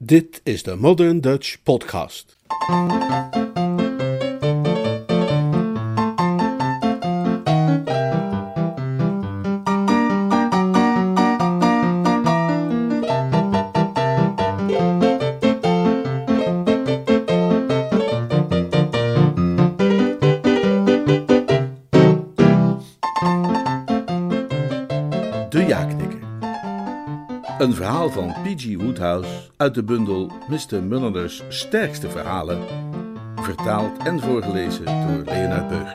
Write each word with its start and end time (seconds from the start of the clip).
Dit 0.00 0.40
is 0.44 0.62
de 0.62 0.74
Modern 0.74 1.20
Dutch 1.20 1.62
Podcast. 1.62 2.36
P.G. 28.48 28.76
Woodhouse 28.76 29.30
uit 29.56 29.74
de 29.74 29.82
bundel 29.82 30.32
Mr. 30.48 30.82
Mulliner's 30.82 31.42
sterkste 31.48 32.10
verhalen, 32.10 32.58
vertaald 33.36 34.02
en 34.04 34.20
voorgelezen 34.20 34.84
door 34.84 35.24
Leonard 35.24 35.68
Beuger. 35.68 35.94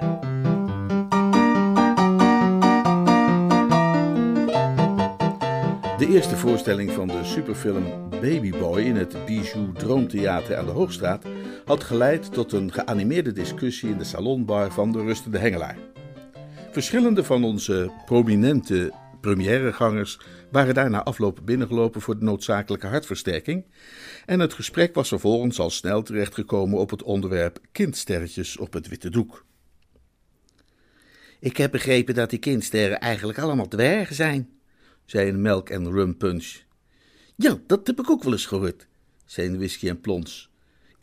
De 5.97 6.08
eerste 6.08 6.35
voorstelling 6.35 6.91
van 6.91 7.08
de 7.08 7.20
superfilm 7.23 8.09
Baby 8.09 8.52
Boy 8.52 8.81
in 8.81 8.95
het 8.95 9.25
Bijou 9.25 9.73
Droomtheater 9.73 10.58
aan 10.58 10.66
de 10.66 10.72
Hoogstraat 10.72 11.25
had 11.66 11.83
geleid 11.83 12.33
tot 12.33 12.52
een 12.52 12.72
geanimeerde 12.72 13.31
discussie 13.31 13.89
in 13.89 13.97
de 13.97 14.03
salonbar 14.03 14.72
van 14.72 14.91
de 14.91 15.03
Rustende 15.03 15.38
Hengelaar. 15.38 15.77
Verschillende 16.72 17.23
van 17.23 17.44
onze 17.44 17.91
prominente 18.05 18.91
premièregangers 19.23 20.19
waren 20.51 20.73
daar 20.73 20.89
na 20.89 21.03
afloop 21.03 21.39
binnengelopen 21.43 22.01
voor 22.01 22.19
de 22.19 22.25
noodzakelijke 22.25 22.87
hartversterking. 22.87 23.65
En 24.25 24.39
het 24.39 24.53
gesprek 24.53 24.95
was 24.95 25.07
vervolgens 25.07 25.59
al 25.59 25.69
snel 25.69 26.03
terechtgekomen 26.03 26.79
op 26.79 26.89
het 26.89 27.03
onderwerp 27.03 27.59
kindsterretjes 27.71 28.57
op 28.57 28.73
het 28.73 28.88
witte 28.88 29.09
doek. 29.09 29.45
Ik 31.39 31.57
heb 31.57 31.71
begrepen 31.71 32.15
dat 32.15 32.30
die 32.30 32.39
kindsterren 32.39 32.99
eigenlijk 32.99 33.39
allemaal 33.39 33.67
dwergen 33.67 34.15
zijn, 34.15 34.49
zei 35.05 35.30
een 35.30 35.41
melk- 35.41 35.69
en 35.69 35.91
rumpunch. 35.91 36.61
Ja, 37.35 37.58
dat 37.67 37.87
heb 37.87 37.99
ik 37.99 38.09
ook 38.09 38.23
wel 38.23 38.31
eens 38.31 38.45
gehoord, 38.45 38.87
zei 39.25 39.47
een 39.47 39.58
whisky 39.58 39.89
en 39.89 40.02
plons. 40.02 40.52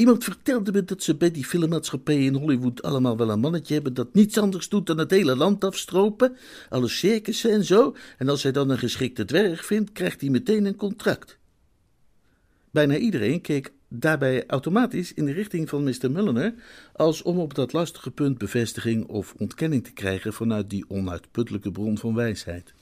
Iemand 0.00 0.24
vertelde 0.24 0.72
me 0.72 0.84
dat 0.84 1.02
ze 1.02 1.16
bij 1.16 1.30
die 1.30 1.44
filmmaatschappijen 1.44 2.22
in 2.22 2.34
Hollywood 2.34 2.82
allemaal 2.82 3.16
wel 3.16 3.30
een 3.30 3.40
mannetje 3.40 3.74
hebben 3.74 3.94
dat 3.94 4.14
niets 4.14 4.38
anders 4.38 4.68
doet 4.68 4.86
dan 4.86 4.98
het 4.98 5.10
hele 5.10 5.36
land 5.36 5.64
afstropen, 5.64 6.36
alle 6.68 6.88
circussen 6.88 7.50
en 7.50 7.64
zo, 7.64 7.96
en 8.18 8.28
als 8.28 8.42
hij 8.42 8.52
dan 8.52 8.70
een 8.70 8.78
geschikte 8.78 9.24
dwerg 9.24 9.64
vindt, 9.64 9.92
krijgt 9.92 10.20
hij 10.20 10.30
meteen 10.30 10.64
een 10.64 10.76
contract. 10.76 11.38
Bijna 12.70 12.96
iedereen 12.96 13.40
keek 13.40 13.72
daarbij 13.88 14.46
automatisch 14.46 15.14
in 15.14 15.24
de 15.24 15.32
richting 15.32 15.68
van 15.68 15.84
Mr. 15.84 16.10
Mulliner, 16.10 16.54
als 16.92 17.22
om 17.22 17.38
op 17.38 17.54
dat 17.54 17.72
lastige 17.72 18.10
punt 18.10 18.38
bevestiging 18.38 19.06
of 19.06 19.34
ontkenning 19.38 19.84
te 19.84 19.92
krijgen 19.92 20.32
vanuit 20.32 20.70
die 20.70 20.84
onuitputtelijke 20.88 21.70
bron 21.70 21.98
van 21.98 22.14
wijsheid. 22.14 22.74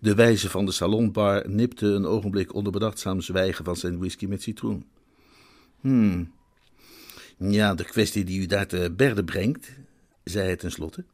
De 0.00 0.14
wijze 0.14 0.50
van 0.50 0.66
de 0.66 0.72
salonbar 0.72 1.50
nipte 1.50 1.86
een 1.86 2.06
ogenblik 2.06 2.54
onder 2.54 2.72
bedachtzaam 2.72 3.20
zwijgen 3.20 3.64
van 3.64 3.76
zijn 3.76 3.98
whisky 3.98 4.26
met 4.26 4.42
citroen. 4.42 4.84
Hmm. 5.86 6.32
Ja, 7.38 7.74
de 7.74 7.84
kwestie 7.84 8.24
die 8.24 8.40
u 8.40 8.46
daar 8.46 8.66
te 8.66 8.92
berde 8.96 9.24
brengt, 9.24 9.68
zei 10.24 10.46
hij 10.46 10.56
tenslotte, 10.56 11.04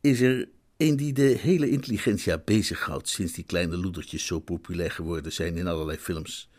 is 0.00 0.20
er 0.20 0.48
een 0.76 0.96
die 0.96 1.12
de 1.12 1.22
hele 1.22 1.70
intelligentia 1.70 2.42
bezighoudt 2.44 3.08
sinds 3.08 3.32
die 3.32 3.44
kleine 3.44 3.76
loedertjes 3.76 4.26
zo 4.26 4.38
populair 4.40 4.90
geworden 4.90 5.32
zijn 5.32 5.56
in 5.56 5.66
allerlei 5.66 5.98
films. 5.98 6.50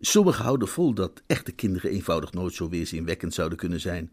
Sommigen 0.00 0.44
houden 0.44 0.68
vol 0.68 0.94
dat 0.94 1.22
echte 1.26 1.52
kinderen 1.52 1.90
eenvoudig 1.90 2.32
nooit 2.32 2.54
zo 2.54 2.68
weerzinwekkend 2.68 3.34
zouden 3.34 3.58
kunnen 3.58 3.80
zijn. 3.80 4.12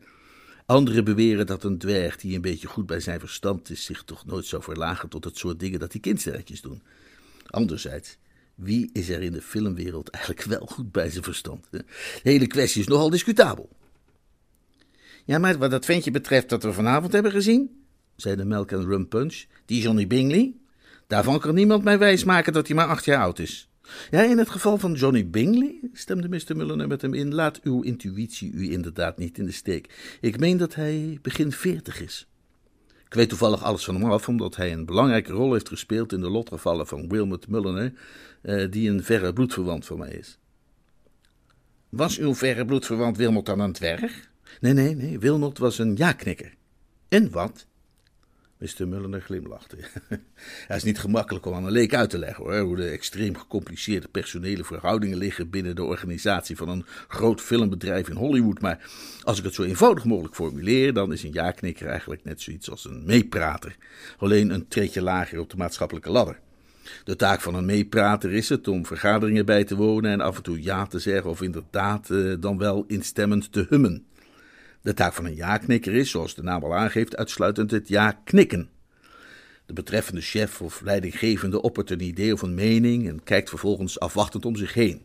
Anderen 0.65 1.03
beweren 1.03 1.45
dat 1.45 1.63
een 1.63 1.77
dwerg 1.77 2.17
die 2.17 2.35
een 2.35 2.41
beetje 2.41 2.67
goed 2.67 2.85
bij 2.85 2.99
zijn 2.99 3.19
verstand 3.19 3.69
is, 3.69 3.85
zich 3.85 4.03
toch 4.03 4.25
nooit 4.25 4.45
zou 4.45 4.63
verlagen 4.63 5.09
tot 5.09 5.23
het 5.23 5.37
soort 5.37 5.59
dingen 5.59 5.79
dat 5.79 5.91
die 5.91 6.01
kindsterretjes 6.01 6.61
doen. 6.61 6.81
Anderzijds, 7.45 8.17
wie 8.55 8.89
is 8.93 9.09
er 9.09 9.21
in 9.21 9.31
de 9.31 9.41
filmwereld 9.41 10.09
eigenlijk 10.09 10.43
wel 10.45 10.65
goed 10.65 10.91
bij 10.91 11.09
zijn 11.09 11.23
verstand? 11.23 11.67
De 11.71 11.83
hele 12.23 12.47
kwestie 12.47 12.81
is 12.81 12.87
nogal 12.87 13.09
discutabel. 13.09 13.69
Ja, 15.25 15.37
maar 15.37 15.57
wat 15.57 15.71
dat 15.71 15.85
ventje 15.85 16.11
betreft 16.11 16.49
dat 16.49 16.63
we 16.63 16.73
vanavond 16.73 17.13
hebben 17.13 17.31
gezien, 17.31 17.83
zei 18.15 18.35
de 18.35 18.45
Melk 18.45 18.71
en 18.71 18.85
Rum 18.85 19.07
Punch, 19.07 19.43
die 19.65 19.81
Johnny 19.81 20.07
Bingley, 20.07 20.53
daarvan 21.07 21.39
kan 21.39 21.55
niemand 21.55 21.83
mij 21.83 21.97
wijsmaken 21.97 22.53
dat 22.53 22.67
hij 22.67 22.75
maar 22.75 22.87
acht 22.87 23.05
jaar 23.05 23.21
oud 23.21 23.39
is. 23.39 23.67
Ja, 24.11 24.23
in 24.23 24.37
het 24.37 24.49
geval 24.49 24.77
van 24.77 24.93
Johnny 24.93 25.29
Bingley, 25.29 25.79
stemde 25.93 26.29
Mr. 26.29 26.55
Mulliner 26.55 26.87
met 26.87 27.01
hem 27.01 27.13
in, 27.13 27.33
laat 27.33 27.61
uw 27.61 27.81
intuïtie 27.81 28.51
u 28.51 28.71
inderdaad 28.71 29.17
niet 29.17 29.37
in 29.37 29.45
de 29.45 29.51
steek. 29.51 30.17
Ik 30.21 30.39
meen 30.39 30.57
dat 30.57 30.75
hij 30.75 31.19
begin 31.21 31.51
veertig 31.51 32.01
is. 32.01 32.27
Ik 33.13 33.19
weet 33.19 33.29
toevallig 33.29 33.63
alles 33.63 33.83
van 33.83 33.95
hem 33.95 34.11
af, 34.11 34.27
omdat 34.27 34.55
hij 34.55 34.71
een 34.71 34.85
belangrijke 34.85 35.31
rol 35.31 35.53
heeft 35.53 35.67
gespeeld 35.67 36.13
in 36.13 36.21
de 36.21 36.29
lotgevallen 36.29 36.87
van 36.87 37.09
Wilmot 37.09 37.47
Mulliner, 37.47 37.93
eh, 38.41 38.71
die 38.71 38.89
een 38.89 39.03
verre 39.03 39.33
bloedverwant 39.33 39.85
van 39.85 39.97
mij 39.97 40.11
is. 40.11 40.37
Was 41.89 42.17
uw 42.17 42.35
verre 42.35 42.65
bloedverwant 42.65 43.17
Wilmot 43.17 43.45
dan 43.45 43.59
een 43.59 43.73
dwerg? 43.73 44.29
Nee, 44.59 44.73
nee, 44.73 44.95
nee, 44.95 45.19
Wilmot 45.19 45.57
was 45.57 45.77
een 45.77 45.95
ja-knikker. 45.95 46.53
En 47.07 47.31
wat? 47.31 47.67
Mr. 48.63 48.87
Mulliner 48.87 49.21
glimlachte. 49.21 49.77
Het 50.67 50.77
is 50.77 50.83
niet 50.83 50.99
gemakkelijk 50.99 51.45
om 51.45 51.53
aan 51.53 51.65
een 51.65 51.71
leek 51.71 51.93
uit 51.93 52.09
te 52.09 52.17
leggen 52.17 52.43
hoor, 52.43 52.59
hoe 52.59 52.75
de 52.75 52.87
extreem 52.87 53.37
gecompliceerde 53.37 54.07
personele 54.07 54.63
verhoudingen 54.63 55.17
liggen 55.17 55.49
binnen 55.49 55.75
de 55.75 55.83
organisatie 55.83 56.55
van 56.55 56.69
een 56.69 56.85
groot 57.07 57.41
filmbedrijf 57.41 58.09
in 58.09 58.15
Hollywood. 58.15 58.61
Maar 58.61 58.89
als 59.23 59.37
ik 59.37 59.43
het 59.43 59.53
zo 59.53 59.63
eenvoudig 59.63 60.03
mogelijk 60.05 60.35
formuleer, 60.35 60.93
dan 60.93 61.13
is 61.13 61.23
een 61.23 61.33
ja-knikker 61.33 61.87
eigenlijk 61.87 62.23
net 62.23 62.41
zoiets 62.41 62.69
als 62.69 62.85
een 62.85 63.05
meeprater. 63.05 63.75
Alleen 64.17 64.49
een 64.49 64.67
treetje 64.67 65.01
lager 65.01 65.39
op 65.39 65.49
de 65.49 65.57
maatschappelijke 65.57 66.11
ladder. 66.11 66.39
De 67.03 67.15
taak 67.15 67.41
van 67.41 67.55
een 67.55 67.65
meeprater 67.65 68.31
is 68.31 68.49
het 68.49 68.67
om 68.67 68.85
vergaderingen 68.85 69.45
bij 69.45 69.63
te 69.63 69.75
wonen 69.75 70.11
en 70.11 70.21
af 70.21 70.37
en 70.37 70.43
toe 70.43 70.63
ja 70.63 70.85
te 70.85 70.99
zeggen 70.99 71.29
of 71.29 71.41
inderdaad 71.41 72.09
eh, 72.09 72.33
dan 72.39 72.57
wel 72.57 72.83
instemmend 72.87 73.51
te 73.51 73.65
hummen. 73.69 74.05
De 74.83 74.93
taak 74.93 75.13
van 75.13 75.25
een 75.25 75.35
ja-knikker 75.35 75.93
is, 75.93 76.09
zoals 76.09 76.35
de 76.35 76.43
naam 76.43 76.63
al 76.63 76.75
aangeeft, 76.75 77.15
uitsluitend 77.15 77.71
het 77.71 77.87
ja-knikken. 77.87 78.69
De 79.65 79.73
betreffende 79.73 80.21
chef 80.21 80.61
of 80.61 80.81
leidinggevende 80.81 81.61
oppert 81.61 81.89
een 81.89 82.01
idee 82.01 82.33
of 82.33 82.41
een 82.41 82.53
mening 82.53 83.07
en 83.07 83.23
kijkt 83.23 83.49
vervolgens 83.49 83.99
afwachtend 83.99 84.45
om 84.45 84.55
zich 84.55 84.73
heen. 84.73 85.01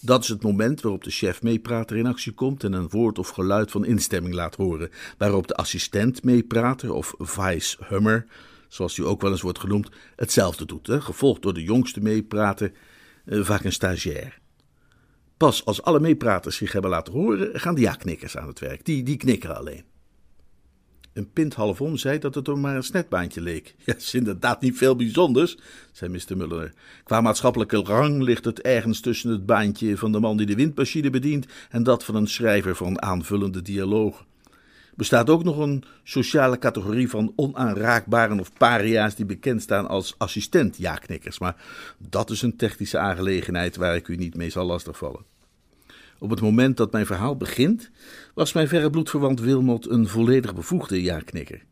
Dat 0.00 0.22
is 0.22 0.28
het 0.28 0.42
moment 0.42 0.80
waarop 0.80 1.04
de 1.04 1.10
chef 1.10 1.42
meeprater 1.42 1.96
in 1.96 2.06
actie 2.06 2.32
komt 2.32 2.64
en 2.64 2.72
een 2.72 2.88
woord 2.88 3.18
of 3.18 3.28
geluid 3.28 3.70
van 3.70 3.84
instemming 3.84 4.34
laat 4.34 4.54
horen, 4.54 4.90
waarop 5.18 5.46
de 5.46 5.54
assistent 5.54 6.22
meeprater 6.22 6.92
of 6.92 7.14
vice 7.18 7.76
hummer, 7.88 8.26
zoals 8.68 8.94
die 8.94 9.04
ook 9.04 9.20
wel 9.20 9.30
eens 9.30 9.40
wordt 9.40 9.58
genoemd, 9.58 9.90
hetzelfde 10.16 10.66
doet, 10.66 10.88
gevolgd 10.90 11.42
door 11.42 11.54
de 11.54 11.62
jongste 11.62 12.00
meeprater, 12.00 12.72
eh, 13.24 13.40
vaak 13.40 13.64
een 13.64 13.72
stagiair. 13.72 14.42
Pas 15.36 15.64
als 15.64 15.82
alle 15.82 16.00
meepraters 16.00 16.56
zich 16.56 16.72
hebben 16.72 16.90
laten 16.90 17.12
horen, 17.12 17.60
gaan 17.60 17.74
de 17.74 17.80
ja-knikkers 17.80 18.36
aan 18.36 18.48
het 18.48 18.58
werk. 18.58 18.84
Die, 18.84 19.02
die 19.02 19.16
knikken 19.16 19.56
alleen. 19.56 19.84
Een 21.12 21.30
pint 21.32 21.54
halfom 21.54 21.96
zei 21.96 22.18
dat 22.18 22.34
het 22.34 22.48
om 22.48 22.60
maar 22.60 22.76
een 22.76 22.82
snetbaantje 22.82 23.40
leek. 23.40 23.74
Ja, 23.84 23.94
is 23.94 24.14
inderdaad 24.14 24.60
niet 24.60 24.76
veel 24.76 24.96
bijzonders, 24.96 25.58
zei 25.92 26.10
Mr. 26.10 26.36
Muller. 26.36 26.72
Qua 27.04 27.20
maatschappelijke 27.20 27.76
rang 27.76 28.22
ligt 28.22 28.44
het 28.44 28.60
ergens 28.60 29.00
tussen 29.00 29.30
het 29.30 29.46
baantje 29.46 29.96
van 29.96 30.12
de 30.12 30.20
man 30.20 30.36
die 30.36 30.46
de 30.46 30.54
windmachine 30.54 31.10
bedient 31.10 31.46
en 31.70 31.82
dat 31.82 32.04
van 32.04 32.14
een 32.14 32.26
schrijver 32.26 32.76
van 32.76 33.02
aanvullende 33.02 33.62
dialogen. 33.62 34.26
Bestaat 34.96 35.30
ook 35.30 35.44
nog 35.44 35.58
een 35.58 35.84
sociale 36.02 36.58
categorie 36.58 37.10
van 37.10 37.32
onaanraakbaren 37.36 38.40
of 38.40 38.52
paria's 38.52 39.14
die 39.14 39.26
bekend 39.26 39.62
staan 39.62 39.88
als 39.88 40.14
assistent-ja-knikkers, 40.18 41.38
maar 41.38 41.56
dat 41.98 42.30
is 42.30 42.42
een 42.42 42.56
technische 42.56 42.98
aangelegenheid 42.98 43.76
waar 43.76 43.96
ik 43.96 44.08
u 44.08 44.16
niet 44.16 44.36
mee 44.36 44.50
zal 44.50 44.66
lastigvallen. 44.66 45.24
Op 46.18 46.30
het 46.30 46.40
moment 46.40 46.76
dat 46.76 46.92
mijn 46.92 47.06
verhaal 47.06 47.36
begint, 47.36 47.90
was 48.34 48.52
mijn 48.52 48.68
verre 48.68 48.90
bloedverwant 48.90 49.40
Wilmot 49.40 49.90
een 49.90 50.08
volledig 50.08 50.54
bevoegde 50.54 51.02
ja-knikker. 51.02 51.64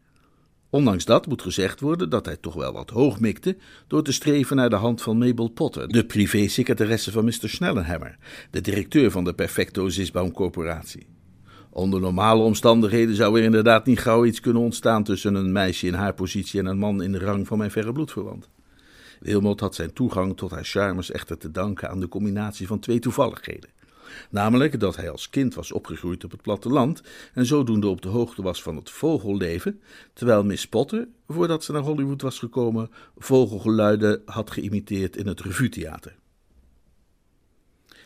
Ondanks 0.71 1.05
dat 1.05 1.27
moet 1.27 1.43
gezegd 1.43 1.81
worden 1.81 2.11
dat 2.11 2.27
hij 2.27 2.37
toch 2.37 2.55
wel 2.55 2.73
wat 2.73 2.91
hoog 2.91 3.21
mikte 3.21 3.57
door 3.87 4.03
te 4.03 4.13
streven 4.13 4.57
naar 4.57 4.71
de 4.71 4.77
hand 4.77 5.03
van 5.03 5.19
Mabel 5.19 5.49
Potter, 5.49 5.89
de 5.89 6.07
privé-secretaresse 6.07 7.11
van 7.11 7.25
Mr. 7.25 7.49
Schnellenhammer, 7.49 8.17
de 8.51 8.61
directeur 8.61 9.11
van 9.11 9.25
de 9.25 9.35
Perfecto 9.35 9.89
Zisbaum 9.89 10.33
Corporatie. 10.33 11.12
Onder 11.75 12.01
normale 12.01 12.43
omstandigheden 12.43 13.15
zou 13.15 13.39
er 13.39 13.45
inderdaad 13.45 13.87
niet 13.87 13.99
gauw 13.99 14.25
iets 14.25 14.41
kunnen 14.41 14.63
ontstaan 14.63 15.05
tussen 15.05 15.35
een 15.35 15.53
meisje 15.53 15.87
in 15.87 15.95
haar 15.95 16.15
positie 16.15 16.61
en 16.61 16.67
een 16.67 16.79
man 16.79 17.03
in 17.03 17.13
de 17.13 17.19
rang 17.19 17.47
van 17.47 17.59
mijn 17.59 17.71
verre 17.71 17.93
bloedverwant. 17.93 18.49
Wilmot 19.21 19.61
had 19.61 19.75
zijn 19.75 19.93
toegang 19.93 20.37
tot 20.37 20.51
haar 20.51 20.65
charmes 20.65 21.11
echter 21.11 21.39
te 21.39 21.51
danken 21.51 21.91
aan 21.91 22.01
de 22.01 22.09
combinatie 22.09 22.67
van 22.67 22.79
twee 22.79 22.99
toevalligheden. 22.99 23.71
Namelijk 24.31 24.81
dat 24.81 24.97
hij 24.97 25.11
als 25.11 25.31
kind 25.31 25.55
was 25.55 25.73
opgegroeid 25.73 26.25
op 26.25 26.31
het 26.31 26.43
platteland 26.43 27.03
en 27.35 27.47
zodoende 27.47 27.87
op 27.87 28.03
de 28.03 28.09
hoogte 28.09 28.43
was 28.43 28.63
van 28.63 28.77
het 28.77 28.91
vogelleven, 28.91 29.81
terwijl 30.13 30.45
Miss 30.45 30.69
Potter, 30.69 31.09
voordat 31.29 31.65
ze 31.65 31.73
naar 31.73 31.83
Hollywood 31.83 32.23
was 32.23 32.39
gekomen, 32.39 32.91
vogelgeluiden 33.19 34.23
had 34.25 34.51
geïmiteerd 34.51 35.17
in 35.17 35.27
het 35.27 35.41
revuetheater. 35.41 36.15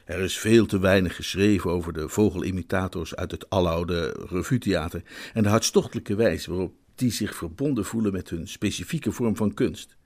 Er 0.06 0.20
is 0.20 0.38
veel 0.38 0.66
te 0.66 0.78
weinig 0.78 1.16
geschreven 1.16 1.70
over 1.70 1.92
de 1.92 2.08
vogelimitators 2.08 3.16
uit 3.16 3.30
het 3.30 3.50
aloude 3.50 4.26
revue-theater 4.28 5.02
en 5.34 5.42
de 5.42 5.48
hartstochtelijke 5.48 6.14
wijze 6.14 6.50
waarop 6.50 6.74
die 6.94 7.10
zich 7.10 7.36
verbonden 7.36 7.84
voelen 7.84 8.12
met 8.12 8.30
hun 8.30 8.48
specifieke 8.48 9.12
vorm 9.12 9.36
van 9.36 9.54
kunst. 9.54 9.96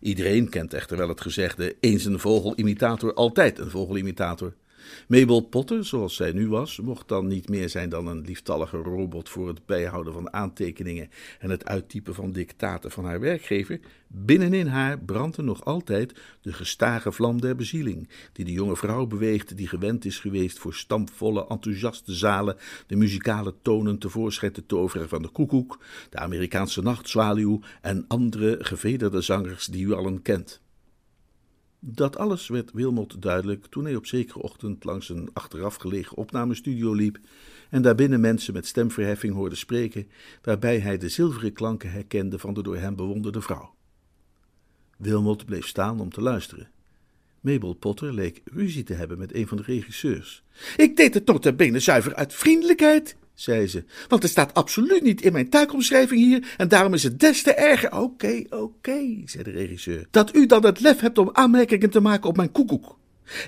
Iedereen 0.00 0.48
kent 0.48 0.74
echter 0.74 0.96
wel 0.96 1.08
het 1.08 1.20
gezegde: 1.20 1.76
eens 1.80 2.04
een 2.04 2.18
vogelimitator, 2.18 3.14
altijd 3.14 3.58
een 3.58 3.70
vogelimitator. 3.70 4.54
Mabel 5.08 5.40
Potter, 5.40 5.84
zoals 5.84 6.16
zij 6.16 6.32
nu 6.32 6.48
was, 6.48 6.80
mocht 6.80 7.08
dan 7.08 7.26
niet 7.26 7.48
meer 7.48 7.68
zijn 7.68 7.88
dan 7.88 8.06
een 8.06 8.24
lieftallige 8.24 8.76
robot 8.76 9.28
voor 9.28 9.48
het 9.48 9.66
bijhouden 9.66 10.12
van 10.12 10.32
aantekeningen 10.32 11.10
en 11.38 11.50
het 11.50 11.64
uittypen 11.64 12.14
van 12.14 12.32
dictaten 12.32 12.90
van 12.90 13.04
haar 13.04 13.20
werkgever. 13.20 13.80
Binnenin 14.06 14.66
haar 14.66 14.98
brandde 14.98 15.42
nog 15.42 15.64
altijd 15.64 16.20
de 16.40 16.52
gestage 16.52 17.12
vlam 17.12 17.40
der 17.40 17.56
bezieling, 17.56 18.08
die 18.32 18.44
de 18.44 18.52
jonge 18.52 18.76
vrouw 18.76 19.06
beweegt 19.06 19.56
die 19.56 19.68
gewend 19.68 20.04
is 20.04 20.18
geweest 20.18 20.58
voor 20.58 20.74
stampvolle, 20.74 21.46
enthousiaste 21.48 22.12
zalen 22.12 22.56
de 22.86 22.96
muzikale 22.96 23.54
tonen 23.62 23.98
tevoorschijn 23.98 24.52
te 24.52 24.66
toveren 24.66 25.08
van 25.08 25.22
de 25.22 25.28
koekoek, 25.28 25.78
de 26.10 26.18
Amerikaanse 26.18 26.82
nachtzwaluw 26.82 27.60
en 27.80 28.04
andere 28.08 28.56
gevederde 28.60 29.20
zangers 29.20 29.66
die 29.66 29.84
u 29.84 29.92
allen 29.92 30.22
kent. 30.22 30.62
Dat 31.86 32.16
alles 32.16 32.48
werd 32.48 32.72
Wilmot 32.72 33.22
duidelijk 33.22 33.66
toen 33.66 33.84
hij 33.84 33.96
op 33.96 34.06
zekere 34.06 34.42
ochtend 34.42 34.84
langs 34.84 35.08
een 35.08 35.30
achteraf 35.32 35.74
gelegen 35.74 36.16
opnamestudio 36.16 36.92
liep 36.92 37.18
en 37.70 37.82
daarbinnen 37.82 38.20
mensen 38.20 38.52
met 38.52 38.66
stemverheffing 38.66 39.34
hoorde 39.34 39.54
spreken, 39.54 40.08
waarbij 40.42 40.78
hij 40.78 40.98
de 40.98 41.08
zilveren 41.08 41.52
klanken 41.52 41.90
herkende 41.90 42.38
van 42.38 42.54
de 42.54 42.62
door 42.62 42.76
hem 42.76 42.96
bewonderde 42.96 43.40
vrouw. 43.40 43.74
Wilmot 44.96 45.44
bleef 45.44 45.66
staan 45.66 46.00
om 46.00 46.10
te 46.10 46.20
luisteren. 46.20 46.70
Mabel 47.40 47.74
Potter 47.74 48.12
leek 48.12 48.42
ruzie 48.44 48.82
te 48.82 48.94
hebben 48.94 49.18
met 49.18 49.34
een 49.34 49.48
van 49.48 49.56
de 49.56 49.62
regisseurs. 49.62 50.42
Ik 50.76 50.96
deed 50.96 51.14
het 51.14 51.26
tot 51.26 51.56
benen 51.56 51.82
zuiver 51.82 52.14
uit 52.14 52.34
vriendelijkheid, 52.34 53.16
zei 53.34 53.66
ze, 53.66 53.84
want 54.08 54.22
er 54.22 54.28
staat 54.28 54.54
absoluut 54.54 55.02
niet 55.02 55.22
in 55.22 55.32
mijn 55.32 55.48
taakomschrijving 55.48 56.20
hier 56.20 56.54
en 56.56 56.68
daarom 56.68 56.94
is 56.94 57.02
het 57.02 57.20
des 57.20 57.42
te 57.42 57.54
erger. 57.54 57.92
Oké, 57.92 58.42
oké, 58.50 59.22
zei 59.24 59.42
de 59.42 59.50
regisseur, 59.50 60.06
dat 60.10 60.34
u 60.34 60.46
dan 60.46 60.64
het 60.64 60.80
lef 60.80 61.00
hebt 61.00 61.18
om 61.18 61.30
aanmerkingen 61.32 61.90
te 61.90 62.00
maken 62.00 62.28
op 62.28 62.36
mijn 62.36 62.52
koekoek. 62.52 62.96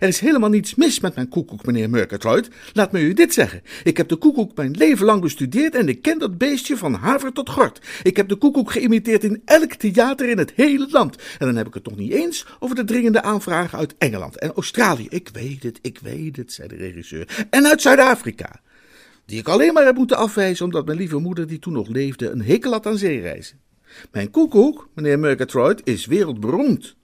Er 0.01 0.09
is 0.09 0.21
helemaal 0.21 0.49
niets 0.49 0.75
mis 0.75 1.01
met 1.01 1.15
mijn 1.15 1.29
koekoek, 1.29 1.67
meneer 1.67 1.91
Murgatroyd. 1.91 2.49
Laat 2.73 2.93
me 2.93 3.01
u 3.01 3.13
dit 3.13 3.35
zeggen. 3.35 3.63
Ik 3.85 3.97
heb 3.97 4.09
de 4.09 4.17
koekoek 4.17 4.57
mijn 4.57 4.71
leven 4.71 5.07
lang 5.07 5.21
bestudeerd 5.21 5.75
en 5.75 5.89
ik 5.89 6.03
ken 6.03 6.19
dat 6.19 6.39
beestje 6.39 6.77
van 6.77 6.95
haver 6.95 7.33
tot 7.33 7.51
gort. 7.51 7.81
Ik 8.03 8.17
heb 8.17 8.29
de 8.29 8.37
koekoek 8.37 8.73
geïmiteerd 8.73 9.25
in 9.25 9.43
elk 9.45 9.73
theater 9.73 10.29
in 10.29 10.39
het 10.39 10.53
hele 10.55 10.87
land. 10.91 11.17
En 11.39 11.47
dan 11.47 11.57
heb 11.57 11.67
ik 11.67 11.75
het 11.75 11.85
toch 11.85 11.97
niet 11.97 12.13
eens 12.13 12.47
over 12.59 12.77
de 12.77 12.85
dringende 12.85 13.23
aanvragen 13.23 13.79
uit 13.79 13.95
Engeland 13.99 14.39
en 14.39 14.53
Australië. 14.53 15.07
Ik 15.09 15.31
weet 15.33 15.63
het, 15.63 15.79
ik 15.83 15.99
weet 16.03 16.37
het, 16.37 16.53
zei 16.53 16.69
de 16.69 16.77
regisseur. 16.77 17.47
En 17.51 17.67
uit 17.67 17.83
Zuid-Afrika 17.83 18.61
die 19.27 19.39
ik 19.39 19.49
alleen 19.49 19.73
maar 19.73 19.85
heb 19.85 19.97
moeten 19.97 20.17
afwijzen 20.17 20.65
omdat 20.65 20.87
mijn 20.87 20.99
lieve 20.99 21.19
moeder, 21.19 21.47
die 21.47 21.59
toen 21.59 21.73
nog 21.73 21.89
leefde, 21.89 22.31
een 22.31 22.43
hekel 22.43 22.73
had 22.73 22.87
aan 22.87 22.99
zeereizen. 22.99 23.61
Mijn 24.13 24.31
koekoek, 24.31 24.89
meneer 24.95 25.19
Murgatroyd, 25.19 25.81
is 25.85 26.07
wereldberoemd. 26.07 26.97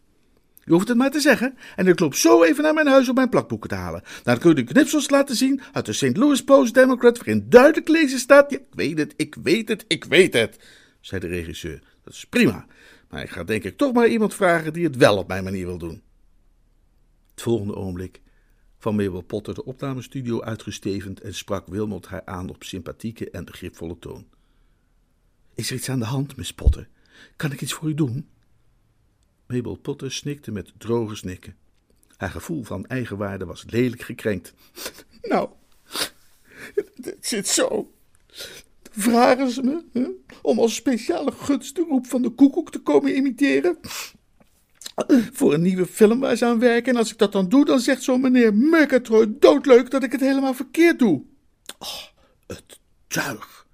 U 0.64 0.72
hoeft 0.72 0.88
het 0.88 0.96
maar 0.96 1.10
te 1.10 1.20
zeggen 1.20 1.56
en 1.76 1.86
ik 1.86 2.00
loop 2.00 2.14
zo 2.14 2.42
even 2.42 2.62
naar 2.62 2.74
mijn 2.74 2.86
huis 2.86 3.08
om 3.08 3.14
mijn 3.14 3.28
plakboeken 3.28 3.68
te 3.68 3.74
halen. 3.74 4.02
Dan 4.22 4.38
kun 4.38 4.56
je 4.56 4.64
knipsels 4.64 5.10
laten 5.10 5.36
zien 5.36 5.60
uit 5.72 5.86
de 5.86 5.92
St. 5.92 6.16
Louis 6.16 6.44
Post-Democrat 6.44 7.16
waarin 7.16 7.46
duidelijk 7.48 7.88
lezen 7.88 8.18
staat... 8.18 8.50
Ja, 8.50 8.58
ik 8.58 8.64
weet 8.70 8.98
het, 8.98 9.14
ik 9.16 9.36
weet 9.42 9.68
het, 9.68 9.84
ik 9.88 10.04
weet 10.04 10.32
het, 10.32 10.58
zei 11.00 11.20
de 11.20 11.26
regisseur. 11.26 11.82
Dat 12.04 12.12
is 12.12 12.26
prima, 12.26 12.66
maar 13.08 13.22
ik 13.22 13.30
ga 13.30 13.44
denk 13.44 13.64
ik 13.64 13.76
toch 13.76 13.92
maar 13.92 14.08
iemand 14.08 14.34
vragen 14.34 14.72
die 14.72 14.84
het 14.84 14.96
wel 14.96 15.16
op 15.16 15.28
mijn 15.28 15.44
manier 15.44 15.66
wil 15.66 15.78
doen. 15.78 16.02
Het 17.30 17.42
volgende 17.42 17.74
ogenblik 17.74 18.20
van 18.82 18.96
Mabel 18.96 19.20
Potter 19.20 19.54
de 19.54 19.64
opnamestudio 19.64 20.40
uitgestevend 20.40 21.20
en 21.20 21.34
sprak 21.34 21.66
Wilmot 21.66 22.06
haar 22.06 22.24
aan 22.24 22.48
op 22.48 22.62
sympathieke 22.62 23.30
en 23.30 23.44
begripvolle 23.44 23.98
toon. 23.98 24.26
Is 25.54 25.70
er 25.70 25.76
iets 25.76 25.88
aan 25.88 25.98
de 25.98 26.04
hand, 26.04 26.36
Miss 26.36 26.52
Potter? 26.52 26.88
Kan 27.36 27.52
ik 27.52 27.60
iets 27.60 27.72
voor 27.72 27.88
u 27.88 27.94
doen? 27.94 28.28
Mabel 29.46 29.76
Potter 29.76 30.12
snikte 30.12 30.50
met 30.50 30.72
droge 30.78 31.14
snikken. 31.14 31.56
Haar 32.16 32.30
gevoel 32.30 32.62
van 32.62 32.86
eigenwaarde 32.86 33.44
was 33.44 33.64
lelijk 33.66 34.02
gekrenkt. 34.02 34.54
Nou, 35.22 35.48
het 36.74 37.16
zit 37.20 37.48
zo. 37.48 37.92
Vragen 38.90 39.50
ze 39.50 39.62
me 39.62 40.16
om 40.42 40.58
als 40.58 40.74
speciale 40.74 41.32
gunst 41.32 41.74
de 41.76 41.82
roep 41.88 42.06
van 42.06 42.22
de 42.22 42.30
koekoek 42.30 42.70
te 42.70 42.78
komen 42.78 43.16
imiteren 43.16 43.78
voor 45.38 45.54
een 45.54 45.62
nieuwe 45.62 45.86
film 45.86 46.20
waar 46.20 46.36
ze 46.36 46.44
aan 46.44 46.58
werken. 46.58 46.92
En 46.92 46.98
als 46.98 47.10
ik 47.10 47.18
dat 47.18 47.32
dan 47.32 47.48
doe, 47.48 47.64
dan 47.64 47.80
zegt 47.80 48.02
zo'n 48.02 48.20
meneer 48.20 48.54
Murgatroyd 48.54 49.40
doodleuk 49.40 49.90
dat 49.90 50.02
ik 50.02 50.12
het 50.12 50.20
helemaal 50.20 50.54
verkeerd 50.54 50.98
doe. 50.98 51.22
Oh, 51.78 52.02
het 52.46 52.78
tuig. 53.06 53.66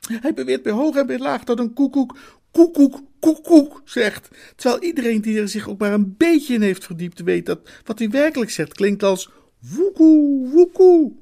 Hij 0.00 0.34
beweert 0.34 0.62
bij 0.62 0.72
hoog 0.72 0.96
en 0.96 1.06
bij 1.06 1.18
laag 1.18 1.44
dat 1.44 1.58
een 1.58 1.72
koekoek 1.72 2.16
koekoek, 2.52 3.00
koekoek 3.20 3.82
zegt. 3.84 4.28
Terwijl 4.56 4.82
iedereen 4.82 5.20
die 5.20 5.40
er 5.40 5.48
zich 5.48 5.68
ook 5.68 5.78
maar 5.78 5.92
een 5.92 6.14
beetje 6.16 6.54
in 6.54 6.62
heeft 6.62 6.84
verdiept 6.84 7.20
weet 7.20 7.46
dat 7.46 7.70
wat 7.84 7.98
hij 7.98 8.10
werkelijk 8.10 8.50
zegt 8.50 8.72
klinkt 8.72 9.02
als 9.02 9.30
woekoe, 9.58 10.50
woekoe. 10.50 11.12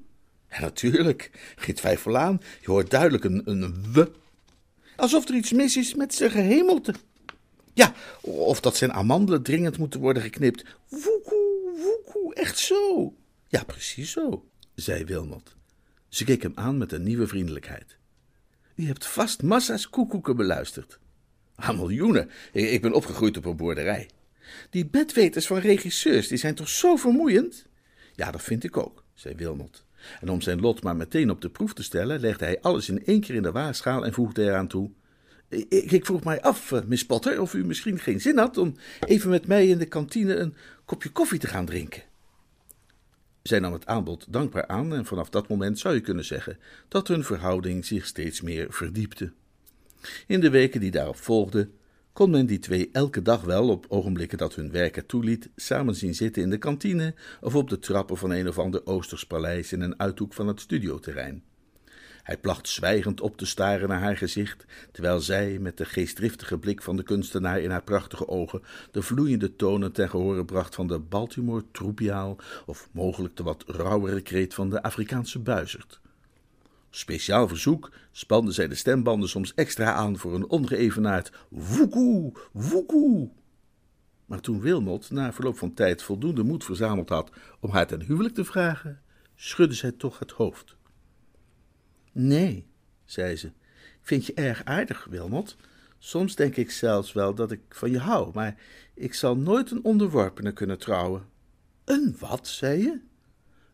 Ja, 0.50 0.60
natuurlijk, 0.60 1.30
geen 1.56 1.74
twijfel 1.74 2.16
aan. 2.16 2.40
Je 2.60 2.70
hoort 2.70 2.90
duidelijk 2.90 3.24
een, 3.24 3.42
een 3.44 3.74
w. 3.92 4.04
Alsof 4.96 5.28
er 5.28 5.34
iets 5.34 5.52
mis 5.52 5.76
is 5.76 5.94
met 5.94 6.14
zijn 6.14 6.30
gehemelte. 6.30 6.94
Ja, 7.80 7.94
of 8.20 8.60
dat 8.60 8.76
zijn 8.76 8.92
amandelen 8.92 9.42
dringend 9.42 9.78
moeten 9.78 10.00
worden 10.00 10.22
geknipt. 10.22 10.64
Woekoe, 10.88 11.72
woekoe, 11.76 12.34
echt 12.34 12.58
zo. 12.58 13.14
Ja, 13.48 13.64
precies 13.64 14.10
zo, 14.10 14.44
zei 14.74 15.04
Wilmot. 15.04 15.54
Ze 16.08 16.24
keek 16.24 16.42
hem 16.42 16.52
aan 16.54 16.78
met 16.78 16.92
een 16.92 17.02
nieuwe 17.02 17.26
vriendelijkheid. 17.26 17.96
U 18.74 18.86
hebt 18.86 19.06
vast 19.06 19.42
massa's 19.42 19.88
koekoeken 19.88 20.36
beluisterd. 20.36 20.98
Ah, 21.54 21.76
miljoenen. 21.78 22.30
Ik 22.52 22.82
ben 22.82 22.92
opgegroeid 22.92 23.36
op 23.36 23.44
een 23.44 23.56
boerderij. 23.56 24.08
Die 24.70 24.86
bedweters 24.86 25.46
van 25.46 25.58
regisseurs, 25.58 26.28
die 26.28 26.38
zijn 26.38 26.54
toch 26.54 26.68
zo 26.68 26.96
vermoeiend? 26.96 27.66
Ja, 28.14 28.30
dat 28.30 28.42
vind 28.42 28.64
ik 28.64 28.76
ook, 28.76 29.04
zei 29.14 29.34
Wilmot. 29.34 29.84
En 30.20 30.28
om 30.28 30.40
zijn 30.40 30.60
lot 30.60 30.82
maar 30.82 30.96
meteen 30.96 31.30
op 31.30 31.40
de 31.40 31.50
proef 31.50 31.74
te 31.74 31.82
stellen, 31.82 32.20
legde 32.20 32.44
hij 32.44 32.60
alles 32.60 32.88
in 32.88 33.04
één 33.04 33.20
keer 33.20 33.34
in 33.34 33.42
de 33.42 33.52
waagschaal 33.52 34.04
en 34.04 34.12
voegde 34.12 34.42
eraan 34.42 34.68
toe: 34.68 34.90
ik, 35.50 35.90
ik 35.90 36.06
vroeg 36.06 36.24
mij 36.24 36.42
af, 36.42 36.70
uh, 36.70 36.80
Miss 36.86 37.06
Potter, 37.06 37.40
of 37.40 37.54
u 37.54 37.64
misschien 37.64 37.98
geen 37.98 38.20
zin 38.20 38.38
had 38.38 38.56
om 38.56 38.76
even 39.06 39.30
met 39.30 39.46
mij 39.46 39.68
in 39.68 39.78
de 39.78 39.86
kantine 39.86 40.34
een 40.34 40.54
kopje 40.84 41.10
koffie 41.10 41.38
te 41.38 41.46
gaan 41.46 41.66
drinken. 41.66 42.02
Zij 43.42 43.58
nam 43.58 43.72
het 43.72 43.86
aanbod 43.86 44.26
dankbaar 44.28 44.66
aan 44.66 44.94
en 44.94 45.04
vanaf 45.04 45.30
dat 45.30 45.48
moment 45.48 45.78
zou 45.78 45.94
je 45.94 46.00
kunnen 46.00 46.24
zeggen 46.24 46.58
dat 46.88 47.08
hun 47.08 47.24
verhouding 47.24 47.84
zich 47.84 48.06
steeds 48.06 48.40
meer 48.40 48.66
verdiepte. 48.72 49.32
In 50.26 50.40
de 50.40 50.50
weken 50.50 50.80
die 50.80 50.90
daarop 50.90 51.16
volgden, 51.16 51.72
kon 52.12 52.30
men 52.30 52.46
die 52.46 52.58
twee 52.58 52.88
elke 52.92 53.22
dag 53.22 53.42
wel, 53.42 53.68
op 53.68 53.86
ogenblikken 53.88 54.38
dat 54.38 54.54
hun 54.54 54.70
werk 54.70 54.94
het 54.94 55.08
toeliet, 55.08 55.48
samen 55.56 55.94
zien 55.94 56.14
zitten 56.14 56.42
in 56.42 56.50
de 56.50 56.58
kantine 56.58 57.14
of 57.40 57.54
op 57.54 57.68
de 57.68 57.78
trappen 57.78 58.16
van 58.16 58.30
een 58.30 58.48
of 58.48 58.58
ander 58.58 58.86
Oosters 58.86 59.26
paleis 59.26 59.72
in 59.72 59.80
een 59.80 60.00
uithoek 60.00 60.32
van 60.32 60.48
het 60.48 60.60
studioterrein. 60.60 61.42
Hij 62.30 62.38
placht 62.38 62.68
zwijgend 62.68 63.20
op 63.20 63.36
te 63.36 63.46
staren 63.46 63.88
naar 63.88 64.00
haar 64.00 64.16
gezicht, 64.16 64.64
terwijl 64.92 65.20
zij, 65.20 65.58
met 65.58 65.76
de 65.76 65.84
geestdriftige 65.84 66.58
blik 66.58 66.82
van 66.82 66.96
de 66.96 67.02
kunstenaar 67.02 67.60
in 67.60 67.70
haar 67.70 67.82
prachtige 67.82 68.28
ogen, 68.28 68.62
de 68.90 69.02
vloeiende 69.02 69.56
tonen 69.56 69.92
ten 69.92 70.08
gehore 70.08 70.44
bracht 70.44 70.74
van 70.74 70.86
de 70.86 70.98
Baltimore 70.98 71.64
troupiaal, 71.72 72.36
of 72.66 72.88
mogelijk 72.92 73.36
de 73.36 73.42
wat 73.42 73.64
rauwere 73.66 74.20
kreet 74.20 74.54
van 74.54 74.70
de 74.70 74.82
Afrikaanse 74.82 75.38
buizerd. 75.38 76.00
Speciaal 76.90 77.48
verzoek 77.48 77.90
spande 78.12 78.52
zij 78.52 78.68
de 78.68 78.74
stembanden 78.74 79.28
soms 79.28 79.54
extra 79.54 79.92
aan 79.92 80.18
voor 80.18 80.34
een 80.34 80.48
ongeëvenaard 80.48 81.32
woekoe, 81.48 82.32
woekoe. 82.52 83.30
Maar 84.26 84.40
toen 84.40 84.60
Wilmot 84.60 85.10
na 85.10 85.32
verloop 85.32 85.58
van 85.58 85.74
tijd 85.74 86.02
voldoende 86.02 86.42
moed 86.42 86.64
verzameld 86.64 87.08
had 87.08 87.30
om 87.60 87.70
haar 87.70 87.86
ten 87.86 88.02
huwelijk 88.02 88.34
te 88.34 88.44
vragen, 88.44 89.00
schudde 89.34 89.74
zij 89.74 89.92
toch 89.92 90.18
het 90.18 90.30
hoofd. 90.30 90.78
Nee, 92.12 92.66
zei 93.04 93.36
ze. 93.36 93.46
Ik 93.46 94.06
vind 94.06 94.26
je 94.26 94.34
erg 94.34 94.64
aardig, 94.64 95.06
Wilmot. 95.10 95.56
Soms 95.98 96.34
denk 96.34 96.56
ik 96.56 96.70
zelfs 96.70 97.12
wel 97.12 97.34
dat 97.34 97.50
ik 97.50 97.60
van 97.68 97.90
je 97.90 97.98
hou, 97.98 98.30
maar 98.34 98.56
ik 98.94 99.14
zal 99.14 99.36
nooit 99.36 99.70
een 99.70 99.84
onderworpene 99.84 100.52
kunnen 100.52 100.78
trouwen. 100.78 101.28
Een 101.84 102.16
wat, 102.18 102.48
zei 102.48 102.82
je? 102.82 103.00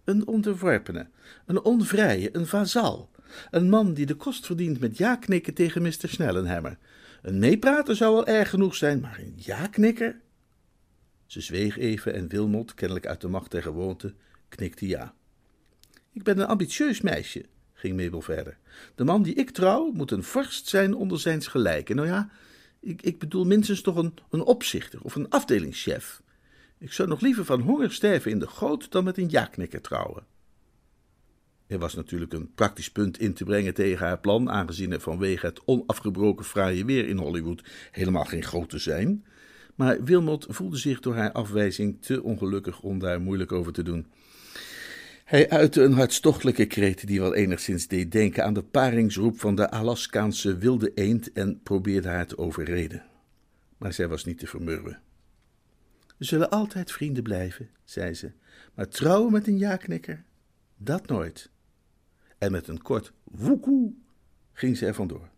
Een 0.05 0.26
onderworpene, 0.26 1.09
een 1.47 1.62
onvrije, 1.62 2.37
een 2.37 2.47
vazal. 2.47 3.11
Een 3.50 3.69
man 3.69 3.95
die 3.95 4.07
de 4.07 4.14
kost 4.14 4.47
verdient 4.47 4.81
met 4.81 4.99
ja-knikken 4.99 5.55
tegen 5.55 5.83
Mr. 5.83 6.09
Snellenhammer. 6.09 6.78
Een 7.23 7.38
meeprater 7.38 7.97
zou 7.97 8.14
wel 8.14 8.26
erg 8.26 8.50
genoeg 8.50 8.75
zijn, 8.75 9.00
maar 9.00 9.19
een 9.19 9.35
ja-knikker? 9.37 10.21
Ze 11.26 11.40
zweeg 11.40 11.78
even 11.78 12.14
en 12.14 12.28
Wilmot, 12.28 12.75
kennelijk 12.75 13.07
uit 13.07 13.21
de 13.21 13.28
macht 13.28 13.50
der 13.50 13.62
gewoonte, 13.62 14.14
knikte 14.49 14.87
ja. 14.87 15.14
Ik 16.12 16.23
ben 16.23 16.38
een 16.38 16.47
ambitieus 16.47 17.00
meisje, 17.00 17.45
ging 17.87 18.00
Mabel 18.00 18.21
verder. 18.21 18.59
De 18.95 19.05
man 19.05 19.23
die 19.23 19.35
ik 19.35 19.50
trouw 19.50 19.90
moet 19.95 20.11
een 20.11 20.23
vorst 20.23 20.69
zijn 20.69 20.95
onder 20.95 21.19
zijns 21.19 21.47
gelijken. 21.47 21.97
Nou 21.97 22.09
ja, 22.09 22.31
ik, 22.81 23.02
ik 23.02 23.19
bedoel 23.19 23.45
minstens 23.45 23.81
toch 23.81 23.97
een, 23.97 24.14
een 24.31 24.43
opzichter 24.43 25.00
of 25.02 25.14
een 25.14 25.31
afdelingschef. 25.31 26.23
Ik 26.78 26.93
zou 26.93 27.09
nog 27.09 27.21
liever 27.21 27.45
van 27.45 27.61
honger 27.61 27.93
sterven 27.93 28.31
in 28.31 28.38
de 28.38 28.47
goot 28.47 28.90
dan 28.90 29.05
met 29.05 29.19
een 29.19 29.28
jaaknikker 29.28 29.81
trouwen. 29.81 30.26
Er 31.66 31.78
was 31.78 31.95
natuurlijk 31.95 32.33
een 32.33 32.55
praktisch 32.55 32.90
punt 32.90 33.19
in 33.19 33.35
te 33.35 33.45
brengen 33.45 33.75
tegen 33.75 34.07
haar 34.07 34.19
plan, 34.19 34.50
aangezien 34.50 34.93
er 34.93 35.00
vanwege 35.00 35.47
het 35.47 35.61
onafgebroken 35.64 36.45
fraaie 36.45 36.85
weer 36.85 37.09
in 37.09 37.16
Hollywood 37.16 37.62
helemaal 37.90 38.25
geen 38.25 38.43
grote 38.43 38.78
zijn. 38.78 39.25
Maar 39.75 40.05
Wilmot 40.05 40.47
voelde 40.49 40.76
zich 40.76 41.00
door 41.00 41.14
haar 41.14 41.33
afwijzing 41.33 42.02
te 42.02 42.23
ongelukkig 42.23 42.81
om 42.81 42.99
daar 42.99 43.21
moeilijk 43.21 43.52
over 43.52 43.73
te 43.73 43.83
doen. 43.83 44.07
Hij 45.26 45.50
uitte 45.50 45.83
een 45.83 45.92
hartstochtelijke 45.92 46.66
kreet 46.66 47.06
die 47.06 47.21
wel 47.21 47.35
enigszins 47.35 47.88
deed 47.88 48.12
denken 48.12 48.45
aan 48.45 48.54
de 48.54 48.62
paringsroep 48.62 49.40
van 49.40 49.54
de 49.54 49.71
Alaskaanse 49.71 50.59
wilde 50.59 50.92
eend 50.95 51.33
en 51.33 51.61
probeerde 51.62 52.09
haar 52.09 52.26
te 52.26 52.38
overreden. 52.38 53.04
Maar 53.76 53.92
zij 53.92 54.09
was 54.09 54.25
niet 54.25 54.38
te 54.38 54.47
vermurwen. 54.47 55.00
We 56.16 56.25
zullen 56.25 56.50
altijd 56.50 56.92
vrienden 56.92 57.23
blijven, 57.23 57.71
zei 57.85 58.14
ze, 58.14 58.33
maar 58.75 58.88
trouwen 58.88 59.33
met 59.33 59.47
een 59.47 59.59
ja-knikker, 59.59 60.25
dat 60.76 61.06
nooit. 61.06 61.50
En 62.38 62.52
met 62.52 62.68
een 62.68 62.83
kort 62.83 63.12
woekoe 63.25 63.95
ging 64.52 64.76
ze 64.76 64.87
er 64.87 64.95
vandoor. 64.95 65.28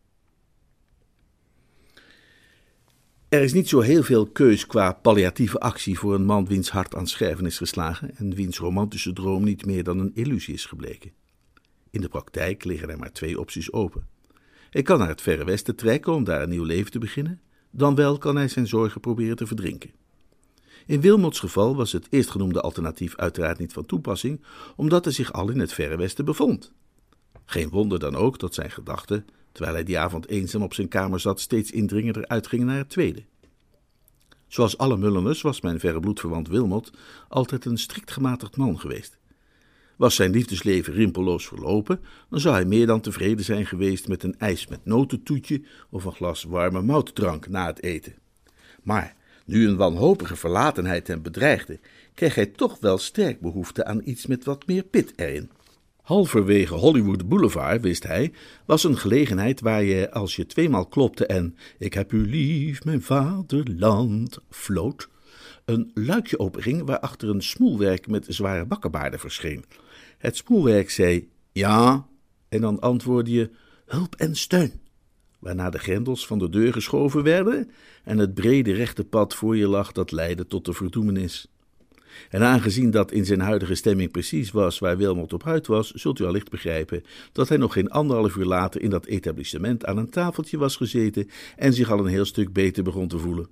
Er 3.28 3.42
is 3.42 3.52
niet 3.52 3.68
zo 3.68 3.80
heel 3.80 4.02
veel 4.02 4.26
keus 4.26 4.66
qua 4.66 4.92
palliatieve 4.92 5.60
actie 5.60 5.98
voor 5.98 6.14
een 6.14 6.24
man 6.24 6.46
wiens 6.46 6.70
hart 6.70 6.94
aan 6.94 7.06
scherven 7.06 7.46
is 7.46 7.56
geslagen 7.56 8.16
en 8.16 8.34
wiens 8.34 8.58
romantische 8.58 9.12
droom 9.12 9.44
niet 9.44 9.66
meer 9.66 9.84
dan 9.84 9.98
een 9.98 10.14
illusie 10.14 10.54
is 10.54 10.64
gebleken. 10.64 11.12
In 11.90 12.00
de 12.00 12.08
praktijk 12.08 12.64
liggen 12.64 12.90
er 12.90 12.98
maar 12.98 13.12
twee 13.12 13.40
opties 13.40 13.72
open. 13.72 14.06
Hij 14.70 14.82
kan 14.82 14.98
naar 14.98 15.08
het 15.08 15.20
Verre 15.20 15.44
Westen 15.44 15.76
trekken 15.76 16.12
om 16.12 16.24
daar 16.24 16.42
een 16.42 16.48
nieuw 16.48 16.64
leven 16.64 16.90
te 16.90 16.98
beginnen, 16.98 17.40
dan 17.70 17.94
wel 17.94 18.18
kan 18.18 18.36
hij 18.36 18.48
zijn 18.48 18.66
zorgen 18.66 19.00
proberen 19.00 19.36
te 19.36 19.46
verdrinken. 19.46 19.90
In 20.86 21.00
Wilmots 21.00 21.40
geval 21.40 21.76
was 21.76 21.92
het 21.92 22.06
eerstgenoemde 22.10 22.60
alternatief 22.60 23.16
uiteraard 23.16 23.58
niet 23.58 23.72
van 23.72 23.86
toepassing, 23.86 24.44
omdat 24.76 25.04
hij 25.04 25.12
zich 25.12 25.32
al 25.32 25.50
in 25.50 25.58
het 25.58 25.72
Verre 25.72 25.96
Westen 25.96 26.24
bevond. 26.24 26.72
Geen 27.44 27.68
wonder 27.68 27.98
dan 27.98 28.16
ook 28.16 28.38
dat 28.38 28.54
zijn 28.54 28.70
gedachten, 28.70 29.26
terwijl 29.58 29.76
hij 29.76 29.86
die 29.86 29.98
avond 29.98 30.28
eenzaam 30.28 30.62
op 30.62 30.74
zijn 30.74 30.88
kamer 30.88 31.20
zat, 31.20 31.40
steeds 31.40 31.70
indringender 31.70 32.26
uitgingen 32.26 32.66
naar 32.66 32.76
het 32.76 32.88
tweede. 32.88 33.22
Zoals 34.46 34.78
alle 34.78 34.96
Mulleners 34.96 35.42
was 35.42 35.60
mijn 35.60 35.80
verre 35.80 36.00
bloedverwant 36.00 36.48
Wilmot 36.48 36.90
altijd 37.28 37.64
een 37.64 37.78
strikt 37.78 38.10
gematigd 38.10 38.56
man 38.56 38.80
geweest. 38.80 39.18
Was 39.96 40.14
zijn 40.14 40.30
liefdesleven 40.30 40.92
rimpelloos 40.92 41.46
verlopen, 41.46 42.00
dan 42.30 42.40
zou 42.40 42.54
hij 42.54 42.64
meer 42.64 42.86
dan 42.86 43.00
tevreden 43.00 43.44
zijn 43.44 43.66
geweest 43.66 44.08
met 44.08 44.22
een 44.22 44.38
ijs 44.38 44.66
met 44.66 44.84
notentoetje 44.84 45.62
of 45.90 46.04
een 46.04 46.12
glas 46.12 46.42
warme 46.42 46.82
moutdrank 46.82 47.48
na 47.48 47.66
het 47.66 47.82
eten. 47.82 48.14
Maar 48.82 49.14
nu 49.44 49.68
een 49.68 49.76
wanhopige 49.76 50.36
verlatenheid 50.36 51.06
hem 51.06 51.22
bedreigde, 51.22 51.78
kreeg 52.14 52.34
hij 52.34 52.46
toch 52.46 52.78
wel 52.80 52.98
sterk 52.98 53.40
behoefte 53.40 53.84
aan 53.84 54.00
iets 54.04 54.26
met 54.26 54.44
wat 54.44 54.66
meer 54.66 54.82
pit 54.82 55.12
erin. 55.16 55.50
Halverwege 56.08 56.74
Hollywood 56.74 57.28
Boulevard, 57.28 57.80
wist 57.80 58.02
hij, 58.02 58.32
was 58.64 58.84
een 58.84 58.96
gelegenheid 58.96 59.60
waar 59.60 59.82
je, 59.82 60.10
als 60.10 60.36
je 60.36 60.46
tweemaal 60.46 60.86
klopte 60.86 61.26
en 61.26 61.56
Ik 61.78 61.94
heb 61.94 62.12
u 62.12 62.30
lief, 62.30 62.84
mijn 62.84 63.02
vaderland, 63.02 64.38
floot, 64.50 65.08
een 65.64 65.90
luikje 65.94 66.38
openging 66.38 66.86
waarachter 66.86 67.28
een 67.28 67.42
smoelwerk 67.42 68.06
met 68.06 68.26
zware 68.28 68.64
bakkenbaarden 68.64 69.20
verscheen. 69.20 69.64
Het 70.18 70.36
smoelwerk 70.36 70.90
zei 70.90 71.28
ja, 71.52 72.06
en 72.48 72.60
dan 72.60 72.80
antwoordde 72.80 73.32
je 73.32 73.50
hulp 73.86 74.14
en 74.14 74.36
steun, 74.36 74.80
waarna 75.38 75.70
de 75.70 75.78
grendels 75.78 76.26
van 76.26 76.38
de 76.38 76.48
deur 76.48 76.72
geschoven 76.72 77.22
werden 77.22 77.70
en 78.04 78.18
het 78.18 78.34
brede 78.34 78.72
rechte 78.72 79.04
pad 79.04 79.34
voor 79.34 79.56
je 79.56 79.68
lag 79.68 79.92
dat 79.92 80.12
leidde 80.12 80.46
tot 80.46 80.64
de 80.64 80.72
verdoemenis. 80.72 81.48
En 82.30 82.42
aangezien 82.42 82.90
dat 82.90 83.12
in 83.12 83.24
zijn 83.24 83.40
huidige 83.40 83.74
stemming 83.74 84.10
precies 84.10 84.50
was 84.50 84.78
waar 84.78 84.96
Wilmot 84.96 85.32
op 85.32 85.46
uit 85.46 85.66
was, 85.66 85.90
zult 85.90 86.18
u 86.18 86.24
allicht 86.24 86.50
begrijpen 86.50 87.04
dat 87.32 87.48
hij 87.48 87.58
nog 87.58 87.72
geen 87.72 87.90
anderhalf 87.90 88.36
uur 88.36 88.44
later 88.44 88.82
in 88.82 88.90
dat 88.90 89.06
etablissement 89.06 89.84
aan 89.84 89.96
een 89.96 90.10
tafeltje 90.10 90.58
was 90.58 90.76
gezeten 90.76 91.28
en 91.56 91.72
zich 91.72 91.90
al 91.90 91.98
een 91.98 92.06
heel 92.06 92.24
stuk 92.24 92.52
beter 92.52 92.82
begon 92.82 93.08
te 93.08 93.18
voelen. 93.18 93.48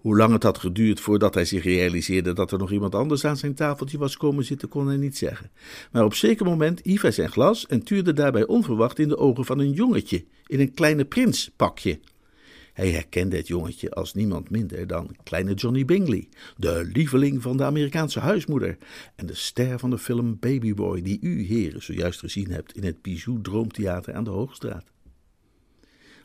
Hoe 0.00 0.16
lang 0.16 0.32
het 0.32 0.42
had 0.42 0.58
geduurd 0.58 1.00
voordat 1.00 1.34
hij 1.34 1.44
zich 1.44 1.64
realiseerde 1.64 2.32
dat 2.32 2.52
er 2.52 2.58
nog 2.58 2.70
iemand 2.70 2.94
anders 2.94 3.24
aan 3.24 3.36
zijn 3.36 3.54
tafeltje 3.54 3.98
was 3.98 4.16
komen 4.16 4.44
zitten, 4.44 4.68
kon 4.68 4.86
hij 4.86 4.96
niet 4.96 5.16
zeggen. 5.16 5.50
Maar 5.92 6.04
op 6.04 6.14
zeker 6.14 6.44
moment 6.44 6.80
hief 6.82 7.02
hij 7.02 7.10
zijn 7.10 7.30
glas 7.30 7.66
en 7.66 7.82
tuurde 7.82 8.12
daarbij 8.12 8.46
onverwacht 8.46 8.98
in 8.98 9.08
de 9.08 9.16
ogen 9.16 9.44
van 9.44 9.58
een 9.58 9.72
jongetje 9.72 10.24
in 10.46 10.60
een 10.60 10.74
kleine 10.74 11.04
prinspakje. 11.04 12.00
Hij 12.80 12.90
herkende 12.90 13.36
het 13.36 13.46
jongetje 13.46 13.90
als 13.90 14.14
niemand 14.14 14.50
minder 14.50 14.86
dan 14.86 15.16
kleine 15.22 15.54
Johnny 15.54 15.84
Bingley, 15.84 16.28
de 16.56 16.90
lieveling 16.92 17.42
van 17.42 17.56
de 17.56 17.64
Amerikaanse 17.64 18.20
huismoeder 18.20 18.78
en 19.14 19.26
de 19.26 19.34
ster 19.34 19.78
van 19.78 19.90
de 19.90 19.98
film 19.98 20.38
Babyboy, 20.38 21.02
die 21.02 21.18
u, 21.20 21.42
heren, 21.42 21.82
zojuist 21.82 22.18
gezien 22.18 22.50
hebt 22.50 22.76
in 22.76 22.84
het 22.84 23.02
Bijou 23.02 23.40
Droomtheater 23.42 24.14
aan 24.14 24.24
de 24.24 24.30
Hoogstraat. 24.30 24.84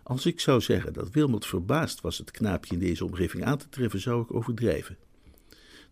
Als 0.03 0.25
ik 0.25 0.39
zou 0.39 0.61
zeggen 0.61 0.93
dat 0.93 1.11
Wilmot 1.11 1.45
verbaasd 1.45 2.01
was 2.01 2.17
het 2.17 2.31
knaapje 2.31 2.73
in 2.73 2.79
deze 2.79 3.05
omgeving 3.05 3.43
aan 3.43 3.57
te 3.57 3.69
treffen, 3.69 3.99
zou 3.99 4.21
ik 4.21 4.33
overdrijven. 4.33 4.97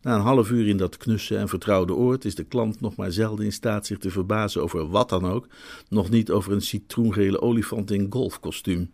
Na 0.02 0.16
een 0.16 0.22
half 0.22 0.50
uur 0.52 0.68
in 0.68 0.78
dat 0.78 0.98
knusse 0.98 1.38
en 1.38 1.50
vertrouwde 1.50 1.94
oord 1.94 2.26
is 2.26 2.36
de 2.36 2.44
klant 2.44 2.82
nog 2.82 2.96
maar 2.96 3.12
zelden 3.12 3.46
in 3.46 3.54
staat 3.54 3.86
zich 3.86 3.98
te 3.98 4.12
verbazen 4.12 4.62
over 4.62 4.90
wat 4.90 5.10
dan 5.10 5.26
ook, 5.26 5.48
nog 5.90 6.10
niet 6.10 6.32
over 6.32 6.52
een 6.52 6.62
citroengele 6.62 7.42
olifant 7.42 7.92
in 7.92 8.08
golfkostuum. 8.10 8.92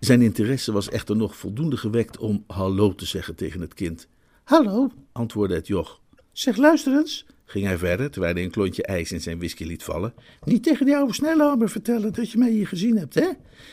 Zijn 0.00 0.22
interesse 0.22 0.72
was 0.72 0.88
echter 0.88 1.16
nog 1.16 1.36
voldoende 1.36 1.76
gewekt 1.76 2.18
om 2.18 2.44
hallo 2.46 2.94
te 2.94 3.06
zeggen 3.06 3.34
tegen 3.34 3.60
het 3.60 3.74
kind. 3.74 4.08
Hallo, 4.44 4.90
antwoordde 5.12 5.54
het 5.54 5.66
joch. 5.66 6.00
Zeg, 6.32 6.56
luister 6.56 6.98
eens, 6.98 7.26
ging 7.44 7.66
hij 7.66 7.78
verder, 7.78 8.10
terwijl 8.10 8.34
hij 8.34 8.44
een 8.44 8.50
klontje 8.50 8.82
ijs 8.82 9.12
in 9.12 9.20
zijn 9.20 9.38
whisky 9.38 9.64
liet 9.64 9.82
vallen. 9.82 10.14
Niet 10.44 10.62
tegen 10.62 10.86
die 10.86 10.96
oude 10.96 11.12
snelhammer 11.12 11.70
vertellen 11.70 12.12
dat 12.12 12.30
je 12.30 12.38
mij 12.38 12.50
hier 12.50 12.66
gezien 12.66 12.96
hebt, 12.96 13.14
hè? 13.14 13.28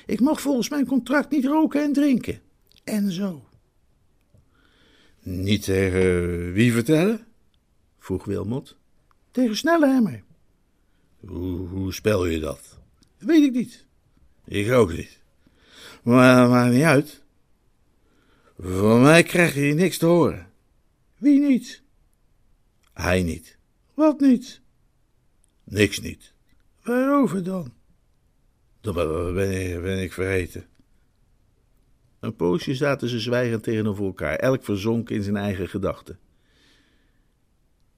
Ik 0.06 0.20
mag 0.20 0.42
volgens 0.42 0.70
mijn 0.70 0.86
contract 0.86 1.32
niet 1.32 1.46
roken 1.46 1.84
en 1.84 1.94
drinken. 1.94 2.40
En 2.84 3.12
zo. 3.12 3.48
Niet 5.22 5.64
tegen 5.64 6.52
wie 6.54 6.74
vertellen? 6.74 7.26
vroeg 8.00 8.26
Wilmot. 8.26 8.76
Tegen 9.32 9.56
Snelhammer. 9.56 10.24
Hoe, 11.20 11.68
hoe 11.68 11.94
spel 11.94 12.26
je 12.26 12.40
dat? 12.40 12.80
Weet 13.18 13.44
ik 13.44 13.52
niet. 13.52 13.86
Ik 14.46 14.72
ook 14.72 14.92
niet. 14.94 15.24
Maar 16.06 16.50
maakt 16.50 16.74
niet 16.74 16.84
uit. 16.84 17.24
Van 18.58 19.02
mij 19.02 19.24
krijg 19.24 19.56
je 19.56 19.74
niks 19.74 19.98
te 19.98 20.06
horen. 20.06 20.52
Wie 21.18 21.40
niet? 21.40 21.82
Hij 22.94 23.24
niet. 23.24 23.58
Wat 23.94 24.20
niet? 24.20 24.62
Niks 25.64 26.00
niet. 26.00 26.34
Waarover 26.84 27.44
dan? 27.44 27.74
Dat 28.82 28.94
ben 29.34 29.74
ik, 29.74 29.82
ben 29.82 30.02
ik 30.02 30.14
vergeten. 30.14 30.66
Een 32.20 32.36
poosje 32.36 32.76
zaten 32.76 33.10
ze 33.10 33.20
zwijgend 33.20 33.64
tegenover 33.64 34.06
elkaar, 34.06 34.36
elk 34.36 34.64
verzonken 34.64 35.16
in 35.16 35.24
zijn 35.24 35.38
eigen 35.38 35.70
gedachten. 35.70 36.20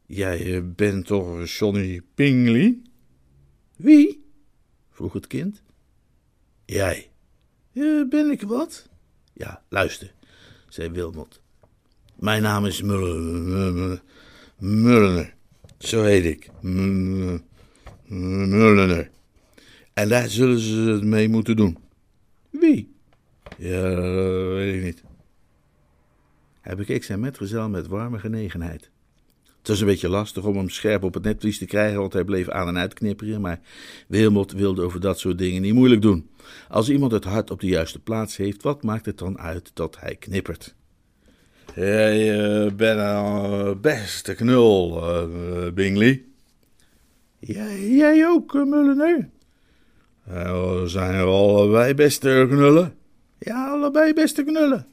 Jij 0.05 0.71
bent 0.73 1.05
toch 1.05 1.49
Johnny 1.49 2.01
Pingley? 2.15 2.81
Wie? 3.75 4.25
vroeg 4.89 5.13
het 5.13 5.27
kind. 5.27 5.63
Jij. 6.65 7.11
Uh, 7.77 8.09
ben 8.09 8.31
ik 8.31 8.41
wat? 8.41 8.87
Ja, 9.33 9.61
luister, 9.69 10.13
zei 10.69 10.89
Wilmot. 10.89 11.41
Mijn 12.15 12.41
naam 12.41 12.65
is 12.65 12.81
Mullener. 12.81 14.01
Zo 15.77 16.03
heet 16.03 16.25
ik. 16.25 16.49
Mullener. 18.07 19.09
En 19.93 20.09
daar 20.09 20.29
zullen 20.29 20.59
ze 20.59 20.75
het 20.75 21.03
mee 21.03 21.29
moeten 21.29 21.55
doen. 21.55 21.77
Wie? 22.49 22.95
Ja, 23.57 23.95
weet 24.53 24.75
ik 24.75 24.83
niet. 24.83 25.03
Hij 26.61 26.75
bekeek 26.75 27.03
zijn 27.03 27.19
metgezel 27.19 27.69
met 27.69 27.87
warme 27.87 28.19
genegenheid. 28.19 28.89
Het 29.57 29.67
was 29.67 29.79
een 29.79 29.85
beetje 29.85 30.09
lastig 30.09 30.43
om 30.43 30.57
hem 30.57 30.69
scherp 30.69 31.03
op 31.03 31.13
het 31.13 31.23
netvlies 31.23 31.57
te 31.57 31.65
krijgen, 31.65 31.99
want 31.99 32.13
hij 32.13 32.23
bleef 32.23 32.49
aan 32.49 32.67
en 32.67 32.77
uit 32.77 32.93
knipperen, 32.93 33.41
maar 33.41 33.59
Wilmot 34.07 34.51
wilde 34.51 34.81
over 34.81 34.99
dat 34.99 35.19
soort 35.19 35.37
dingen 35.37 35.61
niet 35.61 35.73
moeilijk 35.73 36.01
doen. 36.01 36.29
Als 36.69 36.89
iemand 36.89 37.11
het 37.11 37.23
hart 37.23 37.51
op 37.51 37.59
de 37.59 37.67
juiste 37.67 37.99
plaats 37.99 38.37
heeft, 38.37 38.63
wat 38.63 38.83
maakt 38.83 39.05
het 39.05 39.17
dan 39.17 39.39
uit 39.39 39.71
dat 39.73 39.97
hij 39.99 40.15
knippert? 40.15 40.75
Jij 41.75 42.39
uh, 42.39 42.71
bent 42.73 42.99
een 42.99 43.81
beste 43.81 44.35
knul, 44.35 44.97
uh, 44.97 45.71
Bingley. 45.71 46.23
Jij, 47.39 47.89
jij 47.89 48.27
ook, 48.27 48.53
Mullener? 48.53 49.29
Uh, 50.29 50.83
zijn 50.83 51.13
er 51.13 51.25
allebei 51.25 51.93
beste 51.93 52.45
knullen? 52.49 52.95
Ja, 53.37 53.69
allebei 53.69 54.13
beste 54.13 54.43
knullen. 54.43 54.87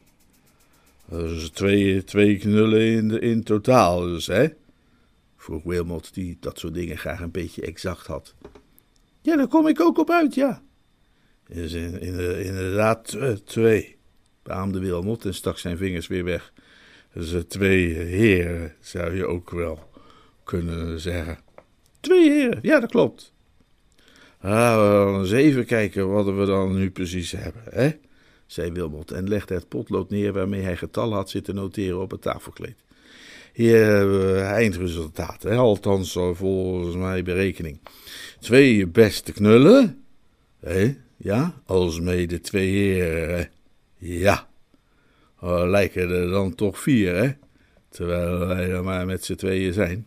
Dus 1.08 1.50
twee, 1.50 2.04
twee 2.04 2.38
knullen 2.38 2.80
in, 2.80 3.08
de, 3.08 3.18
in 3.18 3.42
totaal 3.42 4.00
dus, 4.00 4.26
hè? 4.26 4.48
Vroeg 5.36 5.62
Wilmot, 5.62 6.14
die 6.14 6.36
dat 6.40 6.58
soort 6.58 6.74
dingen 6.74 6.98
graag 6.98 7.20
een 7.20 7.30
beetje 7.30 7.62
exact 7.62 8.06
had. 8.06 8.34
Ja, 9.20 9.36
daar 9.36 9.48
kom 9.48 9.66
ik 9.66 9.80
ook 9.80 9.98
op 9.98 10.10
uit, 10.10 10.34
ja. 10.34 10.62
Is 11.48 11.72
in, 11.72 12.00
in, 12.00 12.44
inderdaad 12.44 13.18
twee, 13.44 13.96
beaamde 14.42 14.78
Wilmot 14.78 15.24
en 15.24 15.34
stak 15.34 15.58
zijn 15.58 15.76
vingers 15.76 16.06
weer 16.06 16.24
weg. 16.24 16.52
Ze 17.20 17.46
twee 17.46 17.94
heren, 17.94 18.72
zou 18.80 19.16
je 19.16 19.26
ook 19.26 19.50
wel 19.50 19.90
kunnen 20.44 21.00
zeggen. 21.00 21.38
Twee 22.00 22.30
heren, 22.30 22.58
ja, 22.62 22.80
dat 22.80 22.90
klopt. 22.90 23.32
Ah, 24.40 25.12
we 25.12 25.18
eens 25.18 25.30
even 25.30 25.66
kijken 25.66 26.12
wat 26.12 26.24
we 26.24 26.44
dan 26.44 26.74
nu 26.74 26.90
precies 26.90 27.32
hebben, 27.32 27.62
hè? 27.70 27.90
zei 28.46 28.72
Wilmot 28.72 29.10
en 29.10 29.28
legde 29.28 29.54
het 29.54 29.68
potlood 29.68 30.10
neer 30.10 30.32
waarmee 30.32 30.62
hij 30.62 30.76
getallen 30.76 31.16
had 31.16 31.30
zitten 31.30 31.54
noteren 31.54 32.00
op 32.00 32.10
het 32.10 32.22
tafelkleed. 32.22 32.76
Hier 33.52 33.84
hebben 33.84 34.34
we 34.34 34.40
eindresultaat, 34.40 35.42
hè? 35.42 35.56
althans 35.56 36.12
volgens 36.32 36.96
mijn 36.96 37.24
berekening. 37.24 37.78
Twee 38.40 38.86
beste 38.86 39.32
knullen, 39.32 40.04
hè? 40.60 40.94
Ja, 41.24 41.54
alsmede 41.66 42.40
twee 42.40 42.70
heren, 42.70 43.50
ja. 43.98 44.48
Oh, 45.40 45.68
lijken 45.68 46.10
er 46.10 46.30
dan 46.30 46.54
toch 46.54 46.78
vier, 46.78 47.14
hè? 47.14 47.32
Terwijl 47.88 48.38
wij 48.38 48.82
maar 48.82 49.06
met 49.06 49.24
z'n 49.24 49.34
tweeën 49.34 49.72
zijn. 49.72 50.06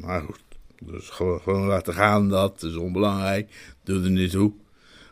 Maar 0.00 0.22
goed, 0.22 0.42
dus 0.82 1.08
gewoon, 1.08 1.66
laten 1.66 1.94
gaan, 1.94 2.28
dat 2.28 2.62
is 2.62 2.74
onbelangrijk, 2.74 3.74
doe 3.84 4.04
er 4.04 4.10
niet 4.10 4.30
toe. 4.30 4.52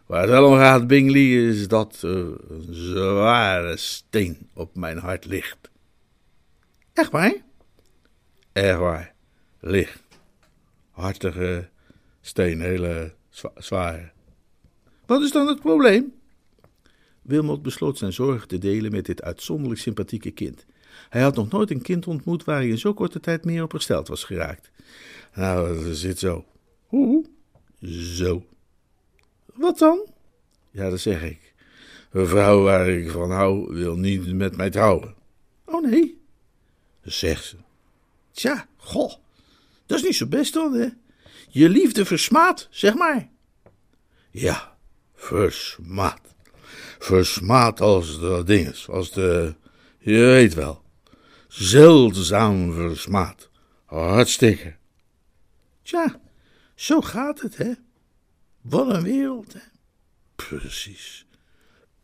Waar 0.07 0.21
het 0.21 0.31
wel 0.31 0.51
om 0.51 0.57
gaat, 0.57 0.87
Bingley, 0.87 1.49
is 1.49 1.69
dat 1.69 1.99
een 2.03 2.67
zware 2.71 3.77
steen 3.77 4.49
op 4.55 4.77
mijn 4.77 4.99
hart 4.99 5.25
ligt. 5.25 5.71
Echt 6.93 7.11
waar? 7.11 7.35
Echt 8.53 8.79
waar. 8.79 9.15
Licht. 9.61 10.03
Hartige 10.91 11.69
steen, 12.21 12.61
hele 12.61 13.15
zware. 13.57 14.17
Wat 15.09 15.23
is 15.23 15.33
dan 15.33 15.47
het 15.47 15.61
probleem? 15.61 16.15
Wilmot 17.23 17.63
besloot 17.63 17.99
zijn 17.99 18.13
zorgen 18.13 18.49
te 18.49 18.59
delen 18.59 18.91
met 18.91 19.07
dit 19.07 19.23
uitzonderlijk 19.23 19.81
sympathieke 19.81 20.31
kind. 20.31 20.67
Hij 21.09 21.23
had 21.23 21.35
nog 21.35 21.51
nooit 21.51 21.71
een 21.71 21.83
kind 21.83 22.07
ontmoet 22.07 22.45
waar 22.45 22.57
hij 22.57 22.69
in 22.69 22.79
zo 22.79 22.95
korte 22.95 23.21
tijd 23.21 23.45
meer 23.45 23.63
op 23.63 23.73
hersteld 23.73 24.09
was 24.09 24.25
geraakt. 24.25 24.71
Nou, 25.35 25.87
het 25.87 25.97
zit 25.97 26.19
zo. 26.19 26.45
Hoe? 26.87 27.25
Zo. 27.91 28.47
Wat 29.55 29.79
dan? 29.79 30.07
Ja, 30.71 30.91
dat 30.91 31.01
zeg 31.01 31.23
ik. 31.23 31.55
Een 32.11 32.27
vrouw 32.27 32.63
waar 32.63 32.89
ik 32.89 33.11
van 33.11 33.31
hou, 33.31 33.75
wil 33.75 33.97
niet 33.97 34.35
met 34.35 34.57
mij 34.57 34.71
trouwen. 34.71 35.15
Oh 35.65 35.91
nee? 35.91 36.21
Dat 37.03 37.13
zegt 37.13 37.45
ze. 37.45 37.57
Tja, 38.31 38.69
goh. 38.77 39.13
Dat 39.87 39.99
is 39.99 40.05
niet 40.05 40.17
zo 40.17 40.27
best 40.27 40.53
dan, 40.53 40.73
hè? 40.73 40.89
Je 41.49 41.69
liefde 41.69 42.05
versmaad, 42.05 42.69
zeg 42.71 42.95
maar. 42.95 43.29
Ja, 44.31 44.77
versmaad. 45.19 46.21
Versmaad 46.99 47.81
als 47.81 48.21
de 48.21 48.43
dinges, 48.45 48.89
als 48.89 49.13
de... 49.13 49.55
Je 49.99 50.19
weet 50.19 50.55
wel. 50.55 50.83
Zeldzaam 51.49 52.73
versmaad. 52.73 53.51
Hartstikke. 53.85 54.77
Tja, 55.83 56.21
zo 56.75 57.01
gaat 57.01 57.41
het, 57.41 57.57
hè? 57.57 57.73
Wat 58.61 58.95
een 58.95 59.03
wereld, 59.03 59.53
hè? 59.53 59.61
Precies. 60.37 61.27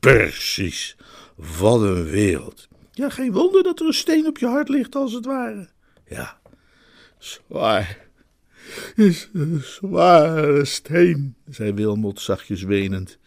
Precies. 0.00 0.96
Wat 1.36 1.80
een 1.80 2.04
wereld. 2.04 2.68
Ja, 2.90 3.10
geen 3.10 3.32
wonder 3.32 3.62
dat 3.62 3.80
er 3.80 3.86
een 3.86 3.92
steen 3.92 4.26
op 4.26 4.38
je 4.38 4.46
hart 4.46 4.68
ligt, 4.68 4.94
als 4.94 5.12
het 5.12 5.24
ware. 5.24 5.68
Ja, 6.06 6.40
zwaar. 7.18 8.03
Is 8.94 9.30
een 9.32 9.60
zware 9.62 10.64
steen, 10.64 11.34
zei 11.50 11.72
Wilmot 11.72 12.20
zachtjes 12.20 12.62
wenend. 12.62 13.18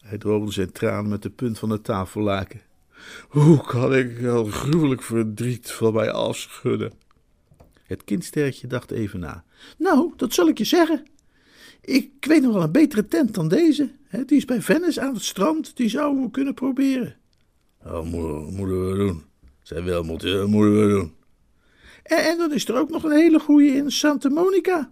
Hij 0.00 0.18
droogde 0.18 0.52
zijn 0.52 0.72
tranen 0.72 1.10
met 1.10 1.22
de 1.22 1.30
punt 1.30 1.58
van 1.58 1.70
het 1.70 1.84
tafellaken. 1.84 2.60
Hoe 3.28 3.66
kan 3.66 3.94
ik 3.94 4.26
al 4.26 4.44
gruwelijk 4.44 5.02
verdriet 5.02 5.70
van 5.70 5.92
mij 5.92 6.10
afschudden? 6.10 6.92
Het 7.82 8.04
kindsterretje 8.04 8.66
dacht 8.66 8.90
even 8.90 9.20
na. 9.20 9.44
Nou, 9.78 10.12
dat 10.16 10.32
zal 10.32 10.48
ik 10.48 10.58
je 10.58 10.64
zeggen. 10.64 11.02
Ik 11.80 12.10
weet 12.20 12.42
nog 12.42 12.52
wel 12.52 12.62
een 12.62 12.72
betere 12.72 13.06
tent 13.06 13.34
dan 13.34 13.48
deze. 13.48 13.90
Die 14.26 14.36
is 14.36 14.44
bij 14.44 14.62
Venice 14.62 15.00
aan 15.00 15.14
het 15.14 15.24
strand. 15.24 15.76
Die 15.76 15.88
zouden 15.88 16.22
we 16.22 16.30
kunnen 16.30 16.54
proberen. 16.54 17.16
Dat 17.82 18.04
moeten 18.04 18.90
we 18.90 18.96
doen, 18.96 19.22
zei 19.62 19.84
Wilmot. 19.84 20.20
Dat 20.20 20.48
moeten 20.48 20.80
we 20.80 20.88
doen. 20.88 21.12
En, 22.10 22.38
dan 22.38 22.52
is 22.52 22.68
er 22.68 22.78
ook 22.78 22.90
nog 22.90 23.04
een 23.04 23.16
hele 23.16 23.38
goede 23.38 23.66
in 23.66 23.90
Santa 23.90 24.28
Monica. 24.28 24.90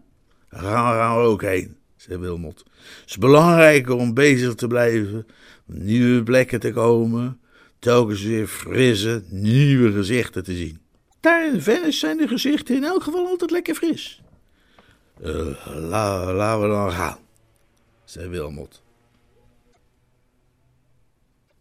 Daar 0.51 0.61
gaan, 0.63 1.17
we, 1.17 1.23
ook 1.23 1.43
heen, 1.43 1.77
zei 1.97 2.19
Wilmot. 2.19 2.59
Het 2.59 3.09
is 3.09 3.19
belangrijker 3.19 3.95
om 3.95 4.15
bezig 4.15 4.55
te 4.55 4.67
blijven, 4.67 5.27
nieuwe 5.67 6.23
plekken 6.23 6.61
te 6.61 6.73
komen, 6.73 7.41
telkens 7.79 8.23
weer 8.23 8.47
frisse, 8.47 9.23
nieuwe 9.29 9.93
gezichten 9.93 10.45
te 10.45 10.53
zien. 10.53 10.81
Daar 11.21 11.47
in 11.47 11.61
Venice 11.61 11.99
zijn 11.99 12.17
de 12.17 12.29
gezichten 12.29 12.77
in 12.77 12.85
elk 12.85 13.03
geval 13.03 13.27
altijd 13.27 13.51
lekker 13.51 13.75
fris. 13.75 14.23
Uh, 15.23 15.47
laten 15.75 16.61
we 16.61 16.69
dan 16.69 16.93
gaan, 16.93 17.19
zei 18.05 18.29
Wilmot. 18.29 18.83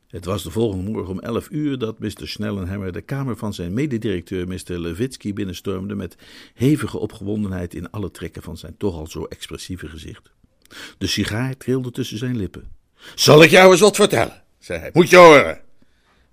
Het 0.07 0.25
was 0.25 0.43
de 0.43 0.51
volgende 0.51 0.91
morgen 0.91 1.13
om 1.13 1.19
elf 1.19 1.47
uur 1.51 1.77
dat 1.77 1.99
Mr. 1.99 2.27
Snellenhammer 2.27 2.91
de 2.91 3.01
kamer 3.01 3.37
van 3.37 3.53
zijn 3.53 3.73
mededirecteur 3.73 4.47
Mr. 4.47 4.77
Levitsky 4.77 5.33
binnenstormde 5.33 5.95
met 5.95 6.15
hevige 6.53 6.97
opgewondenheid 6.97 7.73
in 7.73 7.91
alle 7.91 8.11
trekken 8.11 8.41
van 8.41 8.57
zijn 8.57 8.75
toch 8.77 8.95
al 8.95 9.07
zo 9.07 9.23
expressieve 9.23 9.87
gezicht. 9.87 10.31
De 10.97 11.07
sigaar 11.07 11.57
trilde 11.57 11.91
tussen 11.91 12.17
zijn 12.17 12.37
lippen. 12.37 12.71
Zal 13.15 13.43
ik 13.43 13.49
jou 13.49 13.71
eens 13.71 13.79
wat 13.79 13.95
vertellen? 13.95 14.43
zei 14.59 14.79
hij. 14.79 14.89
Moet 14.93 15.09
je 15.09 15.17
horen. 15.17 15.61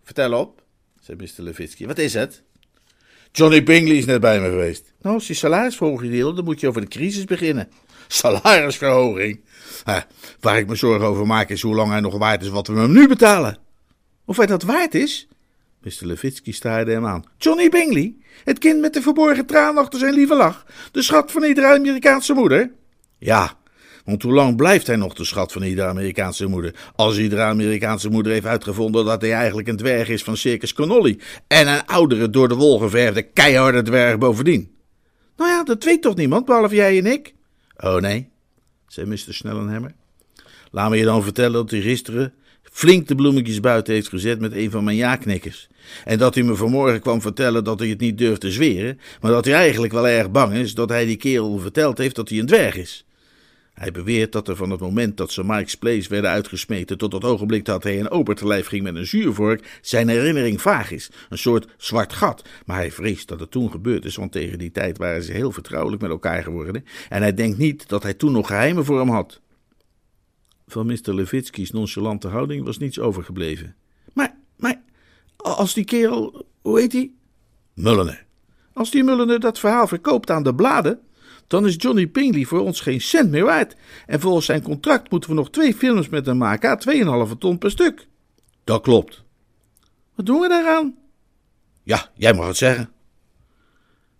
Vertel 0.05 0.41
op, 0.41 0.63
zei 1.01 1.19
Mr. 1.19 1.43
Levitsky. 1.43 1.87
Wat 1.87 1.99
is 1.99 2.15
het? 2.15 2.43
Johnny 3.33 3.63
Bingley 3.63 3.97
is 3.97 4.05
net 4.05 4.21
bij 4.21 4.41
me 4.41 4.49
geweest. 4.49 4.93
Nou, 5.01 5.15
als 5.15 5.27
je 5.27 5.35
salarisverhoging 5.35 6.13
wil, 6.13 6.35
dan 6.35 6.45
moet 6.45 6.61
je 6.61 6.69
over 6.69 6.81
de 6.81 6.89
crisis 6.89 7.25
beginnen. 7.25 7.69
Salarisverhoging? 8.09 9.45
waar 10.41 10.59
ik 10.59 10.67
me 10.67 10.75
zorgen 10.75 11.07
over 11.07 11.27
maak 11.27 11.49
is 11.49 11.63
hoe 11.63 11.75
lang 11.75 11.91
hij 11.91 12.01
nog 12.01 12.19
waard 12.19 12.43
is 12.43 12.49
wat 12.49 12.67
we 12.67 12.75
hem 12.75 12.93
nu 12.93 13.09
betalen. 13.09 13.64
Of 14.25 14.37
hij 14.37 14.47
dat 14.47 14.63
waard 14.63 14.95
is? 14.95 15.29
Mr. 15.81 16.07
Levitsky 16.07 16.53
staarde 16.53 16.91
hem 16.93 17.07
aan. 17.07 17.25
Johnny 17.39 17.69
Bingley? 17.69 18.15
Het 18.45 18.59
kind 18.59 18.81
met 18.81 18.95
de 18.95 19.03
verborgen 19.03 19.47
traan 19.47 19.79
achter 19.79 19.99
zijn 19.99 20.15
lieve 20.15 20.35
lach? 20.35 20.67
De 20.93 21.03
schat 21.03 21.33
van 21.33 21.43
iedere 21.43 21.67
Amerikaanse 21.67 22.33
moeder? 22.33 22.73
Ja, 23.19 23.57
want 24.05 24.23
hoe 24.23 24.33
lang 24.33 24.57
blijft 24.57 24.87
hij 24.87 24.97
nog 24.97 25.15
de 25.15 25.25
schat 25.25 25.53
van 25.53 25.63
iedere 25.63 25.89
Amerikaanse 25.89 26.47
moeder? 26.47 26.75
Als 26.97 27.19
iedere 27.19 27.43
Amerikaanse 27.43 28.09
moeder 28.09 28.33
heeft 28.33 28.47
uitgevonden 28.47 29.05
dat 29.05 29.21
hij 29.21 29.33
eigenlijk 29.33 29.69
een 29.69 29.77
dwerg 29.77 30.09
is 30.09 30.23
van 30.23 30.37
Circus 30.37 30.73
Connolly. 30.73 31.19
En 31.47 31.69
een 31.69 31.87
oudere, 31.87 32.31
door 32.31 32.49
de 32.49 32.55
wol 32.55 32.79
geverfde, 32.79 33.23
keiharde 33.23 33.83
dwerg 33.83 34.19
bovendien. 34.19 34.73
Nou 35.37 35.51
ja, 35.51 35.63
dat 35.63 35.85
weet 35.85 36.03
toch 36.03 36.17
niemand, 36.17 36.45
behalve 36.45 36.75
jij 36.75 36.99
en 36.99 37.07
ik? 37.07 37.35
Oh 37.77 37.97
nee, 37.97 38.29
zei 38.89 39.07
Mr. 39.07 39.35
Snellenhammer. 39.35 39.95
Laat 40.71 40.91
me 40.91 40.97
je 40.97 41.05
dan 41.05 41.23
vertellen 41.23 41.53
dat 41.53 41.71
hij 41.71 41.81
gisteren 41.81 42.35
flink 42.75 43.09
de 43.09 43.15
bloemetjes 43.15 43.61
buiten 43.61 43.95
heeft 43.95 44.09
gezet 44.09 44.41
met 44.41 44.53
een 44.53 44.71
van 44.71 44.85
mijn 44.85 44.97
ja-knikkers. 44.97 45.69
En 46.05 46.19
dat 46.19 46.35
hij 46.35 46.45
me 46.45 46.55
vanmorgen 46.55 47.01
kwam 47.01 47.21
vertellen 47.21 47.65
dat 47.65 47.79
hij 47.79 47.89
het 47.89 48.01
niet 48.01 48.19
durft 48.19 48.41
te 48.41 48.51
zweren, 48.51 49.01
maar 49.21 49.31
dat 49.31 49.45
hij 49.45 49.55
eigenlijk 49.55 49.93
wel 49.93 50.09
erg 50.09 50.31
bang 50.31 50.55
is 50.55 50.75
dat 50.75 50.89
hij 50.89 51.05
die 51.05 51.17
kerel 51.17 51.59
verteld 51.59 51.99
heeft 51.99 52.17
dat 52.17 52.29
hij 52.29 52.39
een 52.39 52.47
dwerg 52.47 52.77
is. 52.77 53.05
Hij 53.75 53.91
beweert 53.91 54.33
dat 54.33 54.49
er 54.49 54.57
van 54.57 54.71
het 54.71 54.81
moment 54.81 55.17
dat 55.17 55.33
ze 55.33 55.45
Mike's 55.45 55.75
Place 55.75 56.09
werden 56.09 56.31
uitgesmeten 56.31 56.99
tot 56.99 57.13
het 57.13 57.25
ogenblik 57.25 57.65
dat 57.65 57.83
hij 57.83 58.01
een 58.01 58.35
te 58.35 58.47
lijf 58.47 58.67
ging 58.67 58.83
met 58.83 58.95
een 58.95 59.07
zuurvork, 59.07 59.79
zijn 59.81 60.09
herinnering 60.09 60.61
vaag 60.61 60.91
is. 60.91 61.11
Een 61.29 61.39
soort 61.39 61.67
zwart 61.77 62.13
gat. 62.13 62.43
Maar 62.67 62.77
hij 62.77 62.91
vreest 62.91 63.29
dat 63.29 63.41
het 63.41 63.51
toen 63.51 63.71
gebeurd 63.71 64.05
is, 64.05 64.17
want 64.17 64.33
tegen 64.33 64.59
die 64.59 64.71
tijd 64.71 64.99
waren 64.99 65.23
ze 65.23 65.33
heel 65.33 65.53
vertrouwelijk 65.53 66.03
met 66.03 66.11
elkaar 66.11 66.43
geworden. 66.43 66.85
En 67.09 67.23
hij 67.23 67.35
denkt 67.35 67.59
niet 67.59 67.89
dat 67.89 68.03
hij 68.03 68.15
toen 68.15 68.33
nog 68.33 68.47
geheimen 68.47 68.85
voor 68.85 68.99
hem 68.99 69.11
had. 69.11 69.41
Van 70.67 70.87
Mr. 70.87 71.15
Levitsky's 71.15 71.71
nonchalante 71.71 72.29
houding 72.29 72.65
was 72.65 72.79
niets 72.79 72.99
overgebleven. 72.99 73.75
Maar, 74.13 74.37
maar, 74.57 74.83
als 75.37 75.75
die 75.75 75.85
kerel, 75.85 76.47
hoe 76.63 76.81
heet 76.81 76.91
die? 76.91 77.17
Mulliner. 77.75 78.25
Als 78.73 78.91
die 78.91 79.05
Mulliner 79.05 79.41
dat 79.41 79.59
verhaal 79.59 79.87
verkoopt 79.87 80.31
aan 80.31 80.43
de 80.43 80.55
bladen, 80.55 81.01
dan 81.47 81.67
is 81.67 81.75
Johnny 81.79 82.07
Pingley 82.07 82.45
voor 82.45 82.61
ons 82.61 82.81
geen 82.81 83.01
cent 83.01 83.31
meer 83.31 83.45
waard. 83.45 83.77
En 84.07 84.21
volgens 84.21 84.47
zijn 84.47 84.63
contract 84.63 85.11
moeten 85.11 85.31
we 85.31 85.37
nog 85.37 85.51
twee 85.51 85.75
films 85.75 86.09
met 86.09 86.27
hem 86.27 86.37
maken, 86.37 87.29
2,5 87.29 87.39
ton 87.39 87.59
per 87.59 87.71
stuk. 87.71 88.09
Dat 88.65 88.83
klopt. 88.83 89.23
Wat 90.15 90.27
doen 90.27 90.41
we 90.41 90.49
daaraan? 90.49 90.97
Ja, 91.83 92.11
jij 92.15 92.35
mag 92.35 92.47
het 92.47 92.57
zeggen. 92.57 92.93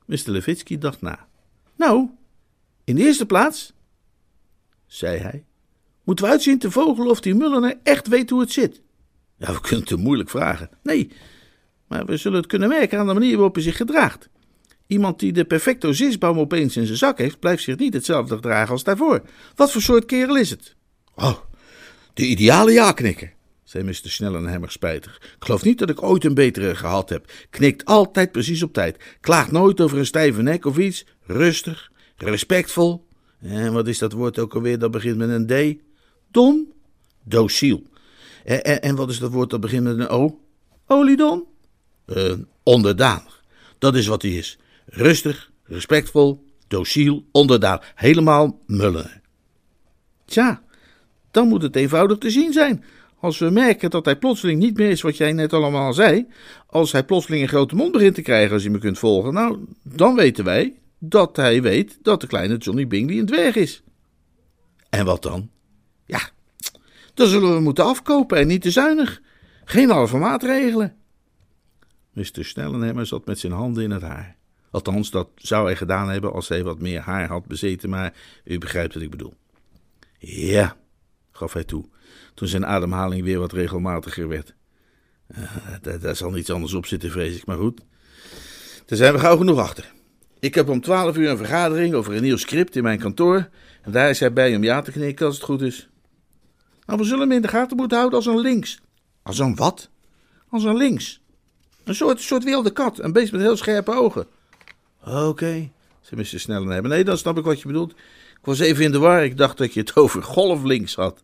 Mr. 0.07 0.31
Levitsky 0.31 0.79
dacht 0.79 1.01
na. 1.01 1.27
Nou, 1.77 2.09
in 2.85 2.97
de 2.97 3.03
eerste 3.03 3.27
plaats, 3.27 3.73
zei 4.87 5.19
hij, 5.19 5.45
moeten 6.05 6.25
we 6.25 6.31
uitzien 6.31 6.59
te 6.59 6.71
vogelen 6.71 7.11
of 7.11 7.21
die 7.21 7.35
Mulliner 7.35 7.79
echt 7.83 8.09
weet 8.09 8.31
hoe 8.31 8.41
het 8.41 8.53
zit. 8.53 8.81
Ja, 9.39 9.53
we 9.53 9.61
kunnen 9.61 9.87
het 9.89 9.99
moeilijk 9.99 10.31
vragen. 10.31 10.71
Nee, 10.83 11.11
maar 11.89 12.07
we 12.07 12.17
zullen 12.17 12.39
het 12.39 12.47
kunnen 12.47 12.69
merken 12.69 12.99
aan 12.99 13.07
de 13.07 13.13
manier 13.13 13.35
waarop 13.35 13.55
hij 13.55 13.63
zich 13.63 13.77
gedraagt. 13.77 14.29
Iemand 14.87 15.19
die 15.19 15.33
de 15.33 15.45
perfecto 15.45 15.93
zisbaum 15.93 16.39
opeens 16.39 16.77
in 16.77 16.87
zijn 16.87 16.99
zak 16.99 17.19
heeft, 17.19 17.39
blijft 17.39 17.63
zich 17.63 17.77
niet 17.77 17.95
hetzelfde 17.95 18.35
gedragen 18.35 18.73
als 18.73 18.85
daarvoor. 18.85 19.23
Wat 19.55 19.73
voor 19.73 19.83
soort 19.83 20.05
kerel 20.05 20.37
is 20.37 20.51
het? 20.51 20.75
Oh, 21.15 21.37
de 22.15 22.27
ideale 22.27 22.73
ja-knikker, 22.73 23.33
zei 23.63 23.85
Mr. 23.85 23.95
Snellenhammer 24.03 24.71
spijtig. 24.71 25.17
Ik 25.17 25.45
geloof 25.45 25.65
niet 25.65 25.79
dat 25.79 25.91
ik 25.91 26.03
ooit 26.03 26.25
een 26.25 26.35
betere 26.35 26.75
gehad 26.75 27.09
heb. 27.09 27.33
Knikt 27.51 27.85
altijd 27.85 28.33
precies 28.33 28.63
op 28.63 28.73
tijd. 28.73 29.17
Klaagt 29.21 29.51
nooit 29.53 29.81
over 29.81 29.99
een 29.99 30.07
stijve 30.07 30.43
nek 30.43 30.65
of 30.65 30.79
iets. 30.79 31.07
Rustig, 31.27 31.91
respectvol. 32.17 33.07
En 33.41 33.73
wat 33.73 33.89
is 33.89 33.99
dat 33.99 34.13
woord 34.13 34.39
ook 34.39 34.55
alweer 34.55 34.79
dat 34.79 34.91
begint 34.91 35.17
met 35.17 35.29
een 35.29 35.47
D? 35.47 35.83
Dom? 36.35 36.73
Dociel. 37.23 37.83
En, 38.45 38.83
en, 38.83 38.97
wat 38.97 39.11
is 39.11 39.19
dat 39.19 39.33
woord 39.33 39.51
dat 39.51 39.61
begint 39.61 39.85
met 39.85 39.99
een 39.99 40.09
O? 40.09 40.41
Oliedom? 40.87 41.47
Uh, 42.07 42.33
onderdanig. 42.63 43.43
Dat 43.79 43.95
is 43.95 44.07
wat 44.07 44.23
hij 44.23 44.31
is. 44.31 44.59
Rustig, 44.87 45.51
respectvol, 45.65 46.45
dociel, 46.69 47.25
onderdaan. 47.33 47.81
Helemaal 47.95 48.61
mullen. 48.67 49.23
Tja, 50.25 50.63
dan 51.31 51.49
moet 51.49 51.63
het 51.63 51.77
eenvoudig 51.77 52.19
te 52.19 52.31
zien 52.31 52.53
zijn. 52.53 52.85
Als 53.21 53.39
we 53.39 53.51
merken 53.51 53.91
dat 53.91 54.05
hij 54.05 54.17
plotseling 54.17 54.61
niet 54.61 54.77
meer 54.77 54.91
is 54.91 55.03
wat 55.03 55.17
jij 55.17 55.33
net 55.33 55.53
allemaal 55.53 55.93
zei, 55.93 56.27
als 56.67 56.93
hij 56.93 57.05
plotseling 57.05 57.43
een 57.43 57.49
grote 57.49 57.75
mond 57.75 57.93
begint 57.93 58.15
te 58.15 58.23
krijgen, 58.23 58.53
als 58.53 58.63
je 58.63 58.71
me 58.71 58.79
kunt 58.79 58.99
volgen, 58.99 59.33
nou, 59.33 59.59
dan 59.83 60.15
weten 60.15 60.45
wij 60.45 60.75
dat 60.99 61.37
hij 61.37 61.63
weet 61.63 61.99
dat 62.03 62.21
de 62.21 62.27
kleine 62.27 62.57
Johnny 62.57 62.87
Bingley 62.87 63.19
een 63.19 63.27
dwerg 63.27 63.55
is. 63.55 63.83
En 64.91 65.05
wat 65.05 65.23
dan? 65.23 65.53
Ja, 66.05 66.21
dan 67.15 67.27
zullen 67.27 67.55
we 67.55 67.61
moeten 67.61 67.85
afkopen 67.85 68.39
en 68.39 68.47
niet 68.47 68.63
te 68.63 68.71
zuinig. 68.71 69.21
Geen 69.65 69.91
halve 69.91 70.17
maatregelen. 70.17 70.97
Mr. 72.13 72.45
Snellenhammer 72.45 73.07
zat 73.07 73.27
met 73.27 73.39
zijn 73.39 73.53
handen 73.53 73.83
in 73.83 73.91
het 73.91 74.03
haar. 74.03 74.37
Althans, 74.71 75.11
dat 75.11 75.29
zou 75.35 75.67
hij 75.67 75.77
gedaan 75.77 76.09
hebben 76.09 76.33
als 76.33 76.49
hij 76.49 76.65
wat 76.65 76.81
meer 76.81 77.01
haar 77.01 77.29
had 77.29 77.47
bezeten, 77.47 77.91
maar 77.91 78.15
u 78.45 78.59
begrijpt 78.59 78.95
wat 78.95 79.03
ik 79.03 79.11
bedoel. 79.11 79.35
Ja, 80.19 80.77
gaf 81.33 81.53
hij 81.53 81.65
toe, 81.65 81.85
toen 82.35 82.49
zijn 82.49 82.67
ademhaling 82.67 83.23
weer 83.23 83.39
wat 83.39 83.53
regelmatiger 83.53 84.29
werd. 84.29 84.55
Daar, 85.83 86.01
daar, 86.01 86.17
zal 86.17 86.31
niets 86.31 86.51
anders 86.51 86.75
op 86.75 86.87
zitten, 86.87 87.11
vrees 87.11 87.37
ik, 87.37 87.47
maar 87.47 87.57
goed. 87.57 87.81
Daar 88.87 88.99
zijn 88.99 89.13
we 89.13 89.19
gauw 89.19 89.37
genoeg 89.37 89.59
achter. 89.59 89.93
Ik 90.39 90.55
heb 90.55 90.69
om 90.69 90.81
twaalf 90.81 91.17
uur 91.17 91.31
een 91.31 91.37
vergadering 91.37 91.95
over 91.95 92.15
een 92.15 92.23
nieuw 92.23 92.37
script 92.37 92.77
in 92.77 92.83
mijn 92.83 92.99
kantoor. 92.99 93.49
En 93.83 93.93
daar 93.93 94.11
is 94.11 94.21
hij 94.21 94.33
bij 94.33 94.57
om 94.57 94.65
ja 94.65 94.83
te 94.83 94.91
knikken 94.93 95.27
als 95.27 95.35
het 95.35 95.45
goed 95.45 95.63
is. 95.63 95.89
Nou, 96.87 96.99
we 96.99 97.05
zullen 97.05 97.21
hem 97.21 97.33
in 97.33 97.43
de 97.43 97.49
gaten 97.49 97.77
moeten 97.77 97.99
houden 97.99 98.19
als 98.19 98.27
een 98.27 98.41
links. 98.41 98.81
Als 99.23 99.39
een 99.39 99.55
wat? 99.55 99.89
Als 100.49 100.65
een 100.65 100.77
links. 100.77 101.21
Een 101.85 101.95
soort, 101.95 102.21
soort 102.21 102.45
wilde 102.45 102.71
kat, 102.71 102.99
een 102.99 103.13
beest 103.13 103.33
met 103.33 103.41
heel 103.41 103.57
scherpe 103.57 103.93
ogen. 103.93 104.27
Oké, 105.01 105.17
okay, 105.17 105.73
zei 106.01 106.21
Mr. 106.21 106.41
Snellenheimer. 106.41 106.91
Nee, 106.91 107.05
dan 107.05 107.19
snap 107.19 107.39
ik 107.39 107.45
wat 107.45 107.61
je 107.61 107.67
bedoelt. 107.67 107.91
Ik 107.91 108.45
was 108.51 108.59
even 108.59 108.85
in 108.85 108.93
de 108.93 108.99
war, 108.99 109.25
ik 109.25 109.37
dacht 109.37 109.59
dat 109.59 109.75
je 109.75 109.81
het 109.81 109.97
over 110.03 110.23
golflinks 110.23 110.95
had. 110.95 111.23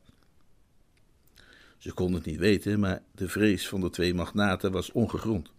Ze 1.79 1.92
konden 1.92 2.16
het 2.16 2.27
niet 2.27 2.38
weten, 2.38 2.81
maar 2.81 3.03
de 3.14 3.29
vrees 3.29 3.68
van 3.68 3.81
de 3.81 3.90
twee 3.90 4.14
magnaten 4.14 4.73
was 4.73 4.92
ongegrond. 4.92 5.51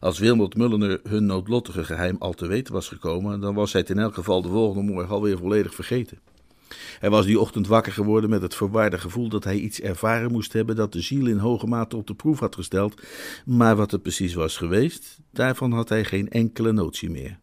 Als 0.00 0.18
Wilmot 0.18 0.56
Mulliner 0.56 1.00
hun 1.08 1.26
noodlottige 1.26 1.84
geheim 1.84 2.16
al 2.18 2.32
te 2.32 2.46
weten 2.46 2.72
was 2.72 2.88
gekomen, 2.88 3.40
dan 3.40 3.54
was 3.54 3.72
hij 3.72 3.80
het 3.80 3.90
in 3.90 3.98
elk 3.98 4.14
geval 4.14 4.42
de 4.42 4.48
volgende 4.48 4.92
morgen 4.92 5.14
alweer 5.14 5.38
volledig 5.38 5.74
vergeten. 5.74 6.18
Hij 6.98 7.10
was 7.10 7.26
die 7.26 7.40
ochtend 7.40 7.66
wakker 7.66 7.92
geworden 7.92 8.30
met 8.30 8.42
het 8.42 8.54
verwaarde 8.54 8.98
gevoel 8.98 9.28
dat 9.28 9.44
hij 9.44 9.56
iets 9.56 9.80
ervaren 9.80 10.32
moest 10.32 10.52
hebben 10.52 10.76
dat 10.76 10.92
de 10.92 11.00
ziel 11.00 11.26
in 11.26 11.38
hoge 11.38 11.66
mate 11.66 11.96
op 11.96 12.06
de 12.06 12.14
proef 12.14 12.38
had 12.38 12.54
gesteld, 12.54 13.02
maar 13.44 13.76
wat 13.76 13.90
het 13.90 14.02
precies 14.02 14.34
was 14.34 14.56
geweest, 14.56 15.18
daarvan 15.30 15.72
had 15.72 15.88
hij 15.88 16.04
geen 16.04 16.30
enkele 16.30 16.72
notie 16.72 17.10
meer. 17.10 17.38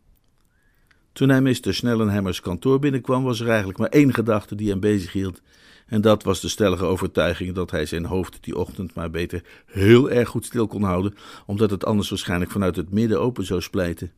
Toen 1.14 1.30
hij 1.30 1.42
Mr. 1.42 1.74
Snellenhammers 1.74 2.42
kantoor 2.42 2.80
binnenkwam, 2.80 3.24
was 3.24 3.40
er 3.40 3.48
eigenlijk 3.48 3.78
maar 3.78 3.90
één 3.90 4.14
gedachte 4.14 4.56
die 4.56 4.70
hem 4.70 4.80
bezighield, 4.80 5.42
en 5.86 6.02
dat 6.02 6.24
was 6.24 6.42
de 6.42 6.50
stellige 6.50 6.86
overtuiging 6.86 7.54
dat 7.54 7.72
hij 7.72 7.86
zijn 7.86 8.06
hoofd 8.06 8.38
die 8.42 8.58
ochtend 8.58 8.94
maar 8.94 9.10
beter 9.10 9.44
heel 9.66 10.10
erg 10.10 10.30
goed 10.30 10.46
stil 10.46 10.68
kon 10.68 10.84
houden, 10.84 11.16
omdat 11.46 11.70
het 11.70 11.86
anders 11.86 12.10
waarschijnlijk 12.10 12.52
vanuit 12.52 12.76
het 12.76 12.92
midden 12.92 13.22
open 13.22 13.46
zou 13.46 13.62
splijten. 13.62 14.12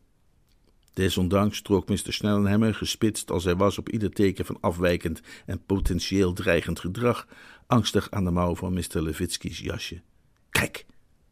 Desondanks 0.98 1.62
trok 1.62 1.88
Mr. 1.88 2.12
Snellenhammer, 2.12 2.74
gespitst 2.74 3.30
als 3.30 3.44
hij 3.44 3.56
was 3.56 3.78
op 3.78 3.88
ieder 3.88 4.10
teken 4.10 4.44
van 4.44 4.60
afwijkend 4.60 5.20
en 5.46 5.64
potentieel 5.64 6.32
dreigend 6.32 6.80
gedrag, 6.80 7.26
angstig 7.66 8.10
aan 8.10 8.24
de 8.24 8.30
mouw 8.30 8.54
van 8.54 8.72
Mr. 8.72 9.02
Levitsky's 9.02 9.58
jasje. 9.58 10.02
Kijk, 10.50 10.86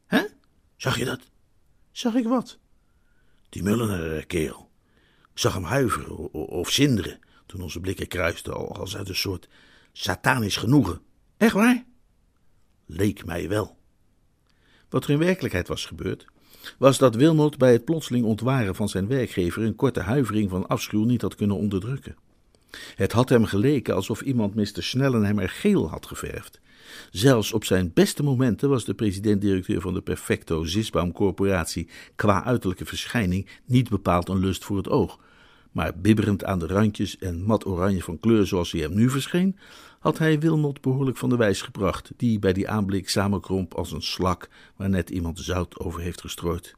hè? 0.06 0.22
Zag 0.76 0.98
je 0.98 1.04
dat? 1.04 1.20
Zag 1.90 2.14
ik 2.14 2.24
wat? 2.24 2.58
Die 3.48 3.62
Mulliner 3.62 4.26
kerel. 4.26 4.70
Ik 5.32 5.38
zag 5.38 5.54
hem 5.54 5.64
huiveren 5.64 6.32
of 6.32 6.70
zinderen 6.70 7.18
toen 7.46 7.60
onze 7.60 7.80
blikken 7.80 8.08
kruisten, 8.08 8.76
als 8.76 8.96
uit 8.96 9.08
een 9.08 9.16
soort 9.16 9.48
satanisch 9.92 10.56
genoegen. 10.56 11.00
Echt 11.36 11.54
waar? 11.54 11.84
Leek 12.86 13.24
mij 13.24 13.48
wel. 13.48 13.78
Wat 14.88 15.04
er 15.04 15.10
in 15.10 15.18
werkelijkheid 15.18 15.68
was 15.68 15.86
gebeurd, 15.86 16.26
was 16.78 16.98
dat 16.98 17.14
Wilmot 17.14 17.58
bij 17.58 17.72
het 17.72 17.84
plotseling 17.84 18.24
ontwaren 18.24 18.74
van 18.74 18.88
zijn 18.88 19.08
werkgever 19.08 19.62
een 19.62 19.76
korte 19.76 20.00
huivering 20.00 20.50
van 20.50 20.66
afschuw 20.66 21.04
niet 21.04 21.22
had 21.22 21.34
kunnen 21.34 21.56
onderdrukken. 21.56 22.16
Het 22.94 23.12
had 23.12 23.28
hem 23.28 23.44
geleken 23.44 23.94
alsof 23.94 24.20
iemand 24.20 24.54
Mr. 24.54 24.82
Snellenhammer 24.82 25.48
geel 25.48 25.90
had 25.90 26.06
geverfd. 26.06 26.60
Zelfs 27.10 27.52
op 27.52 27.64
zijn 27.64 27.90
beste 27.94 28.22
momenten 28.22 28.68
was 28.68 28.84
de 28.84 28.94
president-directeur 28.94 29.80
van 29.80 29.94
de 29.94 30.00
Perfecto 30.00 30.64
Zisbaum 30.64 31.12
Corporatie 31.12 31.88
qua 32.16 32.44
uiterlijke 32.44 32.84
verschijning 32.84 33.48
niet 33.64 33.88
bepaald 33.88 34.28
een 34.28 34.38
lust 34.38 34.64
voor 34.64 34.76
het 34.76 34.88
oog. 34.88 35.18
Maar 35.76 35.98
bibberend 35.98 36.44
aan 36.44 36.58
de 36.58 36.66
randjes 36.66 37.18
en 37.18 37.42
mat 37.42 37.66
oranje 37.66 38.02
van 38.02 38.20
kleur 38.20 38.46
zoals 38.46 38.72
hij 38.72 38.80
hem 38.80 38.94
nu 38.94 39.10
verscheen, 39.10 39.58
had 39.98 40.18
hij 40.18 40.38
Wilmot 40.38 40.80
behoorlijk 40.80 41.16
van 41.16 41.28
de 41.28 41.36
wijs 41.36 41.62
gebracht, 41.62 42.12
die 42.16 42.38
bij 42.38 42.52
die 42.52 42.68
aanblik 42.68 43.08
samenkromp 43.08 43.74
als 43.74 43.92
een 43.92 44.02
slak 44.02 44.48
waar 44.76 44.88
net 44.88 45.10
iemand 45.10 45.38
zout 45.38 45.78
over 45.78 46.00
heeft 46.00 46.20
gestrooid. 46.20 46.74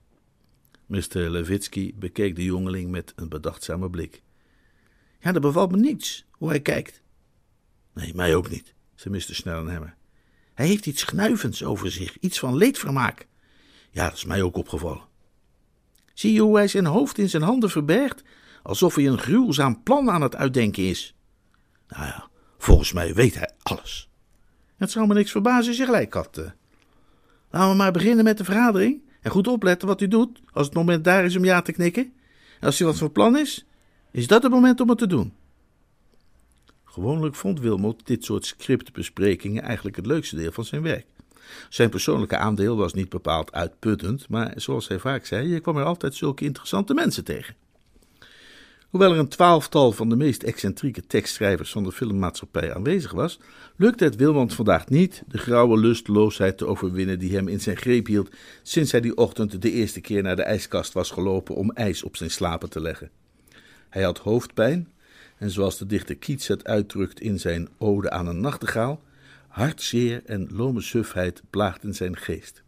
Mr. 0.87 1.19
Levitsky 1.19 1.95
bekeek 1.95 2.37
de 2.37 2.45
jongeling 2.45 2.91
met 2.91 3.13
een 3.17 3.29
bedachtzame 3.29 3.91
blik. 3.91 4.23
Ja, 5.21 5.33
dat 5.33 5.43
bevalt 5.43 5.71
me 5.71 5.77
niets, 5.77 6.25
hoe 6.31 6.49
hij 6.49 6.61
kijkt. 6.61 7.03
Nee, 7.95 8.15
mij 8.15 8.35
ook 8.35 8.51
niet, 8.51 8.75
zei 8.95 9.15
Mr. 9.15 9.35
Snellenhammer. 9.35 9.95
Hij 10.55 10.67
heeft 10.67 10.87
iets 10.87 11.03
gnuivends 11.03 11.65
over 11.65 11.91
zich, 11.91 12.19
iets 12.19 12.39
van 12.39 12.57
leedvermaak. 12.57 13.27
Ja, 13.91 14.05
dat 14.05 14.17
is 14.17 14.25
mij 14.25 14.43
ook 14.43 14.57
opgevallen. 14.57 15.07
Zie 16.15 16.33
je 16.33 16.41
hoe 16.41 16.57
hij 16.57 16.69
zijn 16.69 16.87
hoofd 16.87 17.19
in 17.19 17.29
zijn 17.29 17.43
handen 17.43 17.71
verbergt, 17.71 18.23
alsof 18.63 18.95
hij 18.95 19.07
een 19.07 19.19
gruwzaam 19.19 19.83
plan 19.83 20.11
aan 20.11 20.23
het 20.23 20.37
uitdenken 20.37 20.83
is? 20.83 21.15
Nou 21.89 22.05
ja, 22.05 22.29
Volgens 22.59 22.93
mij 22.93 23.15
weet 23.15 23.35
hij 23.35 23.51
alles. 23.63 24.09
Het 24.77 24.91
zou 24.91 25.07
me 25.07 25.15
niks 25.15 25.31
verbazen 25.31 25.69
als 25.69 25.77
je 25.77 25.85
gelijk 25.85 26.15
had. 26.15 26.37
Laten 27.51 27.71
we 27.71 27.77
maar 27.77 27.93
beginnen 27.93 28.25
met 28.25 28.39
de 28.39 28.45
vergadering. 28.45 29.03
En 29.21 29.31
goed 29.31 29.47
opletten 29.47 29.89
wat 29.89 30.01
u 30.01 30.09
doet 30.09 30.41
als 30.53 30.67
het 30.67 30.75
moment 30.75 31.05
daar 31.05 31.25
is 31.25 31.37
om 31.37 31.45
ja 31.45 31.63
te 31.63 31.73
knikken. 31.73 32.13
En 32.61 32.67
als 32.67 32.81
u 32.81 32.85
wat 32.85 32.99
van 32.99 33.13
plan 33.13 33.37
is, 33.37 33.67
is 34.11 34.27
dat 34.27 34.43
het 34.43 34.53
moment 34.53 34.81
om 34.81 34.89
het 34.89 34.99
te 34.99 35.07
doen. 35.07 35.33
Gewoonlijk 36.85 37.35
vond 37.35 37.61
Wilmot 37.61 38.07
dit 38.07 38.25
soort 38.25 38.47
scriptbesprekingen 38.47 39.63
eigenlijk 39.63 39.97
het 39.97 40.07
leukste 40.07 40.37
deel 40.37 40.53
van 40.53 40.65
zijn 40.65 40.83
werk. 40.83 41.07
Zijn 41.69 41.91
persoonlijke 41.91 42.37
aandeel 42.37 42.77
was 42.77 42.95
niet 42.95 43.09
bepaald 43.09 43.53
uitputtend, 43.53 44.29
maar 44.29 44.53
zoals 44.57 44.89
hij 44.89 44.99
vaak 44.99 45.27
zei, 45.27 45.49
je 45.49 45.61
kwam 45.61 45.77
er 45.77 45.85
altijd 45.85 46.15
zulke 46.15 46.45
interessante 46.45 46.95
mensen 46.95 47.25
tegen. 47.25 47.55
Hoewel 48.89 49.13
er 49.13 49.19
een 49.19 49.29
twaalftal 49.29 49.93
van 49.93 50.09
de 50.09 50.17
meest 50.17 50.43
excentrieke 50.43 51.07
tekstschrijvers 51.07 51.71
van 51.71 51.83
de 51.85 51.93
filmmaatschappij 51.93 52.75
aanwezig 52.75 53.13
was, 53.13 53.39
lukte 53.77 54.05
het 54.05 54.17
Wilmond 54.17 54.55
vandaag 54.55 54.89
niet 54.89 55.23
de 55.27 55.39
grauwe 55.39 55.79
lusteloosheid 55.79 56.59
te 56.59 56.67
overwinnen 56.67 57.19
die 57.19 57.35
hem 57.35 57.49
in 57.49 57.61
zijn 57.61 57.77
greep 57.77 58.07
hield 58.07 58.31
sinds 58.63 58.93
hij 58.93 59.01
die 59.01 59.17
ochtend 59.17 59.63
de 59.63 59.71
eerste 59.71 60.01
keer 60.01 60.23
naar 60.23 60.37
de 60.37 60.43
ijskast 60.43 60.93
was 60.93 61.11
gelopen 61.11 61.55
om 61.55 61.73
ijs 61.73 62.03
op 62.03 62.17
zijn 62.17 62.31
slapen 62.31 62.71
te 62.71 62.81
leggen. 62.81 63.11
Hij 63.89 64.03
had 64.03 64.19
hoofdpijn 64.19 64.89
en 65.39 65.51
zoals 65.51 65.79
de 65.79 65.87
dichter 65.87 66.17
Keats 66.17 66.49
het 66.49 66.65
uitdrukt 66.65 67.21
in 67.21 67.39
zijn 67.39 67.69
Ode 67.79 68.11
aan 68.11 68.27
een 68.27 68.41
nachtegaal, 68.41 69.03
hartzeer 69.49 70.23
en 70.25 70.49
lome 70.53 70.81
sufheid 70.81 71.43
plaagden 71.51 71.95
zijn 71.95 72.17
geest. 72.17 72.63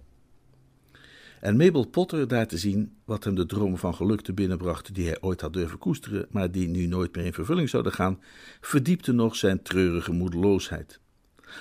En 1.41 1.57
Mabel 1.57 1.87
Potter 1.87 2.29
daar 2.29 2.47
te 2.47 2.59
zien 2.59 2.97
wat 3.05 3.25
hem 3.25 3.35
de 3.35 3.47
dromen 3.47 3.79
van 3.79 3.95
geluk 3.95 4.21
te 4.21 4.33
binnenbracht 4.33 4.95
die 4.95 5.07
hij 5.07 5.21
ooit 5.21 5.41
had 5.41 5.53
durven 5.53 5.79
koesteren, 5.79 6.27
maar 6.31 6.51
die 6.51 6.69
nu 6.69 6.87
nooit 6.87 7.17
meer 7.17 7.25
in 7.25 7.33
vervulling 7.33 7.69
zouden 7.69 7.93
gaan, 7.93 8.21
verdiepte 8.61 9.13
nog 9.13 9.37
zijn 9.37 9.63
treurige 9.63 10.13
moedeloosheid. 10.13 11.01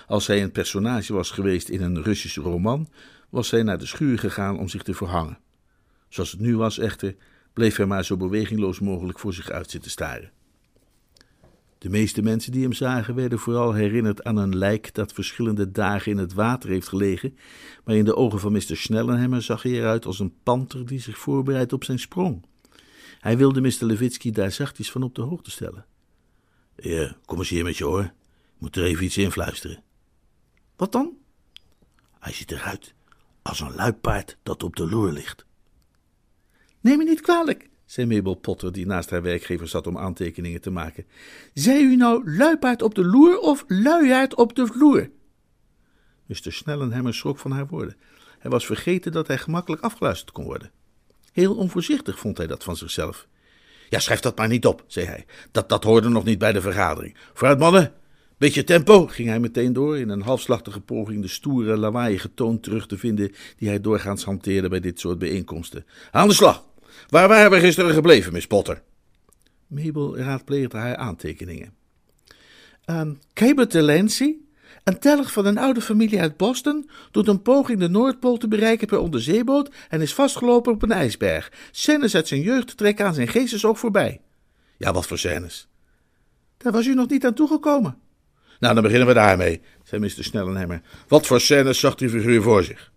Als 0.07 0.27
hij 0.27 0.43
een 0.43 0.51
personage 0.51 1.13
was 1.13 1.31
geweest 1.31 1.69
in 1.69 1.81
een 1.81 2.03
Russische 2.03 2.41
roman, 2.41 2.89
was 3.29 3.51
hij 3.51 3.63
naar 3.63 3.77
de 3.77 3.85
schuur 3.85 4.19
gegaan 4.19 4.59
om 4.59 4.67
zich 4.67 4.83
te 4.83 4.93
verhangen. 4.93 5.39
Zoals 6.07 6.31
het 6.31 6.39
nu 6.39 6.57
was 6.57 6.79
echter, 6.79 7.15
bleef 7.53 7.75
hij 7.75 7.85
maar 7.85 8.05
zo 8.05 8.17
bewegingloos 8.17 8.79
mogelijk 8.79 9.19
voor 9.19 9.33
zich 9.33 9.49
uit 9.49 9.69
zitten 9.69 9.91
staren. 9.91 10.31
De 11.79 11.89
meeste 11.89 12.21
mensen 12.21 12.51
die 12.51 12.61
hem 12.61 12.73
zagen 12.73 13.15
werden 13.15 13.39
vooral 13.39 13.73
herinnerd 13.73 14.23
aan 14.23 14.37
een 14.37 14.57
lijk 14.57 14.93
dat 14.93 15.13
verschillende 15.13 15.71
dagen 15.71 16.11
in 16.11 16.17
het 16.17 16.33
water 16.33 16.69
heeft 16.69 16.87
gelegen, 16.87 17.37
maar 17.83 17.95
in 17.95 18.05
de 18.05 18.15
ogen 18.15 18.39
van 18.39 18.51
Mr. 18.51 18.77
Snellenhammer 18.77 19.41
zag 19.41 19.63
hij 19.63 19.71
eruit 19.71 20.05
als 20.05 20.19
een 20.19 20.33
panter 20.43 20.85
die 20.85 20.99
zich 20.99 21.17
voorbereidt 21.17 21.73
op 21.73 21.83
zijn 21.83 21.99
sprong. 21.99 22.45
Hij 23.19 23.37
wilde 23.37 23.61
Mr. 23.61 23.85
Levitsky 23.85 24.31
daar 24.31 24.51
zachtjes 24.51 24.91
van 24.91 25.03
op 25.03 25.15
de 25.15 25.21
hoogte 25.21 25.51
stellen. 25.51 25.85
Ja, 26.75 27.15
kom 27.25 27.37
eens 27.37 27.49
hier 27.49 27.63
met 27.63 27.77
je 27.77 27.83
hoor. 27.83 28.03
Ik 28.03 28.11
moet 28.57 28.75
er 28.75 28.83
even 28.83 29.05
iets 29.05 29.17
in 29.17 29.31
fluisteren. 29.31 29.83
Wat 30.75 30.91
dan? 30.91 31.17
Hij 32.19 32.33
ziet 32.33 32.51
eruit 32.51 32.93
als 33.41 33.59
een 33.59 33.75
luipaard 33.75 34.37
dat 34.43 34.63
op 34.63 34.75
de 34.75 34.89
loer 34.89 35.11
ligt. 35.11 35.45
Neem 36.81 36.97
me 36.97 37.03
niet 37.03 37.21
kwalijk, 37.21 37.69
zei 37.89 38.07
Mabel 38.07 38.33
Potter, 38.33 38.71
die 38.71 38.85
naast 38.85 39.09
haar 39.09 39.21
werkgever 39.21 39.67
zat 39.67 39.87
om 39.87 39.97
aantekeningen 39.97 40.61
te 40.61 40.69
maken. 40.69 41.05
Zei 41.53 41.83
u 41.83 41.95
nou 41.95 42.31
luipaard 42.35 42.81
op 42.81 42.95
de 42.95 43.05
loer 43.05 43.39
of 43.39 43.63
luiaard 43.67 44.35
op 44.35 44.55
de 44.55 44.67
vloer? 44.67 45.09
Mr. 46.25 46.51
Snellenhammer 46.51 47.13
schrok 47.13 47.39
van 47.39 47.51
haar 47.51 47.67
woorden. 47.67 47.97
Hij 48.39 48.51
was 48.51 48.65
vergeten 48.65 49.11
dat 49.11 49.27
hij 49.27 49.37
gemakkelijk 49.37 49.81
afgeluisterd 49.81 50.31
kon 50.31 50.43
worden. 50.43 50.71
Heel 51.31 51.55
onvoorzichtig 51.55 52.19
vond 52.19 52.37
hij 52.37 52.47
dat 52.47 52.63
van 52.63 52.75
zichzelf. 52.75 53.27
Ja, 53.89 53.99
schrijf 53.99 54.19
dat 54.19 54.37
maar 54.37 54.47
niet 54.47 54.65
op, 54.65 54.83
zei 54.87 55.05
hij. 55.05 55.25
Dat, 55.51 55.69
dat 55.69 55.83
hoorde 55.83 56.09
nog 56.09 56.23
niet 56.23 56.39
bij 56.39 56.51
de 56.51 56.61
vergadering. 56.61 57.15
Vooruit, 57.33 57.59
mannen. 57.59 57.93
Beetje 58.37 58.63
tempo, 58.63 59.07
ging 59.07 59.27
hij 59.27 59.39
meteen 59.39 59.73
door, 59.73 59.97
in 59.97 60.09
een 60.09 60.21
halfslachtige 60.21 60.79
poging 60.79 61.21
de 61.21 61.27
stoere, 61.27 61.77
lawaaiige 61.77 62.33
toon 62.33 62.59
terug 62.59 62.87
te 62.87 62.97
vinden 62.97 63.31
die 63.57 63.67
hij 63.67 63.81
doorgaans 63.81 64.23
hanteerde 64.23 64.69
bij 64.69 64.79
dit 64.79 64.99
soort 64.99 65.19
bijeenkomsten. 65.19 65.85
Aan 66.11 66.27
de 66.27 66.33
slag! 66.33 66.68
Waar 67.07 67.27
waren 67.27 67.51
we 67.51 67.59
gisteren 67.59 67.93
gebleven, 67.93 68.33
Miss 68.33 68.47
Potter? 68.47 68.81
Mabel 69.67 70.17
raadpleegde 70.17 70.77
haar 70.77 70.95
aantekeningen. 70.95 71.73
Um, 72.85 73.19
Cable 73.33 73.67
Delancey, 73.67 74.37
een 74.83 74.99
telg 74.99 75.31
van 75.31 75.45
een 75.45 75.57
oude 75.57 75.81
familie 75.81 76.19
uit 76.19 76.37
Boston, 76.37 76.89
doet 77.11 77.27
een 77.27 77.41
poging 77.41 77.79
de 77.79 77.89
Noordpool 77.89 78.37
te 78.37 78.47
bereiken 78.47 78.87
per 78.87 78.99
onderzeeboot 78.99 79.71
en 79.89 80.01
is 80.01 80.13
vastgelopen 80.13 80.73
op 80.73 80.81
een 80.81 80.91
ijsberg. 80.91 81.51
Scènes 81.71 82.15
uit 82.15 82.27
zijn 82.27 82.41
jeugd 82.41 82.77
trekken 82.77 83.05
aan 83.05 83.13
zijn 83.13 83.27
geestesoog 83.27 83.79
voorbij. 83.79 84.21
Ja, 84.77 84.93
wat 84.93 85.07
voor 85.07 85.17
scènes? 85.17 85.67
Daar 86.57 86.71
was 86.71 86.85
u 86.85 86.93
nog 86.93 87.09
niet 87.09 87.25
aan 87.25 87.33
toegekomen. 87.33 87.97
Nou, 88.59 88.73
dan 88.73 88.83
beginnen 88.83 89.07
we 89.07 89.13
daarmee, 89.13 89.61
zei 89.83 90.01
Mr. 90.01 90.23
Snellenhammer. 90.23 90.81
Wat 91.07 91.27
voor 91.27 91.41
scènes 91.41 91.79
zag 91.79 91.95
die 91.95 92.09
figuur 92.09 92.41
voor 92.41 92.63
zich? 92.63 92.91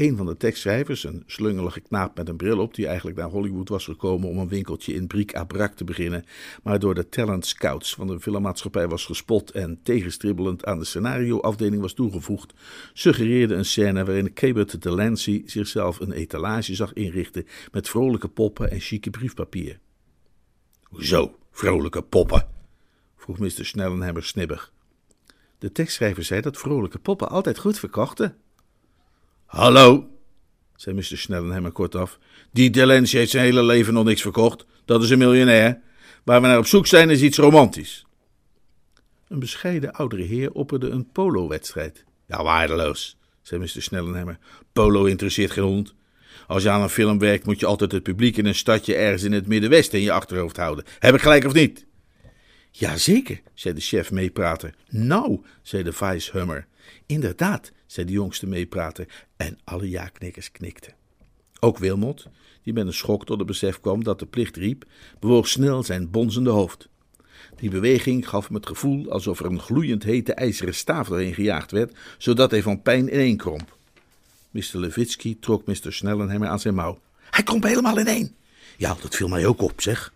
Een 0.00 0.16
van 0.16 0.26
de 0.26 0.36
tekstschrijvers, 0.36 1.04
een 1.04 1.22
slungelige 1.26 1.80
knaap 1.80 2.16
met 2.16 2.28
een 2.28 2.36
bril 2.36 2.58
op, 2.58 2.74
die 2.74 2.86
eigenlijk 2.86 3.16
naar 3.16 3.28
Hollywood 3.28 3.68
was 3.68 3.84
gekomen 3.84 4.28
om 4.28 4.38
een 4.38 4.48
winkeltje 4.48 4.94
in 4.94 5.10
à 5.36 5.68
te 5.74 5.84
beginnen, 5.84 6.24
maar 6.62 6.78
door 6.78 6.94
de 6.94 7.08
talent 7.08 7.46
scouts 7.46 7.94
van 7.94 8.06
de 8.06 8.20
filmmaatschappij 8.20 8.88
was 8.88 9.04
gespot 9.04 9.50
en 9.50 9.80
tegenstribbelend 9.82 10.64
aan 10.64 10.78
de 10.78 10.84
scenarioafdeling 10.84 11.82
was 11.82 11.92
toegevoegd, 11.92 12.52
suggereerde 12.92 13.54
een 13.54 13.64
scène 13.64 14.04
waarin 14.04 14.32
Cabot 14.32 14.82
Delancey 14.82 15.42
zichzelf 15.46 16.00
een 16.00 16.12
etalage 16.12 16.74
zag 16.74 16.92
inrichten 16.92 17.46
met 17.72 17.88
vrolijke 17.88 18.28
poppen 18.28 18.70
en 18.70 18.80
chique 18.80 19.10
briefpapier. 19.10 19.78
Hoezo, 20.82 21.38
vrolijke 21.50 22.02
poppen? 22.02 22.46
vroeg 23.16 23.38
Mr. 23.38 23.64
Snellenhammer 23.64 24.24
snibbig. 24.24 24.72
De 25.58 25.72
tekstschrijver 25.72 26.24
zei 26.24 26.40
dat 26.40 26.58
vrolijke 26.58 26.98
poppen 26.98 27.28
altijd 27.28 27.58
goed 27.58 27.78
verkochten. 27.78 28.36
Hallo, 29.50 30.10
zei 30.76 30.94
Mr. 30.94 31.18
Snellenhammer 31.18 31.72
kortaf. 31.72 32.18
Die 32.52 32.70
Delancey 32.70 33.18
heeft 33.18 33.30
zijn 33.30 33.44
hele 33.44 33.62
leven 33.62 33.94
nog 33.94 34.04
niks 34.04 34.22
verkocht. 34.22 34.66
Dat 34.84 35.02
is 35.02 35.10
een 35.10 35.18
miljonair. 35.18 35.80
Waar 36.24 36.40
we 36.40 36.46
naar 36.46 36.58
op 36.58 36.66
zoek 36.66 36.86
zijn 36.86 37.10
is 37.10 37.22
iets 37.22 37.38
romantisch. 37.38 38.06
Een 39.28 39.38
bescheiden 39.38 39.92
oudere 39.92 40.22
heer 40.22 40.52
opperde 40.52 40.88
een 40.88 41.10
polo-wedstrijd. 41.12 42.04
Ja, 42.26 42.42
waardeloos, 42.42 43.16
zei 43.42 43.60
Mr. 43.60 43.82
Snellenhammer. 43.82 44.38
Polo 44.72 45.04
interesseert 45.04 45.50
geen 45.50 45.64
hond. 45.64 45.94
Als 46.46 46.62
je 46.62 46.70
aan 46.70 46.82
een 46.82 46.88
film 46.88 47.18
werkt, 47.18 47.46
moet 47.46 47.60
je 47.60 47.66
altijd 47.66 47.92
het 47.92 48.02
publiek 48.02 48.36
in 48.36 48.46
een 48.46 48.54
stadje 48.54 48.94
ergens 48.94 49.22
in 49.22 49.32
het 49.32 49.46
Middenwesten 49.46 49.98
in 49.98 50.04
je 50.04 50.12
achterhoofd 50.12 50.56
houden. 50.56 50.84
Heb 50.98 51.14
ik 51.14 51.20
gelijk 51.20 51.44
of 51.44 51.52
niet? 51.52 51.86
Jazeker, 52.70 53.40
zei 53.54 53.74
de 53.74 53.80
chef 53.80 54.10
meeprater. 54.10 54.74
Nou, 54.88 55.44
zei 55.62 55.82
de 55.82 55.92
vice-hummer. 55.92 56.66
Inderdaad, 57.10 57.72
zei 57.86 58.06
de 58.06 58.12
jongste 58.12 58.46
meeprater, 58.46 59.06
en 59.36 59.58
alle 59.64 59.88
ja-knikkers 59.88 60.52
knikten. 60.52 60.94
Ook 61.60 61.78
Wilmot, 61.78 62.26
die 62.62 62.72
met 62.72 62.86
een 62.86 62.92
schok 62.92 63.26
tot 63.26 63.38
het 63.38 63.46
besef 63.46 63.80
kwam 63.80 64.04
dat 64.04 64.18
de 64.18 64.26
plicht 64.26 64.56
riep, 64.56 64.84
bewoog 65.20 65.48
snel 65.48 65.82
zijn 65.82 66.10
bonzende 66.10 66.50
hoofd. 66.50 66.88
Die 67.56 67.70
beweging 67.70 68.28
gaf 68.28 68.46
hem 68.46 68.54
het 68.54 68.66
gevoel 68.66 69.10
alsof 69.10 69.40
er 69.40 69.46
een 69.46 69.60
gloeiend 69.60 70.02
hete 70.02 70.34
ijzeren 70.34 70.74
staaf 70.74 71.08
doorheen 71.08 71.34
gejaagd 71.34 71.70
werd, 71.70 71.96
zodat 72.18 72.50
hij 72.50 72.62
van 72.62 72.82
pijn 72.82 73.14
ineenkromp. 73.14 73.76
Mr. 74.50 74.64
Levitsky 74.72 75.36
trok 75.40 75.66
Mr. 75.66 75.92
Snellenhammer 75.92 76.48
aan 76.48 76.60
zijn 76.60 76.74
mouw. 76.74 77.00
Hij 77.30 77.44
kromp 77.44 77.62
helemaal 77.62 78.00
ineen. 78.00 78.36
Ja, 78.76 78.96
dat 79.02 79.16
viel 79.16 79.28
mij 79.28 79.46
ook 79.46 79.62
op, 79.62 79.80
zeg. 79.80 80.12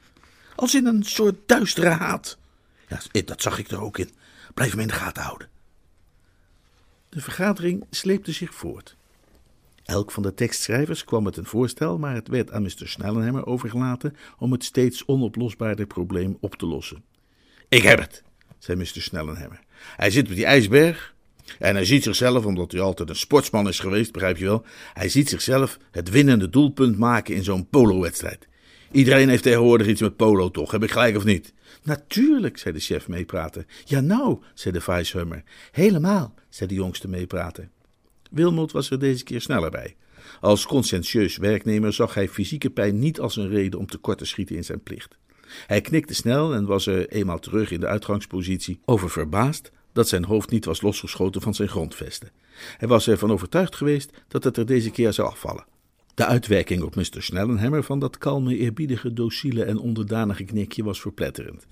Als 0.55 0.75
in 0.75 0.87
een 0.87 1.05
soort 1.05 1.37
duistere 1.47 1.89
haat. 1.89 2.39
Ja, 2.89 3.23
dat 3.25 3.43
zag 3.43 3.59
ik 3.59 3.71
er 3.71 3.81
ook 3.81 3.99
in. 3.99 4.11
Blijf 4.55 4.71
hem 4.71 4.81
in 4.81 4.87
de 4.87 4.93
gaten 4.93 5.23
houden. 5.23 5.53
De 7.15 7.21
vergadering 7.21 7.85
sleepte 7.91 8.33
zich 8.33 8.55
voort. 8.55 8.97
Elk 9.85 10.11
van 10.11 10.23
de 10.23 10.35
tekstschrijvers 10.35 11.05
kwam 11.05 11.23
met 11.23 11.37
een 11.37 11.45
voorstel, 11.45 11.99
maar 11.99 12.15
het 12.15 12.29
werd 12.29 12.53
aan 12.53 12.63
Mr. 12.63 12.89
Snellenhammer 12.89 13.47
overgelaten 13.47 14.17
om 14.39 14.53
het 14.53 14.65
steeds 14.65 15.05
onoplosbare 15.05 15.87
probleem 15.87 16.37
op 16.41 16.55
te 16.55 16.67
lossen. 16.67 17.05
Ik 17.69 17.83
heb 17.83 17.99
het, 17.99 18.23
zei 18.59 18.79
Mr. 18.79 18.87
Snellenhammer. 18.87 19.61
Hij 19.97 20.11
zit 20.11 20.29
op 20.29 20.35
die 20.35 20.45
ijsberg 20.45 21.15
en 21.59 21.75
hij 21.75 21.85
ziet 21.85 22.03
zichzelf, 22.03 22.45
omdat 22.45 22.73
hij 22.73 22.81
altijd 22.81 23.09
een 23.09 23.17
sportsman 23.17 23.69
is 23.69 23.79
geweest, 23.79 24.13
begrijp 24.13 24.37
je 24.37 24.45
wel, 24.45 24.65
hij 24.93 25.09
ziet 25.09 25.29
zichzelf 25.29 25.79
het 25.91 26.11
winnende 26.11 26.49
doelpunt 26.49 26.99
maken 26.99 27.35
in 27.35 27.45
zo'n 27.45 27.69
polo-wedstrijd. 27.69 28.49
Iedereen 28.91 29.29
heeft 29.29 29.43
tegenwoordig 29.43 29.87
iets 29.87 30.01
met 30.01 30.17
polo, 30.17 30.51
toch? 30.51 30.71
Heb 30.71 30.83
ik 30.83 30.91
gelijk 30.91 31.17
of 31.17 31.25
niet? 31.25 31.53
Natuurlijk, 31.85 32.59
zei 32.59 32.75
de 32.75 32.81
chef 32.81 33.09
meepraten. 33.09 33.67
Ja, 33.85 34.01
nou, 34.01 34.39
zei 34.55 34.75
de 34.75 34.81
vice-hummer. 34.81 35.43
Helemaal, 35.71 36.35
zei 36.49 36.69
de 36.69 36.75
jongste 36.75 37.09
meepraten. 37.09 37.71
Wilmot 38.31 38.73
was 38.73 38.91
er 38.91 38.99
deze 38.99 39.25
keer 39.25 39.41
sneller 39.41 39.71
bij. 39.71 39.97
Als 40.41 40.67
conscientieus 40.67 41.37
werknemer 41.37 41.93
zag 41.93 42.15
hij 42.15 42.29
fysieke 42.29 42.71
pijn 42.71 42.99
niet 42.99 43.21
als 43.21 43.37
een 43.37 43.49
reden 43.49 43.79
om 43.79 43.87
tekort 43.87 44.19
te 44.19 44.25
schieten 44.25 44.57
in 44.57 44.65
zijn 44.65 44.83
plicht. 44.83 45.17
Hij 45.67 45.81
knikte 45.81 46.15
snel 46.15 46.55
en 46.55 46.67
was 46.67 46.87
er 46.87 47.09
eenmaal 47.09 47.39
terug 47.39 47.71
in 47.71 47.81
de 47.81 47.87
uitgangspositie 47.87 48.81
over 48.85 49.11
verbaasd 49.11 49.71
dat 49.93 50.09
zijn 50.09 50.25
hoofd 50.25 50.51
niet 50.51 50.65
was 50.65 50.81
losgeschoten 50.81 51.41
van 51.41 51.55
zijn 51.55 51.69
grondvesten. 51.69 52.31
Hij 52.77 52.89
was 52.89 53.09
ervan 53.09 53.33
overtuigd 53.33 53.77
geweest 53.77 54.11
dat 54.29 54.45
het 54.45 54.57
er 54.57 54.67
deze 54.67 54.91
keer 54.91 55.13
zou 55.13 55.29
afvallen. 55.29 55.65
De 56.15 56.27
uitwerking 56.27 56.83
op 56.83 56.95
Mr. 56.95 57.23
Snellenhammer 57.23 57.83
van 57.83 57.99
dat 57.99 58.19
kalme, 58.19 58.57
eerbiedige, 58.57 59.13
docile 59.13 59.65
en 59.65 59.79
onderdanige 59.79 60.45
knikje 60.45 60.85
was 60.85 61.01
verpletterend. 61.01 61.67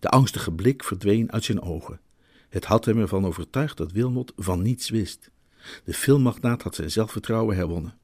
De 0.00 0.08
angstige 0.08 0.52
blik 0.52 0.84
verdween 0.84 1.32
uit 1.32 1.44
zijn 1.44 1.60
ogen. 1.60 2.00
Het 2.48 2.64
had 2.64 2.84
hem 2.84 2.98
ervan 2.98 3.26
overtuigd 3.26 3.76
dat 3.76 3.92
Wilmot 3.92 4.32
van 4.36 4.62
niets 4.62 4.88
wist. 4.88 5.30
De 5.84 5.94
filmmagnaat 5.94 6.62
had 6.62 6.74
zijn 6.74 6.90
zelfvertrouwen 6.90 7.56
herwonnen. 7.56 7.98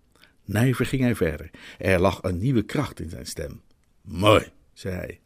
Nijver 0.44 0.87
ging 0.87 1.02
hij 1.02 1.14
verder. 1.14 1.50
Er 1.78 2.00
lag 2.00 2.22
een 2.22 2.38
nieuwe 2.38 2.62
kracht 2.62 3.00
in 3.00 3.10
zijn 3.10 3.26
stem. 3.26 3.60
Mooi, 4.02 4.44
zei 4.72 4.94
hij. 4.94 5.20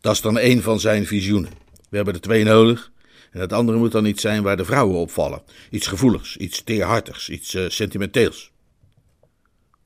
Dat 0.00 0.14
is 0.14 0.20
dan 0.20 0.38
een 0.38 0.62
van 0.62 0.80
zijn 0.80 1.06
visioenen. 1.06 1.50
We 1.90 1.96
hebben 1.96 2.14
er 2.14 2.20
twee 2.20 2.44
nodig. 2.44 2.92
En 3.30 3.40
het 3.40 3.52
andere 3.52 3.78
moet 3.78 3.92
dan 3.92 4.06
iets 4.06 4.22
zijn 4.22 4.42
waar 4.42 4.56
de 4.56 4.64
vrouwen 4.64 4.96
opvallen. 4.96 5.42
Iets 5.70 5.86
gevoeligs, 5.86 6.36
iets 6.36 6.62
teerhartigs, 6.62 7.28
iets 7.28 7.54
uh, 7.54 7.68
sentimenteels. 7.68 8.52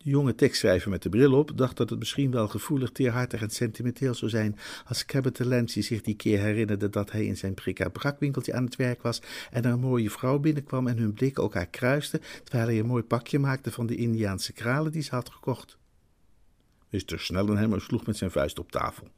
De 0.05 0.11
jonge 0.11 0.35
tekstschrijver 0.35 0.91
met 0.91 1.03
de 1.03 1.09
bril 1.09 1.33
op 1.33 1.57
dacht 1.59 1.77
dat 1.77 1.91
het 1.91 1.99
misschien 1.99 2.31
wel 2.31 2.49
gevoelig, 2.49 2.91
teerhartig 2.91 3.43
en 3.43 3.51
sentimenteel 3.51 4.15
zou 4.15 4.31
zijn 4.31 4.59
als 4.87 5.05
Cabot 5.05 5.37
Delancey 5.37 5.83
zich 5.83 6.03
die 6.03 6.15
keer 6.15 6.38
herinnerde 6.38 6.91
dat 6.91 7.11
hij 7.11 7.25
in 7.25 7.37
zijn 7.37 7.55
prik-à-brak-winkeltje 7.55 8.55
aan 8.55 8.65
het 8.65 8.77
werk 8.77 9.03
was 9.03 9.23
en 9.51 9.65
er 9.65 9.73
een 9.73 9.81
mooie 9.81 10.11
vrouw 10.11 10.38
binnenkwam 10.38 10.87
en 10.87 10.99
hun 10.99 11.12
blik 11.12 11.38
elkaar 11.38 11.67
kruisten 11.67 12.21
terwijl 12.45 12.69
hij 12.69 12.79
een 12.79 12.87
mooi 12.87 13.03
pakje 13.03 13.38
maakte 13.38 13.71
van 13.71 13.87
de 13.87 13.97
Indiaanse 13.97 14.53
kralen 14.53 14.93
die 14.93 15.03
ze 15.03 15.15
had 15.15 15.31
gekocht. 15.31 15.77
Mr. 16.88 17.19
Snellenhammer 17.19 17.81
sloeg 17.81 18.07
met 18.07 18.17
zijn 18.17 18.31
vuist 18.31 18.59
op 18.59 18.71
tafel. 18.71 19.09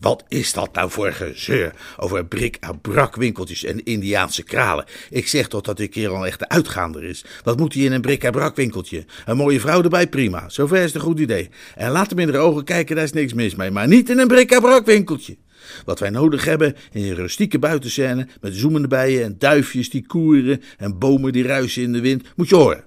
Wat 0.00 0.24
is 0.28 0.52
dat 0.52 0.74
nou 0.74 0.90
voor 0.90 1.12
gezeur 1.12 1.72
over 1.96 2.26
brik-à-brak 2.26 3.16
winkeltjes 3.16 3.64
en 3.64 3.84
Indiaanse 3.84 4.42
kralen? 4.42 4.84
Ik 5.10 5.28
zeg 5.28 5.48
toch 5.48 5.60
dat 5.60 5.76
die 5.76 5.88
kerel 5.88 6.16
een 6.16 6.24
echte 6.24 6.48
uitgaander 6.48 7.04
is. 7.04 7.24
Wat 7.42 7.58
moet 7.58 7.74
hij 7.74 7.82
in 7.82 7.92
een 7.92 8.00
brik-à-brak 8.00 8.56
winkeltje? 8.56 9.04
Een 9.24 9.36
mooie 9.36 9.60
vrouw 9.60 9.82
erbij, 9.82 10.06
prima. 10.06 10.48
Zover 10.48 10.76
is 10.76 10.84
het 10.84 10.94
een 10.94 11.00
goed 11.00 11.20
idee. 11.20 11.50
En 11.74 11.90
laat 11.90 12.10
hem 12.10 12.18
in 12.18 12.32
de 12.32 12.38
ogen 12.38 12.64
kijken, 12.64 12.96
daar 12.96 13.04
is 13.04 13.12
niks 13.12 13.32
mis 13.32 13.54
mee. 13.54 13.70
Maar 13.70 13.88
niet 13.88 14.10
in 14.10 14.18
een 14.18 14.28
brik-à-brak 14.28 14.86
winkeltje. 14.86 15.36
Wat 15.84 15.98
wij 15.98 16.10
nodig 16.10 16.44
hebben 16.44 16.76
is 16.92 17.08
een 17.08 17.14
rustieke 17.14 17.58
buitenscène 17.58 18.28
met 18.40 18.54
zoemende 18.54 18.88
bijen 18.88 19.24
en 19.24 19.38
duifjes 19.38 19.90
die 19.90 20.06
koeren 20.06 20.62
en 20.76 20.98
bomen 20.98 21.32
die 21.32 21.46
ruisen 21.46 21.82
in 21.82 21.92
de 21.92 22.00
wind. 22.00 22.24
Moet 22.36 22.48
je 22.48 22.54
horen. 22.54 22.84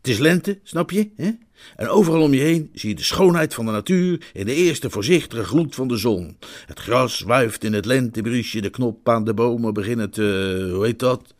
Het 0.00 0.10
is 0.10 0.18
lente, 0.18 0.58
snap 0.62 0.90
je? 0.90 1.10
Hè? 1.16 1.30
En 1.76 1.88
overal 1.88 2.22
om 2.22 2.34
je 2.34 2.40
heen 2.40 2.70
zie 2.72 2.88
je 2.88 2.94
de 2.94 3.02
schoonheid 3.02 3.54
van 3.54 3.66
de 3.66 3.72
natuur 3.72 4.30
in 4.32 4.46
de 4.46 4.54
eerste 4.54 4.90
voorzichtige 4.90 5.44
gloed 5.44 5.74
van 5.74 5.88
de 5.88 5.96
zon. 5.96 6.36
Het 6.66 6.78
gras 6.78 7.20
wuift 7.20 7.64
in 7.64 7.72
het 7.72 7.84
lentebriesje, 7.84 8.60
de 8.60 8.70
knop 8.70 9.08
aan 9.08 9.24
de 9.24 9.34
bomen 9.34 9.74
beginnen 9.74 10.10
te, 10.10 10.70
hoe 10.74 10.84
heet 10.84 10.98
dat? 10.98 11.34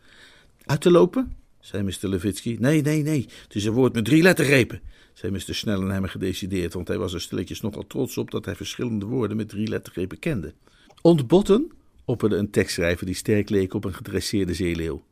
Uit 0.65 0.81
te 0.81 0.91
lopen? 0.91 1.35
zei 1.59 1.83
Mr. 1.83 2.07
Levitsky. 2.07 2.57
Nee, 2.59 2.81
nee, 2.81 3.03
nee, 3.03 3.25
het 3.43 3.55
is 3.55 3.65
een 3.65 3.73
woord 3.73 3.93
met 3.93 4.05
drie 4.05 4.21
lettergrepen, 4.21 4.81
zei 5.13 5.31
Mr. 5.31 5.55
Snellenheimer 5.55 6.09
gedecideerd, 6.09 6.73
want 6.73 6.87
hij 6.87 6.97
was 6.97 7.13
er 7.13 7.21
stilletjes 7.21 7.61
nogal 7.61 7.87
trots 7.87 8.17
op 8.17 8.31
dat 8.31 8.45
hij 8.45 8.55
verschillende 8.55 9.05
woorden 9.05 9.37
met 9.37 9.49
drie 9.49 9.67
lettergrepen 9.67 10.19
kende. 10.19 10.53
Ontbotten? 11.01 11.71
opperde 12.05 12.35
een 12.35 12.49
tekstschrijver 12.49 13.05
die 13.05 13.15
sterk 13.15 13.49
leek 13.49 13.73
op 13.73 13.85
een 13.85 13.93
gedresseerde 13.93 14.53
zeeleeuw. 14.53 15.03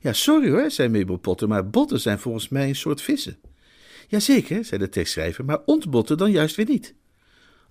Ja, 0.00 0.12
sorry 0.12 0.50
hoor, 0.50 0.70
zei 0.70 0.88
Mabel 0.88 1.16
Potter, 1.16 1.48
maar 1.48 1.70
botten 1.70 2.00
zijn 2.00 2.18
volgens 2.18 2.48
mij 2.48 2.68
een 2.68 2.76
soort 2.76 3.02
vissen. 3.02 3.38
Jazeker, 4.08 4.64
zei 4.64 4.80
de 4.80 4.88
tekstschrijver, 4.88 5.44
maar 5.44 5.58
ontbotten 5.64 6.16
dan 6.16 6.30
juist 6.30 6.56
weer 6.56 6.66
niet. 6.68 6.94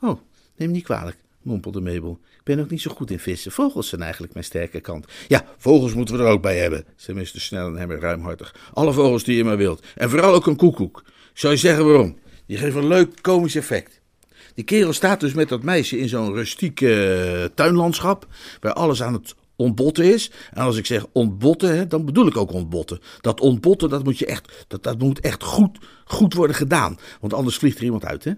Oh, 0.01 0.19
neem 0.55 0.71
niet 0.71 0.83
kwalijk, 0.83 1.17
mompelde 1.41 1.81
Mabel. 1.81 2.19
Ik 2.37 2.43
ben 2.43 2.59
ook 2.59 2.69
niet 2.69 2.81
zo 2.81 2.91
goed 2.91 3.11
in 3.11 3.19
vissen. 3.19 3.51
Vogels 3.51 3.87
zijn 3.87 4.01
eigenlijk 4.01 4.33
mijn 4.33 4.45
sterke 4.45 4.79
kant. 4.79 5.05
Ja, 5.27 5.45
vogels 5.57 5.93
moeten 5.93 6.17
we 6.17 6.23
er 6.23 6.29
ook 6.29 6.41
bij 6.41 6.57
hebben, 6.57 6.85
zei 6.95 7.17
Mr. 7.17 7.25
Snellenhammer 7.33 7.99
ruimhartig. 7.99 8.55
Alle 8.73 8.93
vogels 8.93 9.23
die 9.23 9.35
je 9.37 9.43
maar 9.43 9.57
wilt. 9.57 9.85
En 9.95 10.09
vooral 10.09 10.33
ook 10.33 10.47
een 10.47 10.55
koekoek. 10.55 11.03
Zou 11.33 11.53
je 11.53 11.59
zeggen 11.59 11.85
waarom? 11.85 12.17
Die 12.45 12.57
geven 12.57 12.81
een 12.81 12.87
leuk 12.87 13.21
komisch 13.21 13.55
effect. 13.55 14.01
Die 14.53 14.63
kerel 14.65 14.93
staat 14.93 15.19
dus 15.19 15.33
met 15.33 15.49
dat 15.49 15.63
meisje 15.63 15.97
in 15.97 16.09
zo'n 16.09 16.33
rustiek 16.33 16.77
tuinlandschap, 17.53 18.27
waar 18.59 18.73
alles 18.73 19.03
aan 19.03 19.13
het 19.13 19.35
ontbotten 19.57 20.13
is. 20.13 20.31
En 20.51 20.63
als 20.63 20.77
ik 20.77 20.85
zeg 20.85 21.05
ontbotten, 21.11 21.77
hè, 21.77 21.87
dan 21.87 22.05
bedoel 22.05 22.27
ik 22.27 22.37
ook 22.37 22.51
ontbotten. 22.51 22.99
Dat 23.21 23.41
ontbotten, 23.41 23.89
dat 23.89 24.03
moet, 24.03 24.19
je 24.19 24.25
echt, 24.25 24.65
dat, 24.67 24.83
dat 24.83 24.99
moet 24.99 25.19
echt 25.19 25.43
goed, 25.43 25.77
goed 26.05 26.33
worden 26.33 26.55
gedaan. 26.55 26.97
Want 27.19 27.33
anders 27.33 27.57
vliegt 27.57 27.77
er 27.77 27.83
iemand 27.83 28.05
uit. 28.05 28.23
Hè? 28.23 28.31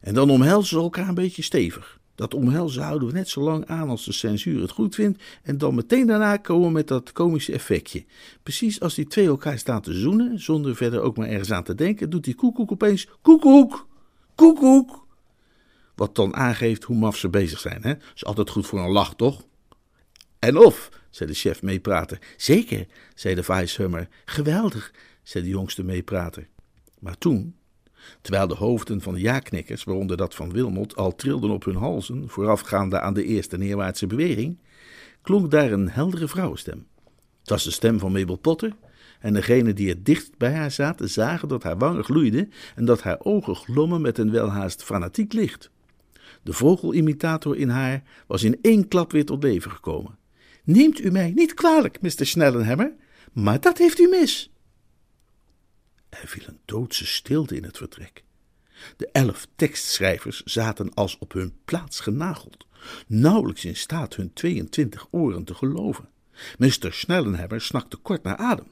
En 0.00 0.14
dan 0.14 0.30
omhelzen 0.30 0.68
ze 0.68 0.82
elkaar 0.82 1.08
een 1.08 1.14
beetje 1.14 1.42
stevig. 1.42 1.98
Dat 2.14 2.34
omhelzen 2.34 2.82
houden 2.82 3.08
we 3.08 3.14
net 3.14 3.28
zo 3.28 3.40
lang 3.40 3.66
aan 3.66 3.88
als 3.88 4.04
de 4.04 4.12
censuur 4.12 4.60
het 4.60 4.70
goed 4.70 4.94
vindt. 4.94 5.22
En 5.42 5.58
dan 5.58 5.74
meteen 5.74 6.06
daarna 6.06 6.36
komen 6.36 6.66
we 6.66 6.72
met 6.72 6.88
dat 6.88 7.12
komische 7.12 7.52
effectje. 7.52 8.04
Precies 8.42 8.80
als 8.80 8.94
die 8.94 9.06
twee 9.06 9.26
elkaar 9.26 9.58
staan 9.58 9.80
te 9.80 9.92
zoenen, 9.92 10.40
zonder 10.40 10.76
verder 10.76 11.00
ook 11.00 11.16
maar 11.16 11.28
ergens 11.28 11.52
aan 11.52 11.64
te 11.64 11.74
denken, 11.74 12.10
doet 12.10 12.24
die 12.24 12.34
koekoek 12.34 12.72
opeens 12.72 13.08
koekoek, 13.22 13.86
koekoek. 14.34 15.06
Wat 15.94 16.14
dan 16.14 16.34
aangeeft 16.34 16.84
hoe 16.84 16.96
maf 16.96 17.16
ze 17.16 17.28
bezig 17.28 17.60
zijn. 17.60 17.82
Hè? 17.82 17.94
Is 18.14 18.24
altijd 18.24 18.50
goed 18.50 18.66
voor 18.66 18.78
een 18.78 18.92
lach, 18.92 19.14
toch? 19.14 19.42
En 20.44 20.56
of, 20.56 20.88
zei 21.10 21.30
de 21.30 21.36
chef 21.36 21.62
meeprater. 21.62 22.18
Zeker, 22.36 22.86
zei 23.14 23.34
de 23.34 23.42
vice 23.42 24.08
Geweldig, 24.24 24.92
zei 25.22 25.44
de 25.44 25.50
jongste 25.50 25.84
meeprater. 25.84 26.48
Maar 26.98 27.18
toen, 27.18 27.54
terwijl 28.20 28.46
de 28.46 28.54
hoofden 28.54 29.00
van 29.00 29.14
de 29.14 29.20
ja-knikkers, 29.20 29.84
waaronder 29.84 30.16
dat 30.16 30.34
van 30.34 30.52
Wilmot, 30.52 30.96
al 30.96 31.14
trilden 31.14 31.50
op 31.50 31.64
hun 31.64 31.76
halzen, 31.76 32.28
voorafgaande 32.28 33.00
aan 33.00 33.14
de 33.14 33.24
eerste 33.24 33.58
neerwaartse 33.58 34.06
beweging, 34.06 34.58
klonk 35.22 35.50
daar 35.50 35.72
een 35.72 35.90
heldere 35.90 36.28
vrouwenstem. 36.28 36.86
Het 37.40 37.48
was 37.48 37.64
de 37.64 37.70
stem 37.70 37.98
van 37.98 38.12
Mabel 38.12 38.36
Potter, 38.36 38.72
en 39.20 39.32
degenen 39.32 39.74
die 39.74 39.88
het 39.88 40.04
dicht 40.06 40.38
bij 40.38 40.52
haar 40.52 40.70
zaten 40.70 41.10
zagen 41.10 41.48
dat 41.48 41.62
haar 41.62 41.78
wangen 41.78 42.04
gloeiden 42.04 42.52
en 42.74 42.84
dat 42.84 43.02
haar 43.02 43.18
ogen 43.20 43.56
glommen 43.56 44.00
met 44.00 44.18
een 44.18 44.30
welhaast 44.30 44.82
fanatiek 44.82 45.32
licht. 45.32 45.70
De 46.42 46.52
vogelimitator 46.52 47.56
in 47.56 47.68
haar 47.68 48.02
was 48.26 48.42
in 48.42 48.58
één 48.62 48.88
klap 48.88 49.12
weer 49.12 49.24
tot 49.24 49.42
leven 49.42 49.70
gekomen. 49.70 50.22
Neemt 50.64 51.00
u 51.00 51.10
mij 51.10 51.30
niet 51.30 51.54
kwalijk, 51.54 52.00
Mr. 52.00 52.26
Snellenhammer, 52.26 52.94
maar 53.32 53.60
dat 53.60 53.78
heeft 53.78 53.98
u 53.98 54.08
mis. 54.08 54.52
Er 56.08 56.28
viel 56.28 56.44
een 56.46 56.60
doodse 56.64 57.06
stilte 57.06 57.56
in 57.56 57.64
het 57.64 57.76
vertrek. 57.76 58.24
De 58.96 59.08
elf 59.12 59.46
tekstschrijvers 59.56 60.42
zaten 60.42 60.94
als 60.94 61.18
op 61.18 61.32
hun 61.32 61.54
plaats 61.64 62.00
genageld, 62.00 62.66
nauwelijks 63.06 63.64
in 63.64 63.76
staat 63.76 64.14
hun 64.14 64.32
22 64.32 65.06
oren 65.10 65.44
te 65.44 65.54
geloven. 65.54 66.08
Mr. 66.58 66.92
Snellenhammer 66.92 67.60
snakte 67.60 67.96
kort 67.96 68.22
naar 68.22 68.36
adem. 68.36 68.66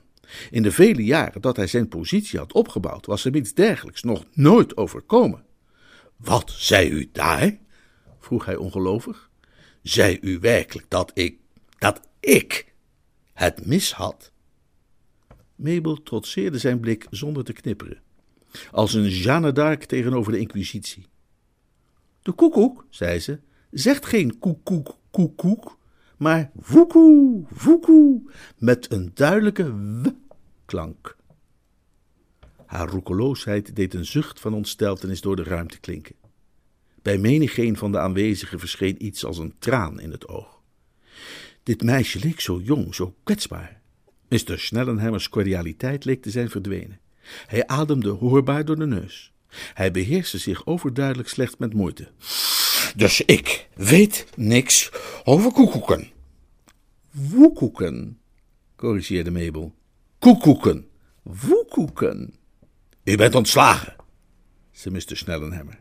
In 0.50 0.62
de 0.62 0.72
vele 0.72 1.04
jaren 1.04 1.40
dat 1.40 1.56
hij 1.56 1.66
zijn 1.66 1.88
positie 1.88 2.38
had 2.38 2.52
opgebouwd, 2.52 3.06
was 3.06 3.24
hem 3.24 3.34
iets 3.34 3.54
dergelijks 3.54 4.02
nog 4.02 4.24
nooit 4.32 4.76
overkomen. 4.76 5.44
Wat 6.16 6.50
zei 6.56 6.90
u 6.90 7.08
daar? 7.12 7.58
vroeg 8.18 8.44
hij 8.44 8.56
ongelovig. 8.56 9.30
Zei 9.82 10.18
u 10.20 10.38
werkelijk 10.38 10.86
dat 10.88 11.10
ik 11.14 11.36
dat 11.82 12.00
ik 12.20 12.74
het 13.32 13.66
mis 13.66 13.92
had? 13.92 14.32
Mabel 15.54 16.02
trotseerde 16.02 16.58
zijn 16.58 16.80
blik 16.80 17.06
zonder 17.10 17.44
te 17.44 17.52
knipperen, 17.52 18.02
als 18.70 18.94
een 18.94 19.08
Jeanne 19.08 19.52
d'Arc 19.52 19.84
tegenover 19.84 20.32
de 20.32 20.38
Inquisitie. 20.38 21.06
De 22.22 22.32
koekoek, 22.32 22.86
zei 22.90 23.18
ze, 23.18 23.40
zegt 23.70 24.06
geen 24.06 24.38
koekoek, 24.38 24.96
koekoek, 25.10 25.78
maar 26.16 26.50
woekoe, 26.54 27.44
woekoe, 27.64 28.22
met 28.58 28.92
een 28.92 29.10
duidelijke 29.14 29.74
w-klank. 30.02 31.16
Haar 32.66 32.88
roekeloosheid 32.88 33.76
deed 33.76 33.94
een 33.94 34.06
zucht 34.06 34.40
van 34.40 34.54
ontsteltenis 34.54 35.20
door 35.20 35.36
de 35.36 35.42
ruimte 35.42 35.80
klinken. 35.80 36.14
Bij 37.02 37.18
menigeen 37.18 37.76
van 37.76 37.92
de 37.92 37.98
aanwezigen 37.98 38.58
verscheen 38.58 39.04
iets 39.04 39.24
als 39.24 39.38
een 39.38 39.54
traan 39.58 40.00
in 40.00 40.10
het 40.10 40.28
oog. 40.28 40.61
Dit 41.62 41.82
meisje 41.82 42.18
leek 42.18 42.40
zo 42.40 42.60
jong, 42.60 42.94
zo 42.94 43.14
kwetsbaar. 43.22 43.80
Mr. 44.28 44.58
Snellenhammers 44.58 45.28
cordialiteit 45.28 46.04
leek 46.04 46.22
te 46.22 46.30
zijn 46.30 46.50
verdwenen. 46.50 47.00
Hij 47.46 47.66
ademde 47.66 48.10
hoorbaar 48.10 48.64
door 48.64 48.78
de 48.78 48.86
neus. 48.86 49.32
Hij 49.74 49.90
beheerste 49.90 50.38
zich 50.38 50.66
overduidelijk 50.66 51.28
slechts 51.28 51.56
met 51.56 51.74
moeite. 51.74 52.08
Dus 52.96 53.20
ik 53.20 53.68
weet 53.74 54.26
niks 54.36 54.90
over 55.24 55.52
koekoeken. 55.52 56.10
Woekoeken, 57.10 58.18
corrigeerde 58.76 59.30
Mabel. 59.30 59.74
Koekoeken. 60.18 60.86
Woekoeken. 61.22 62.34
U 63.04 63.16
bent 63.16 63.34
ontslagen, 63.34 63.96
zei 64.70 64.94
Mr. 64.94 65.16
Snellenhammer. 65.16 65.80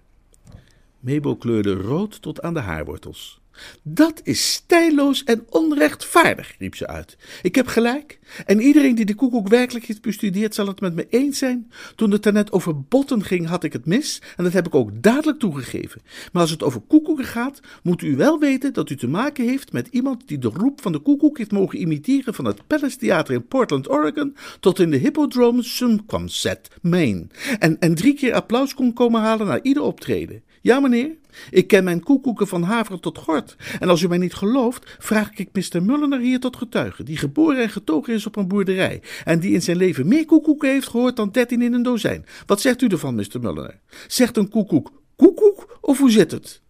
Mabel 1.00 1.38
kleurde 1.38 1.74
rood 1.74 2.22
tot 2.22 2.42
aan 2.42 2.54
de 2.54 2.60
haarwortels. 2.60 3.41
Dat 3.84 4.22
is 4.24 4.52
stijloos 4.52 5.24
en 5.24 5.46
onrechtvaardig, 5.50 6.56
riep 6.60 6.76
ze 6.76 6.88
uit. 6.88 7.18
Ik 7.42 7.56
heb 7.56 7.68
gelijk. 7.68 8.20
En 8.46 8.62
iedereen 8.62 8.96
die 8.96 9.06
de 9.06 9.16
koekoek 9.16 9.48
werkelijk 9.48 9.86
heeft 9.86 10.02
bestudeerd, 10.02 10.56
zal 10.56 10.68
het 10.68 10.82
met 10.82 10.96
me 10.96 11.08
eens 11.10 11.38
zijn. 11.38 11.72
Toen 11.96 12.12
het 12.12 12.24
daarnet 12.24 12.52
over 12.52 12.82
botten 12.82 13.24
ging, 13.24 13.48
had 13.48 13.64
ik 13.64 13.74
het 13.74 13.86
mis. 13.86 14.22
En 14.38 14.44
dat 14.44 14.54
heb 14.54 14.68
ik 14.68 14.76
ook 14.76 15.04
dadelijk 15.04 15.40
toegegeven. 15.40 16.02
Maar 16.32 16.42
als 16.42 16.52
het 16.52 16.64
over 16.64 16.82
koekoeken 16.82 17.26
gaat, 17.26 17.60
moet 17.84 18.02
u 18.02 18.16
wel 18.16 18.40
weten 18.40 18.74
dat 18.74 18.90
u 18.90 18.96
te 18.96 19.08
maken 19.08 19.48
heeft 19.48 19.72
met 19.72 19.88
iemand 19.88 20.28
die 20.28 20.38
de 20.38 20.52
roep 20.54 20.82
van 20.82 20.92
de 20.92 21.00
koekoek 21.00 21.38
heeft 21.38 21.52
mogen 21.52 21.80
imiteren 21.80 22.34
van 22.34 22.46
het 22.46 22.68
Palace 22.68 22.98
Theater 22.98 23.34
in 23.34 23.48
Portland, 23.48 23.90
Oregon, 23.90 24.36
tot 24.60 24.80
in 24.80 24.92
de 24.92 24.98
Hippodrome 24.98 25.64
Sunquamset, 25.64 26.68
Maine. 26.82 27.28
En, 27.60 27.80
en 27.80 27.96
drie 27.96 28.14
keer 28.14 28.34
applaus 28.34 28.74
kon 28.74 28.94
komen 28.94 29.22
halen 29.22 29.48
na 29.48 29.62
ieder 29.62 29.84
optreden. 29.84 30.44
Ja, 30.62 30.80
meneer, 30.80 31.16
ik 31.50 31.68
ken 31.68 31.84
mijn 31.84 32.04
koekoeken 32.04 32.48
van 32.48 32.64
haver 32.64 33.00
tot 33.00 33.18
gort. 33.18 33.56
En 33.80 33.90
als 33.90 34.02
u 34.02 34.08
mij 34.08 34.18
niet 34.18 34.34
gelooft, 34.34 34.96
vraag 35.00 35.34
ik 35.34 35.50
Mr. 35.54 35.84
Mulliner 35.84 36.20
hier 36.20 36.40
tot 36.40 36.56
getuige, 36.56 37.04
die 37.04 37.18
geboren 37.18 37.62
en 37.62 37.70
getogen 37.70 38.14
is 38.14 38.26
op 38.26 38.36
een 38.36 38.48
boerderij 38.48 39.02
en 39.24 39.40
die 39.40 39.54
in 39.54 39.62
zijn 39.62 39.78
leven 39.78 40.08
meer 40.08 40.26
koekoeken 40.26 40.70
heeft 40.70 40.88
gehoord 40.88 41.16
dan 41.16 41.32
dertien 41.32 41.62
in 41.62 41.74
een 41.74 41.84
dozijn. 41.84 42.26
Wat 42.46 42.62
zegt 42.62 42.82
u 42.82 42.88
ervan, 42.88 43.16
Mr. 43.16 43.40
Mulliner? 43.42 43.80
Zegt 44.08 44.38
een 44.38 44.50
koekoek 44.50 44.92
koekoek 45.16 45.78
of 45.82 45.98
hoe 45.98 46.12
zit 46.12 46.32
het? 46.32 46.62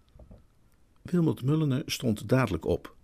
Wilmot 1.02 1.44
Mulliner 1.44 1.84
stond 1.86 2.30
dadelijk 2.30 2.66
op. 2.66 2.96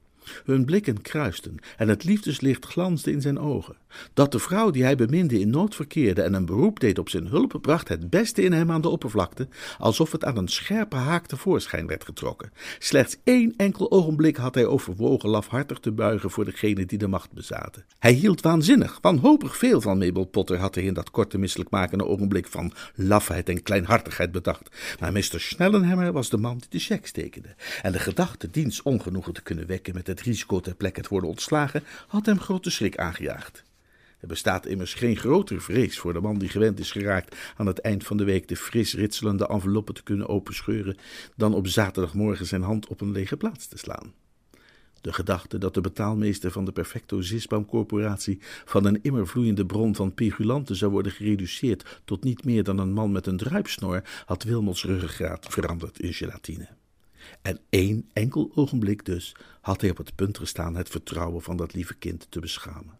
Hun 0.46 0.66
blikken 0.66 1.02
kruisten 1.02 1.56
en 1.78 1.88
het 1.88 2.04
liefdeslicht 2.04 2.66
glansde 2.66 3.12
in 3.12 3.22
zijn 3.22 3.40
ogen. 3.40 3.76
Dat 4.14 4.32
de 4.32 4.40
vrouw 4.40 4.70
die 4.70 4.84
hij 4.84 4.96
beminde 4.96 5.40
in 5.40 5.50
nood 5.50 5.76
verkeerde 5.76 6.22
en 6.22 6.34
een 6.34 6.46
beroep 6.46 6.80
deed 6.80 7.00
op 7.00 7.10
zijn 7.10 7.28
hulp, 7.28 7.58
bracht 7.62 7.88
het 7.88 8.10
beste 8.10 8.42
in 8.42 8.52
hem 8.52 8.72
aan 8.72 8.82
de 8.82 8.90
oppervlakte, 8.90 9.48
alsof 9.78 10.12
het 10.12 10.26
aan 10.26 10.38
een 10.38 10.48
scherpe 10.48 10.96
haak 10.96 11.26
tevoorschijn 11.26 11.88
werd 11.88 12.04
getrokken. 12.04 12.52
Slechts 12.80 13.18
één 13.24 13.54
enkel 13.58 13.92
ogenblik 13.92 14.36
had 14.36 14.56
hij 14.56 14.66
overwogen 14.66 15.30
lafhartig 15.30 15.80
te 15.80 15.92
buigen 15.92 16.32
voor 16.32 16.46
degene 16.46 16.86
die 16.86 16.98
de 16.98 17.08
macht 17.08 17.32
bezaten. 17.32 17.86
Hij 18.00 18.12
hield 18.12 18.42
waanzinnig, 18.42 18.98
wanhopig 19.02 19.58
veel 19.58 19.82
van 19.82 19.98
Mabel 19.98 20.26
Potter 20.26 20.58
had 20.58 20.76
hij 20.76 20.84
in 20.84 20.94
dat 20.94 21.12
korte 21.12 21.38
misselijkmakende 21.38 22.06
ogenblik 22.06 22.48
van 22.48 22.74
lafheid 22.96 23.50
en 23.50 23.64
kleinhartigheid 23.64 24.32
bedacht. 24.32 24.76
Maar 25.00 25.12
Mr. 25.12 25.40
Snellenhammer 25.40 26.12
was 26.12 26.30
de 26.30 26.38
man 26.38 26.58
die 26.58 26.70
de 26.70 26.80
cheque 26.80 27.12
tekende, 27.12 27.56
en 27.82 27.92
de 27.92 28.00
gedachte 28.00 28.50
diens 28.50 28.82
ongenoegen 28.82 29.34
te 29.34 29.42
kunnen 29.42 29.68
wekken 29.68 29.94
met 29.94 30.08
het 30.08 30.17
risico 30.22 30.60
ter 30.60 30.76
plekke 30.76 31.02
te 31.02 31.10
worden 31.10 31.30
ontslagen, 31.30 31.84
had 32.08 32.26
hem 32.26 32.40
grote 32.40 32.70
schrik 32.70 32.98
aangejaagd. 32.98 33.66
Er 34.20 34.28
bestaat 34.28 34.66
immers 34.66 34.94
geen 34.94 35.16
grotere 35.16 35.60
vrees 35.60 36.00
voor 36.00 36.14
de 36.14 36.22
man 36.22 36.38
die 36.38 36.50
gewend 36.50 36.80
is 36.80 36.92
geraakt 36.92 37.36
aan 37.58 37.66
het 37.66 37.80
eind 37.80 38.04
van 38.04 38.18
de 38.18 38.24
week 38.24 38.48
de 38.48 38.56
fris 38.56 38.94
ritselende 38.94 39.48
enveloppen 39.48 39.94
te 39.94 40.04
kunnen 40.04 40.30
openscheuren, 40.30 40.98
dan 41.36 41.54
op 41.54 41.68
zaterdagmorgen 41.68 42.46
zijn 42.46 42.62
hand 42.62 42.88
op 42.88 43.02
een 43.02 43.12
lege 43.12 43.38
plaats 43.38 43.68
te 43.68 43.78
slaan. 43.78 44.14
De 45.02 45.14
gedachte 45.14 45.58
dat 45.58 45.74
de 45.74 45.82
betaalmeester 45.82 46.52
van 46.52 46.66
de 46.66 46.72
Perfecto 46.72 47.22
Zisbaum 47.22 47.66
Corporatie 47.66 48.40
van 48.66 48.86
een 48.86 49.00
immervloeiende 49.02 49.66
bron 49.66 49.96
van 49.96 50.14
pegulanten 50.14 50.76
zou 50.76 50.92
worden 50.92 51.12
gereduceerd 51.12 52.02
tot 52.06 52.24
niet 52.24 52.46
meer 52.46 52.64
dan 52.64 52.78
een 52.78 52.94
man 52.94 53.12
met 53.12 53.28
een 53.28 53.38
druipsnor, 53.38 54.02
had 54.26 54.44
Wilmots 54.44 54.84
ruggengraat 54.84 55.46
veranderd 55.50 56.00
in 56.00 56.14
gelatine. 56.14 56.68
En 57.42 57.60
één 57.70 58.10
enkel 58.14 58.52
ogenblik 58.56 59.06
dus 59.06 59.36
had 59.62 59.82
hij 59.82 59.90
op 59.90 59.98
het 59.98 60.16
punt 60.16 60.38
gestaan 60.38 60.76
het 60.76 60.90
vertrouwen 60.90 61.42
van 61.42 61.58
dat 61.58 61.74
lieve 61.74 61.94
kind 61.94 62.28
te 62.30 62.40
beschamen. 62.40 62.98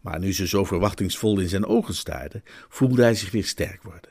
Maar 0.00 0.18
nu 0.18 0.32
ze 0.32 0.46
zo 0.46 0.64
verwachtingsvol 0.64 1.38
in 1.38 1.48
zijn 1.48 1.66
ogen 1.66 1.94
staarde, 1.94 2.42
voelde 2.68 3.02
hij 3.02 3.14
zich 3.14 3.30
weer 3.30 3.44
sterk 3.44 3.82
worden. 3.82 4.10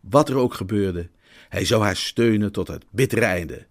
Wat 0.00 0.28
er 0.28 0.36
ook 0.36 0.54
gebeurde, 0.54 1.08
hij 1.48 1.64
zou 1.64 1.82
haar 1.82 1.96
steunen 1.96 2.52
tot 2.52 2.68
het 2.68 2.84
bittere 2.90 3.24
einde. 3.24 3.66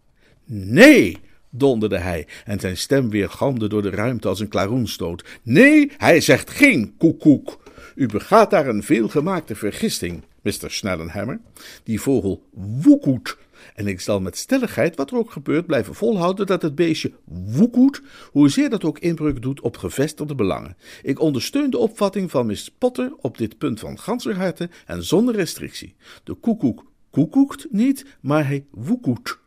Nee, 0.45 1.17
donderde 1.49 1.97
hij, 1.97 2.27
en 2.45 2.59
zijn 2.59 2.77
stem 2.77 3.09
weergalmde 3.09 3.67
door 3.67 3.81
de 3.81 3.89
ruimte 3.89 4.27
als 4.27 4.39
een 4.39 4.47
klaroenstoot. 4.47 5.25
Nee, 5.43 5.91
hij 5.97 6.21
zegt 6.21 6.49
geen 6.49 6.97
koekoek. 6.97 7.59
U 7.95 8.05
begaat 8.05 8.49
daar 8.49 8.67
een 8.67 8.83
veelgemaakte 8.83 9.55
vergisting, 9.55 10.23
Mr. 10.41 10.71
Snellenhammer. 10.71 11.39
Die 11.83 12.01
vogel 12.01 12.43
woekoet. 12.53 13.37
En 13.79 13.87
ik 13.87 13.99
zal 13.99 14.19
met 14.19 14.37
stelligheid, 14.37 14.95
wat 14.95 15.11
er 15.11 15.17
ook 15.17 15.31
gebeurt, 15.31 15.65
blijven 15.65 15.95
volhouden 15.95 16.45
dat 16.45 16.61
het 16.61 16.75
beestje 16.75 17.11
woekoet, 17.25 18.01
hoezeer 18.31 18.69
dat 18.69 18.83
ook 18.83 18.99
inbreuk 18.99 19.41
doet 19.41 19.61
op 19.61 19.77
gevestigde 19.77 20.35
belangen. 20.35 20.77
Ik 21.01 21.19
ondersteun 21.19 21.69
de 21.69 21.77
opvatting 21.77 22.31
van 22.31 22.45
Miss 22.45 22.71
Potter 22.77 23.13
op 23.17 23.37
dit 23.37 23.57
punt 23.57 23.79
van 23.79 23.99
ganser 23.99 24.35
harte 24.35 24.69
en 24.85 25.03
zonder 25.03 25.35
restrictie. 25.35 25.95
De 26.23 26.33
koekoek 26.33 26.91
koekoekt 27.09 27.67
niet, 27.71 28.05
maar 28.21 28.47
hij 28.47 28.65
woekoet. 28.71 29.39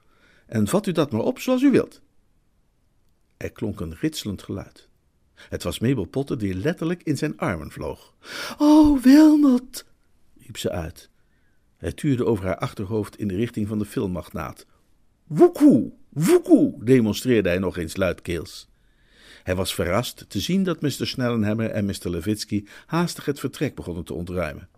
En 0.46 0.68
vat 0.68 0.86
u 0.86 0.92
dat 0.92 1.12
maar 1.12 1.22
op 1.22 1.38
zoals 1.38 1.62
u 1.62 1.70
wilt. 1.70 2.00
Er 3.36 3.52
klonk 3.52 3.80
een 3.80 3.96
ritselend 4.00 4.42
geluid. 4.42 4.88
Het 5.34 5.62
was 5.62 5.78
Mabel 5.78 6.04
Potter 6.04 6.38
die 6.38 6.54
letterlijk 6.54 7.02
in 7.02 7.18
zijn 7.18 7.38
armen 7.38 7.70
vloog. 7.70 8.14
Oh, 8.58 9.02
Wilmot, 9.02 9.84
riep 10.38 10.56
ze 10.56 10.70
uit. 10.70 11.10
Hij 11.82 11.92
tuurde 11.92 12.24
over 12.24 12.44
haar 12.44 12.56
achterhoofd 12.56 13.18
in 13.18 13.28
de 13.28 13.34
richting 13.34 13.68
van 13.68 13.78
de 13.78 13.84
filmmagnaat. 13.84 14.66
Woekoe, 15.26 15.92
woekoe, 16.08 16.84
demonstreerde 16.84 17.48
hij 17.48 17.58
nog 17.58 17.76
eens 17.76 17.96
luidkeels. 17.96 18.68
Hij 19.42 19.54
was 19.54 19.74
verrast 19.74 20.24
te 20.28 20.40
zien 20.40 20.62
dat 20.62 20.80
Mr. 20.80 21.06
Snellenhammer 21.06 21.70
en 21.70 21.84
Mr. 21.84 22.10
Levitsky 22.10 22.64
haastig 22.86 23.24
het 23.24 23.40
vertrek 23.40 23.74
begonnen 23.74 24.04
te 24.04 24.14
ontruimen. 24.14 24.68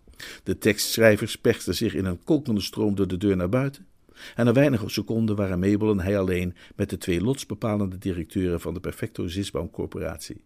De 0.43 0.57
tekstschrijvers 0.57 1.37
persten 1.37 1.75
zich 1.75 1.93
in 1.93 2.05
een 2.05 2.23
kolkende 2.23 2.61
stroom 2.61 2.95
door 2.95 3.07
de 3.07 3.17
deur 3.17 3.35
naar 3.35 3.49
buiten. 3.49 3.87
En 4.35 4.45
na 4.45 4.53
weinige 4.53 4.89
seconden 4.89 5.35
waren 5.35 5.59
Mabel 5.59 5.91
en 5.91 5.99
hij 5.99 6.19
alleen 6.19 6.55
met 6.75 6.89
de 6.89 6.97
twee 6.97 7.21
lotsbepalende 7.21 7.97
directeuren 7.97 8.61
van 8.61 8.73
de 8.73 8.79
Perfecto 8.79 9.27
Zisbaum 9.27 9.71
Corporatie. 9.71 10.43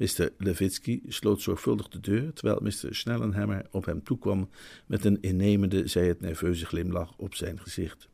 Mr. 0.00 0.32
Levitsky 0.38 1.00
sloot 1.08 1.42
zorgvuldig 1.42 1.88
de 1.88 2.00
deur, 2.00 2.32
terwijl 2.32 2.58
Mr. 2.62 2.94
Snellenhammer 2.94 3.66
op 3.70 3.84
hem 3.84 4.02
toekwam 4.02 4.48
met 4.86 5.04
een 5.04 5.18
innemende, 5.20 5.88
zij 5.88 6.06
het 6.06 6.20
nerveuze 6.20 6.66
glimlach 6.66 7.14
op 7.16 7.34
zijn 7.34 7.60
gezicht. 7.60 8.08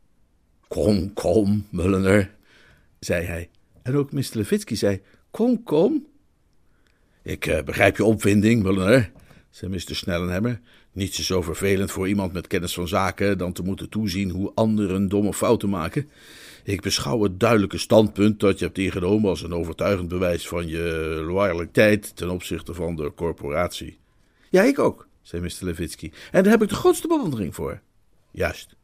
Kom, 0.69 1.13
kom, 1.13 1.67
Mulliner, 1.71 2.35
zei 2.99 3.25
hij. 3.25 3.51
En 3.83 3.97
ook 3.97 4.13
Mr. 4.13 4.31
Levitsky 4.33 4.75
zei, 4.75 5.01
kom, 5.31 5.63
kom. 5.63 6.07
Ik 7.23 7.47
uh, 7.47 7.63
begrijp 7.63 7.97
je 7.97 8.05
opwinding, 8.05 8.63
Mulliner, 8.63 9.11
zei 9.51 9.71
Mr. 9.71 9.95
Snellenhammer. 9.95 10.61
Niets 10.93 11.19
is 11.19 11.27
zo 11.27 11.43
vervelend 11.43 11.91
voor 11.91 12.09
iemand 12.09 12.33
met 12.33 12.47
kennis 12.47 12.75
van 12.75 12.89
zaken 12.89 13.39
dan 13.39 13.53
te 13.53 13.63
moeten 13.63 13.89
toezien 13.89 14.31
hoe 14.31 14.53
anderen 14.55 15.09
domme 15.09 15.35
fouten 15.35 15.69
maken. 15.69 16.09
Ik 16.67 16.81
beschouw 16.81 17.23
het 17.23 17.41
duidelijke 17.41 17.79
standpunt 17.79 18.41
dat 18.41 18.59
je 18.59 18.65
hebt 18.65 18.79
ingenomen 18.79 19.31
als 19.31 19.43
een 19.43 19.55
overtuigend 19.55 20.09
bewijs 20.09 20.49
van 20.49 20.69
je 20.69 20.83
loyaliteit 21.27 22.17
ten 22.17 22.31
opzichte 22.31 22.75
van 22.75 22.97
de 22.97 23.13
corporatie. 23.15 23.99
Ja, 24.51 24.63
ik 24.63 24.79
ook, 24.79 25.07
zei 25.23 25.43
Mr. 25.43 25.65
Levitsky. 25.65 26.11
En 26.31 26.43
daar 26.43 26.53
heb 26.53 26.63
ik 26.63 26.69
de 26.69 26.75
grootste 26.75 27.09
bewondering 27.09 27.55
voor. 27.55 27.81
Juist. 28.31 28.77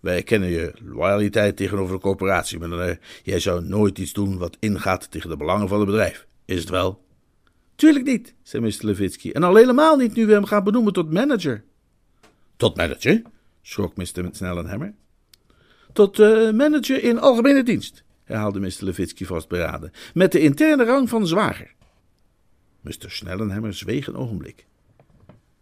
Wij 0.00 0.22
kennen 0.22 0.48
je 0.48 0.72
loyaliteit 0.82 1.56
tegenover 1.56 1.94
de 1.94 2.02
corporatie, 2.02 2.58
maar 2.58 2.98
jij 3.22 3.40
zou 3.40 3.64
nooit 3.64 3.98
iets 3.98 4.12
doen 4.12 4.38
wat 4.38 4.56
ingaat 4.60 5.10
tegen 5.10 5.30
de 5.30 5.36
belangen 5.36 5.68
van 5.68 5.78
het 5.78 5.86
bedrijf. 5.86 6.26
Is 6.44 6.60
het 6.60 6.68
wel? 6.68 7.04
Tuurlijk 7.74 8.04
niet, 8.04 8.34
zei 8.42 8.62
Mr. 8.62 8.86
Levitsky. 8.86 9.30
En 9.30 9.42
al 9.42 9.54
helemaal 9.54 9.96
niet 9.96 10.14
nu 10.14 10.26
we 10.26 10.32
hem 10.32 10.44
gaan 10.44 10.64
benoemen 10.64 10.92
tot 10.92 11.12
manager. 11.12 11.64
Tot 12.56 12.76
manager? 12.76 13.22
schrok 13.62 13.96
Mr. 13.96 14.28
Snellenhammer. 14.30 14.94
Tot 15.92 16.18
manager 16.52 17.02
in 17.02 17.18
algemene 17.18 17.62
dienst, 17.62 18.04
herhaalde 18.24 18.60
Mr. 18.60 18.78
Levitsky 18.78 19.24
vastberaden, 19.24 19.90
met 20.14 20.32
de 20.32 20.40
interne 20.40 20.84
rang 20.84 21.08
van 21.08 21.26
zwager. 21.26 21.74
Mr. 22.80 23.10
Snellenhammer 23.10 23.74
zweeg 23.74 24.06
een 24.06 24.16
ogenblik. 24.16 24.66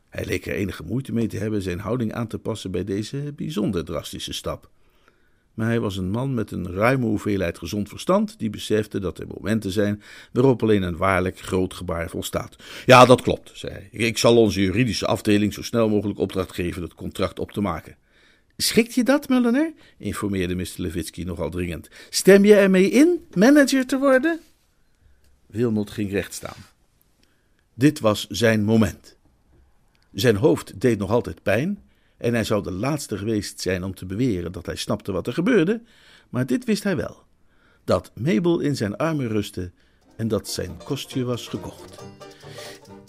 Hij 0.09 0.24
leek 0.24 0.47
er 0.47 0.55
enige 0.55 0.83
moeite 0.83 1.12
mee 1.12 1.26
te 1.26 1.37
hebben 1.37 1.62
zijn 1.62 1.78
houding 1.78 2.12
aan 2.12 2.26
te 2.26 2.39
passen 2.39 2.70
bij 2.70 2.85
deze 2.85 3.33
bijzonder 3.37 3.85
drastische 3.85 4.33
stap 4.33 4.70
maar 5.61 5.68
hij 5.68 5.81
was 5.81 5.97
een 5.97 6.11
man 6.11 6.35
met 6.35 6.51
een 6.51 6.72
ruime 6.72 7.07
hoeveelheid 7.07 7.59
gezond 7.59 7.89
verstand, 7.89 8.39
die 8.39 8.51
besefte 8.51 8.99
dat 8.99 9.18
er 9.18 9.26
momenten 9.26 9.70
zijn 9.70 10.03
waarop 10.33 10.62
alleen 10.62 10.83
een 10.83 10.97
waarlijk 10.97 11.39
groot 11.39 11.74
gebaar 11.74 12.11
volstaat. 12.11 12.57
Ja, 12.87 13.05
dat 13.05 13.22
klopt, 13.22 13.51
zei 13.55 13.72
hij. 13.72 13.89
Ik 13.91 14.18
zal 14.18 14.37
onze 14.37 14.61
juridische 14.61 15.07
afdeling 15.07 15.55
zo 15.55 15.62
snel 15.62 15.89
mogelijk 15.89 16.18
opdracht 16.18 16.53
geven 16.53 16.83
het 16.83 16.95
contract 16.95 17.39
op 17.39 17.53
te 17.53 17.61
maken. 17.61 17.97
Schikt 18.61 18.94
je 18.94 19.04
dat, 19.04 19.28
Mulliner? 19.28 19.72
informeerde 19.98 20.54
Mr. 20.54 20.74
Levitsky 20.76 21.22
nogal 21.22 21.50
dringend. 21.50 21.88
Stem 22.11 22.44
je 22.44 22.54
ermee 22.54 22.90
in 22.90 23.26
manager 23.34 23.86
te 23.86 23.98
worden? 23.98 24.40
Wilmot 25.46 25.90
ging 25.90 26.11
recht 26.11 26.34
staan. 26.34 26.56
Dit 27.74 28.00
was 28.00 28.26
zijn 28.28 28.64
moment. 28.64 29.16
Zijn 30.12 30.36
hoofd 30.36 30.80
deed 30.80 30.98
nog 30.98 31.11
altijd 31.11 31.42
pijn 31.42 31.82
en 32.16 32.34
hij 32.34 32.44
zou 32.44 32.62
de 32.62 32.70
laatste 32.70 33.18
geweest 33.18 33.61
zijn 33.61 33.84
om 33.84 33.94
te 33.94 34.06
beweren 34.06 34.52
dat 34.52 34.66
hij 34.66 34.76
snapte 34.76 35.12
wat 35.12 35.26
er 35.26 35.32
gebeurde, 35.32 35.82
maar 36.28 36.46
dit 36.46 36.64
wist 36.64 36.82
hij 36.82 36.96
wel: 36.96 37.22
dat 37.84 38.11
Mabel 38.14 38.61
in 38.61 38.76
zijn 38.76 38.96
armen 38.96 39.28
rustte 39.28 39.70
en 40.16 40.28
dat 40.28 40.48
zijn 40.48 40.76
kostje 40.84 41.24
was 41.24 41.48
gekocht. 41.48 42.02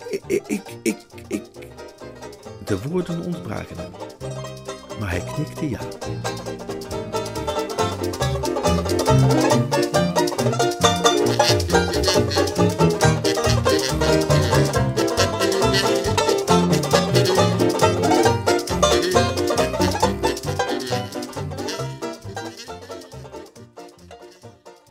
Ik, 0.10 0.48
ik, 0.48 0.64
ik, 0.84 0.98
ik. 1.28 1.44
De 2.66 2.82
woorden 2.82 3.22
ontbraken 3.22 3.78
hem, 3.78 3.92
maar 5.02 5.10
hij 5.10 5.20
knikte 5.20 5.70
ja. 5.70 5.80